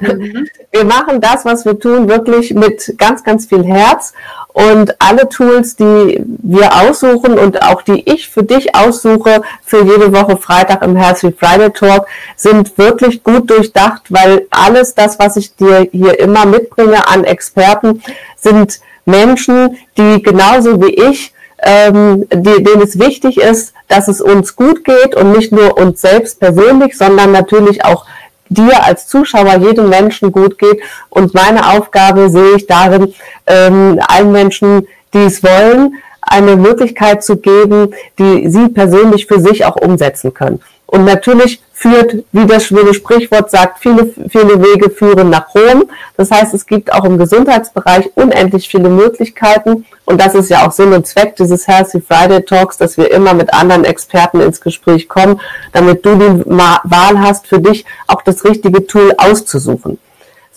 Mhm. 0.00 0.48
Wir 0.70 0.84
machen 0.84 1.20
das, 1.20 1.44
was 1.44 1.64
wir 1.64 1.78
tun, 1.78 2.08
wirklich 2.08 2.52
mit 2.54 2.94
ganz, 2.98 3.24
ganz 3.24 3.46
viel 3.46 3.64
Herz. 3.64 4.12
Und 4.52 4.94
alle 5.00 5.28
Tools, 5.28 5.76
die 5.76 6.22
wir 6.42 6.74
aussuchen 6.76 7.38
und 7.38 7.62
auch 7.62 7.82
die 7.82 8.08
ich 8.08 8.28
für 8.28 8.42
dich 8.42 8.74
aussuche 8.74 9.42
für 9.64 9.82
jede 9.82 10.12
Woche 10.12 10.36
Freitag 10.36 10.82
im 10.82 10.94
Healthy 10.94 11.32
Friday 11.32 11.70
Talk, 11.70 12.06
sind 12.36 12.76
wirklich 12.76 13.22
gut 13.22 13.48
durchdacht, 13.50 14.02
weil 14.10 14.46
alles 14.50 14.94
das, 14.94 15.18
was 15.18 15.36
ich 15.36 15.56
dir 15.56 15.88
hier 15.90 16.18
immer 16.20 16.44
mitbringe 16.44 17.08
an 17.08 17.24
Experten, 17.24 18.02
sind 18.36 18.80
Menschen, 19.06 19.78
die 19.96 20.22
genauso 20.22 20.82
wie 20.82 20.94
ich 20.94 21.32
ähm, 21.68 22.26
die, 22.32 22.64
denen 22.64 22.80
es 22.80 22.98
wichtig 22.98 23.36
ist, 23.36 23.74
dass 23.88 24.08
es 24.08 24.22
uns 24.22 24.56
gut 24.56 24.84
geht 24.84 25.14
und 25.14 25.32
nicht 25.32 25.52
nur 25.52 25.76
uns 25.76 26.00
selbst 26.00 26.40
persönlich, 26.40 26.96
sondern 26.96 27.30
natürlich 27.30 27.84
auch 27.84 28.06
dir 28.48 28.82
als 28.84 29.06
Zuschauer, 29.06 29.58
jedem 29.58 29.90
Menschen 29.90 30.32
gut 30.32 30.58
geht. 30.58 30.80
Und 31.10 31.34
meine 31.34 31.68
Aufgabe 31.72 32.30
sehe 32.30 32.56
ich 32.56 32.66
darin, 32.66 33.12
ähm, 33.46 34.00
allen 34.08 34.32
Menschen, 34.32 34.88
die 35.12 35.24
es 35.24 35.42
wollen, 35.42 35.96
eine 36.22 36.56
Möglichkeit 36.56 37.22
zu 37.22 37.36
geben, 37.36 37.94
die 38.18 38.48
sie 38.48 38.68
persönlich 38.68 39.26
für 39.26 39.38
sich 39.38 39.66
auch 39.66 39.76
umsetzen 39.76 40.32
können. 40.32 40.60
Und 40.86 41.04
natürlich 41.04 41.60
führt, 41.78 42.24
wie 42.32 42.44
das 42.44 42.66
schöne 42.66 42.92
Sprichwort 42.92 43.52
sagt, 43.52 43.78
viele, 43.78 44.10
viele 44.28 44.60
Wege 44.60 44.90
führen 44.90 45.30
nach 45.30 45.54
Rom. 45.54 45.84
Das 46.16 46.32
heißt, 46.32 46.52
es 46.52 46.66
gibt 46.66 46.92
auch 46.92 47.04
im 47.04 47.18
Gesundheitsbereich 47.18 48.10
unendlich 48.16 48.68
viele 48.68 48.88
Möglichkeiten. 48.88 49.86
Und 50.04 50.20
das 50.20 50.34
ist 50.34 50.50
ja 50.50 50.66
auch 50.66 50.72
Sinn 50.72 50.92
und 50.92 51.06
Zweck 51.06 51.36
dieses 51.36 51.68
Healthy 51.68 52.00
Friday 52.00 52.42
Talks, 52.42 52.78
dass 52.78 52.96
wir 52.96 53.12
immer 53.12 53.32
mit 53.32 53.54
anderen 53.54 53.84
Experten 53.84 54.40
ins 54.40 54.60
Gespräch 54.60 55.08
kommen, 55.08 55.40
damit 55.72 56.04
du 56.04 56.16
die 56.16 56.44
Wahl 56.46 57.20
hast, 57.20 57.46
für 57.46 57.60
dich 57.60 57.84
auch 58.08 58.22
das 58.22 58.44
richtige 58.44 58.84
Tool 58.84 59.14
auszusuchen. 59.16 59.98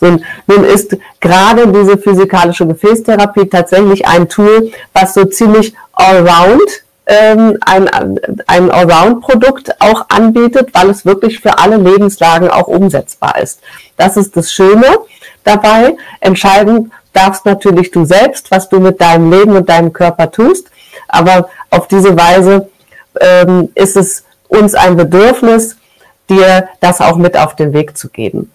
So, 0.00 0.18
nun 0.48 0.64
ist 0.64 0.96
gerade 1.20 1.68
diese 1.68 1.96
physikalische 1.98 2.66
Gefäßtherapie 2.66 3.46
tatsächlich 3.46 4.08
ein 4.08 4.28
Tool, 4.28 4.72
was 4.92 5.14
so 5.14 5.24
ziemlich 5.26 5.72
allround 5.92 6.81
ähm, 7.06 7.58
ein, 7.60 7.88
ein 8.46 8.70
Allround-Produkt 8.70 9.80
auch 9.80 10.06
anbietet, 10.08 10.70
weil 10.72 10.90
es 10.90 11.04
wirklich 11.04 11.40
für 11.40 11.58
alle 11.58 11.76
Lebenslagen 11.76 12.48
auch 12.48 12.68
umsetzbar 12.68 13.38
ist. 13.40 13.60
Das 13.96 14.16
ist 14.16 14.36
das 14.36 14.52
Schöne 14.52 14.86
dabei. 15.44 15.96
Entscheidend 16.20 16.92
darfst 17.12 17.44
natürlich 17.44 17.90
du 17.90 18.04
selbst, 18.04 18.50
was 18.50 18.68
du 18.68 18.80
mit 18.80 19.00
deinem 19.00 19.30
Leben 19.30 19.56
und 19.56 19.68
deinem 19.68 19.92
Körper 19.92 20.30
tust. 20.30 20.70
Aber 21.08 21.48
auf 21.70 21.88
diese 21.88 22.16
Weise 22.16 22.68
ähm, 23.20 23.70
ist 23.74 23.96
es 23.96 24.24
uns 24.48 24.74
ein 24.74 24.96
Bedürfnis, 24.96 25.76
dir 26.28 26.68
das 26.80 27.00
auch 27.00 27.16
mit 27.16 27.36
auf 27.36 27.56
den 27.56 27.72
Weg 27.72 27.96
zu 27.96 28.08
geben. 28.08 28.50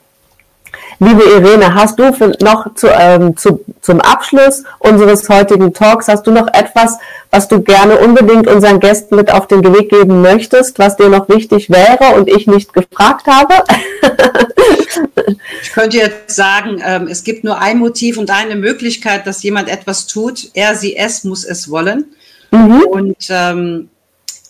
Liebe 0.99 1.23
Irene, 1.23 1.75
hast 1.75 1.99
du 1.99 2.11
noch 2.41 2.73
zu, 2.73 2.87
ähm, 2.87 3.37
zu, 3.37 3.63
zum 3.81 4.01
Abschluss 4.01 4.63
unseres 4.79 5.29
heutigen 5.29 5.71
Talks, 5.71 6.07
hast 6.07 6.25
du 6.25 6.31
noch 6.31 6.47
etwas, 6.47 6.97
was 7.29 7.47
du 7.47 7.61
gerne 7.61 7.99
unbedingt 7.99 8.47
unseren 8.47 8.79
Gästen 8.79 9.15
mit 9.15 9.29
auf 9.29 9.45
den 9.45 9.63
Weg 9.63 9.89
geben 9.89 10.21
möchtest, 10.21 10.79
was 10.79 10.97
dir 10.97 11.09
noch 11.09 11.29
wichtig 11.29 11.69
wäre 11.69 12.15
und 12.15 12.27
ich 12.27 12.47
nicht 12.47 12.73
gefragt 12.73 13.27
habe? 13.27 13.53
ich 15.61 15.71
könnte 15.71 15.97
jetzt 15.97 16.35
sagen, 16.35 16.81
ähm, 16.83 17.07
es 17.07 17.23
gibt 17.23 17.43
nur 17.43 17.59
ein 17.59 17.77
Motiv 17.77 18.17
und 18.17 18.31
eine 18.31 18.55
Möglichkeit, 18.55 19.27
dass 19.27 19.43
jemand 19.43 19.69
etwas 19.69 20.07
tut. 20.07 20.49
Er, 20.55 20.75
sie, 20.75 20.97
es 20.97 21.23
muss 21.23 21.45
es 21.45 21.69
wollen. 21.69 22.05
Mhm. 22.49 22.81
Und 22.81 23.27
ähm, 23.29 23.89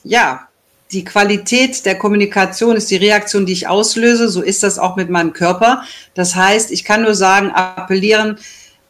ja, 0.05 0.46
die 0.91 1.03
Qualität 1.03 1.85
der 1.85 1.97
Kommunikation 1.97 2.75
ist 2.75 2.89
die 2.89 2.95
Reaktion, 2.95 3.45
die 3.45 3.53
ich 3.53 3.67
auslöse. 3.67 4.29
So 4.29 4.41
ist 4.41 4.63
das 4.63 4.79
auch 4.79 4.95
mit 4.95 5.09
meinem 5.09 5.33
Körper. 5.33 5.83
Das 6.13 6.35
heißt, 6.35 6.71
ich 6.71 6.83
kann 6.83 7.01
nur 7.01 7.13
sagen, 7.13 7.51
appellieren, 7.51 8.37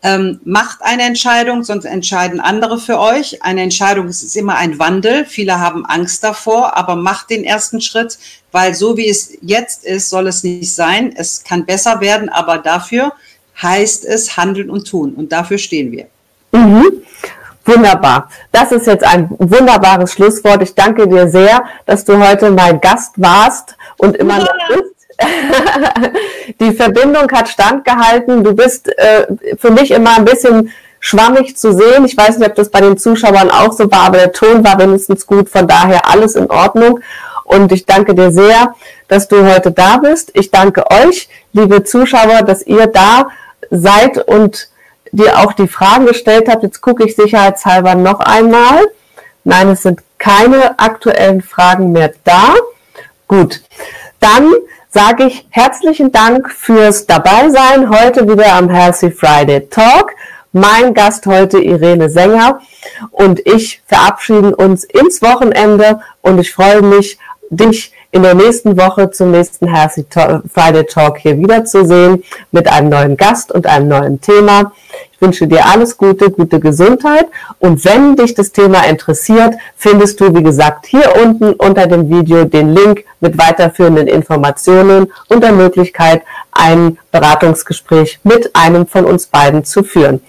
ähm, 0.04 0.39
macht 0.43 0.82
eine 0.82 1.04
Entscheidung, 1.04 1.64
sonst 1.64 1.86
entscheiden 1.86 2.39
andere 2.39 2.80
für 2.80 3.00
euch. 3.00 3.41
Eine 3.41 3.64
Entscheidung 3.64 4.08
ist 4.08 4.36
immer 4.36 4.56
ein 4.56 4.78
Wandel. 4.78 5.26
Viele 5.26 5.60
haben 5.60 5.86
Angst 5.86 6.24
davor, 6.24 6.78
aber 6.78 6.95
macht 6.95 7.32
den 7.32 7.43
ersten 7.43 7.82
Schritt, 7.82 8.20
weil 8.52 8.76
so 8.76 8.95
wie 8.95 9.10
es 9.10 9.34
jetzt 9.41 9.84
ist, 9.84 10.10
soll 10.10 10.28
es 10.28 10.43
nicht 10.43 10.74
sein. 10.74 11.14
Es 11.16 11.43
kann 11.43 11.66
besser 11.66 12.00
werden, 12.00 12.30
aber 12.30 12.60
dafür 12.60 13.14
heißt 13.62 14.06
es 14.06 14.38
handeln 14.38 14.70
und 14.70 14.88
tun. 14.88 15.14
Und 15.14 15.32
dafür 15.32 15.58
stehen 15.58 15.91
wir. 15.91 16.08
Mhm. 16.52 17.02
Wunderbar. 17.68 18.30
Das 18.53 18.72
ist 18.72 18.88
jetzt 18.88 19.03
ein 19.03 19.28
wunderbares 19.30 20.13
Schlusswort. 20.13 20.61
Ich 20.63 20.74
danke 20.74 21.07
dir 21.07 21.28
sehr, 21.28 21.65
dass 21.86 22.05
du 22.05 22.18
heute 22.18 22.49
mein 22.49 22.80
Gast 22.80 23.15
warst 23.18 23.76
und 23.97 24.15
immer 24.15 24.39
noch 24.39 24.53
bist. 24.70 24.97
Die 26.61 26.72
Verbindung 26.72 27.30
hat 27.32 27.49
standgehalten. 27.49 28.43
Du 28.43 28.55
bist 28.55 28.88
äh, 28.97 29.28
für 29.57 29.72
mich 29.72 29.91
immer 29.91 30.18
ein 30.18 30.24
bisschen 30.24 30.72
schwammig 31.01 31.57
zu 31.57 31.74
sehen. 31.74 32.05
Ich 32.05 32.15
weiß 32.15 32.38
nicht, 32.38 32.49
ob 32.49 32.55
das 32.55 32.70
bei 32.70 32.80
den 32.80 32.97
Zuschauern 32.97 33.51
auch 33.51 33.74
so 33.74 33.91
war, 33.91 34.07
aber 34.07 34.18
der 34.18 34.32
Ton 34.32 34.63
war 34.63 34.80
wenigstens 34.80 35.28
gut. 35.28 35.49
Von 35.49 35.68
daher 35.68 36.09
alles 36.09 36.36
in 36.36 36.49
Ordnung. 36.49 37.01
Und 37.43 37.74
ich 37.74 37.86
danke 37.86 38.15
dir 38.15 38.32
sehr, 38.32 38.76
dass 39.09 39.28
du 39.28 39.45
heute 39.45 39.72
da 39.72 39.97
bist. 39.97 40.32
Ich 40.36 40.51
danke 40.51 40.86
euch, 40.89 41.28
liebe 41.51 41.84
Zuschauer, 41.84 42.43
dass 42.43 42.65
ihr 42.65 42.88
da 42.88 43.28
seid 43.70 44.18
und 44.18 44.70
dir 45.12 45.39
auch 45.39 45.53
die 45.53 45.68
Fragen 45.68 46.05
gestellt 46.05 46.49
habe. 46.49 46.68
Jetzt 46.68 46.82
gucke 46.82 47.05
ich 47.05 47.16
sicherheitshalber 47.16 47.95
noch 47.95 48.20
einmal. 48.20 48.86
Nein, 49.43 49.70
es 49.70 49.84
sind 49.84 50.01
keine 50.18 50.78
aktuellen 50.80 51.41
Fragen 51.41 51.91
mehr 51.91 52.14
da. 52.24 52.55
Gut, 53.28 53.62
dann 54.20 54.53
sage 54.89 55.26
ich 55.26 55.45
herzlichen 55.49 56.12
Dank 56.12 56.51
fürs 56.51 57.05
Dabeisein 57.05 57.89
heute 57.89 58.28
wieder 58.28 58.53
am 58.53 58.70
Healthy 58.70 59.12
Friday 59.12 59.68
Talk. 59.70 60.12
Mein 60.53 60.93
Gast 60.93 61.28
heute 61.28 61.60
Irene 61.60 62.10
Sänger 62.10 62.62
und 63.12 63.45
ich 63.45 63.82
verabschieden 63.86 64.53
uns 64.53 64.86
ins 64.86 65.22
Wochenende 65.22 66.01
und 66.22 66.39
ich 66.39 66.53
freue 66.53 66.82
mich, 66.82 67.20
dich 67.49 67.93
in 68.12 68.24
der 68.24 68.36
nächsten 68.36 68.78
Woche 68.78 69.12
zum 69.12 69.32
nächsten 69.32 69.68
Healthy 69.68 70.05
Friday 70.53 70.86
Talk 70.86 71.18
hier 71.18 71.38
wiederzusehen 71.38 72.24
mit 72.51 72.68
einem 72.68 72.89
neuen 72.89 73.18
Gast 73.18 73.51
und 73.51 73.68
einem 73.68 73.89
neuen 73.89 74.22
Thema. 74.22 74.72
Ich 75.12 75.22
wünsche 75.22 75.47
dir 75.47 75.66
alles 75.66 75.97
Gute, 75.97 76.32
gute 76.32 76.60
Gesundheit. 76.60 77.28
Und 77.60 77.84
wenn 77.86 78.16
dich 78.16 78.34
das 78.34 78.51
Thema 78.51 78.86
interessiert, 78.86 79.55
findest 79.76 80.20
du, 80.22 80.34
wie 80.34 80.43
gesagt, 80.43 80.86
hier 80.86 81.14
unten 81.22 81.53
unter 81.53 81.88
dem 81.88 82.10
Video 82.10 82.45
den 82.45 82.74
Link 82.74 83.03
mit 83.20 83.38
weiterführenden 83.38 84.08
Informationen 84.08 85.12
und 85.28 85.43
der 85.43 85.51
Möglichkeit, 85.51 86.22
ein 86.51 86.97
Beratungsgespräch 87.12 88.20
mit 88.24 88.55
einem 88.55 88.88
von 88.88 89.05
uns 89.05 89.28
beiden 89.28 89.66
zu 89.66 89.84
führen. 89.84 90.22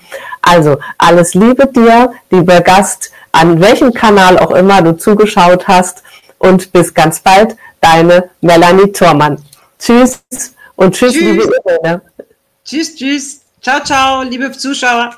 Also 0.42 0.78
alles 0.96 1.34
Liebe 1.34 1.66
dir, 1.66 2.12
lieber 2.30 2.60
Gast, 2.60 3.12
an 3.30 3.60
welchem 3.60 3.92
Kanal 3.92 4.38
auch 4.38 4.50
immer 4.50 4.82
du 4.82 4.96
zugeschaut 4.96 5.68
hast 5.68 6.02
und 6.38 6.72
bis 6.72 6.94
ganz 6.94 7.20
bald, 7.20 7.56
deine 7.80 8.30
Melanie 8.40 8.92
Thormann. 8.92 9.42
Tschüss 9.78 10.22
und 10.76 10.94
tschüss, 10.94 11.12
tschüss. 11.12 11.22
liebe 11.22 11.52
Irene. 11.64 12.02
Tschüss, 12.64 12.94
tschüss. 12.94 13.40
Ciao, 13.60 13.82
ciao, 13.82 14.22
liebe 14.22 14.50
Zuschauer. 14.52 15.14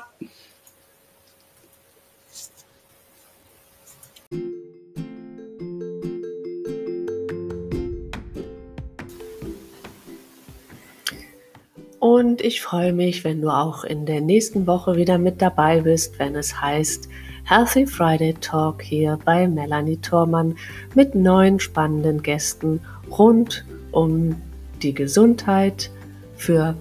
Und 11.99 12.41
ich 12.41 12.61
freue 12.61 12.93
mich, 12.93 13.23
wenn 13.23 13.41
du 13.41 13.49
auch 13.49 13.83
in 13.83 14.07
der 14.07 14.21
nächsten 14.21 14.65
Woche 14.65 14.95
wieder 14.95 15.19
mit 15.19 15.39
dabei 15.39 15.81
bist, 15.81 16.17
wenn 16.17 16.35
es 16.35 16.59
heißt 16.59 17.07
Healthy 17.51 17.85
Friday 17.85 18.33
Talk 18.39 18.81
hier 18.81 19.19
bei 19.25 19.45
Melanie 19.45 19.97
Thormann 19.97 20.55
mit 20.95 21.15
neuen 21.15 21.59
spannenden 21.59 22.23
Gästen 22.23 22.79
rund 23.09 23.65
um 23.91 24.41
die 24.81 24.93
Gesundheit 24.93 25.91
für 26.37 26.77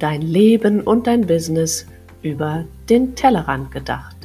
dein 0.00 0.20
Leben 0.20 0.80
und 0.80 1.06
dein 1.06 1.24
Business 1.24 1.86
über 2.20 2.64
den 2.90 3.14
Tellerrand 3.14 3.70
gedacht. 3.70 4.17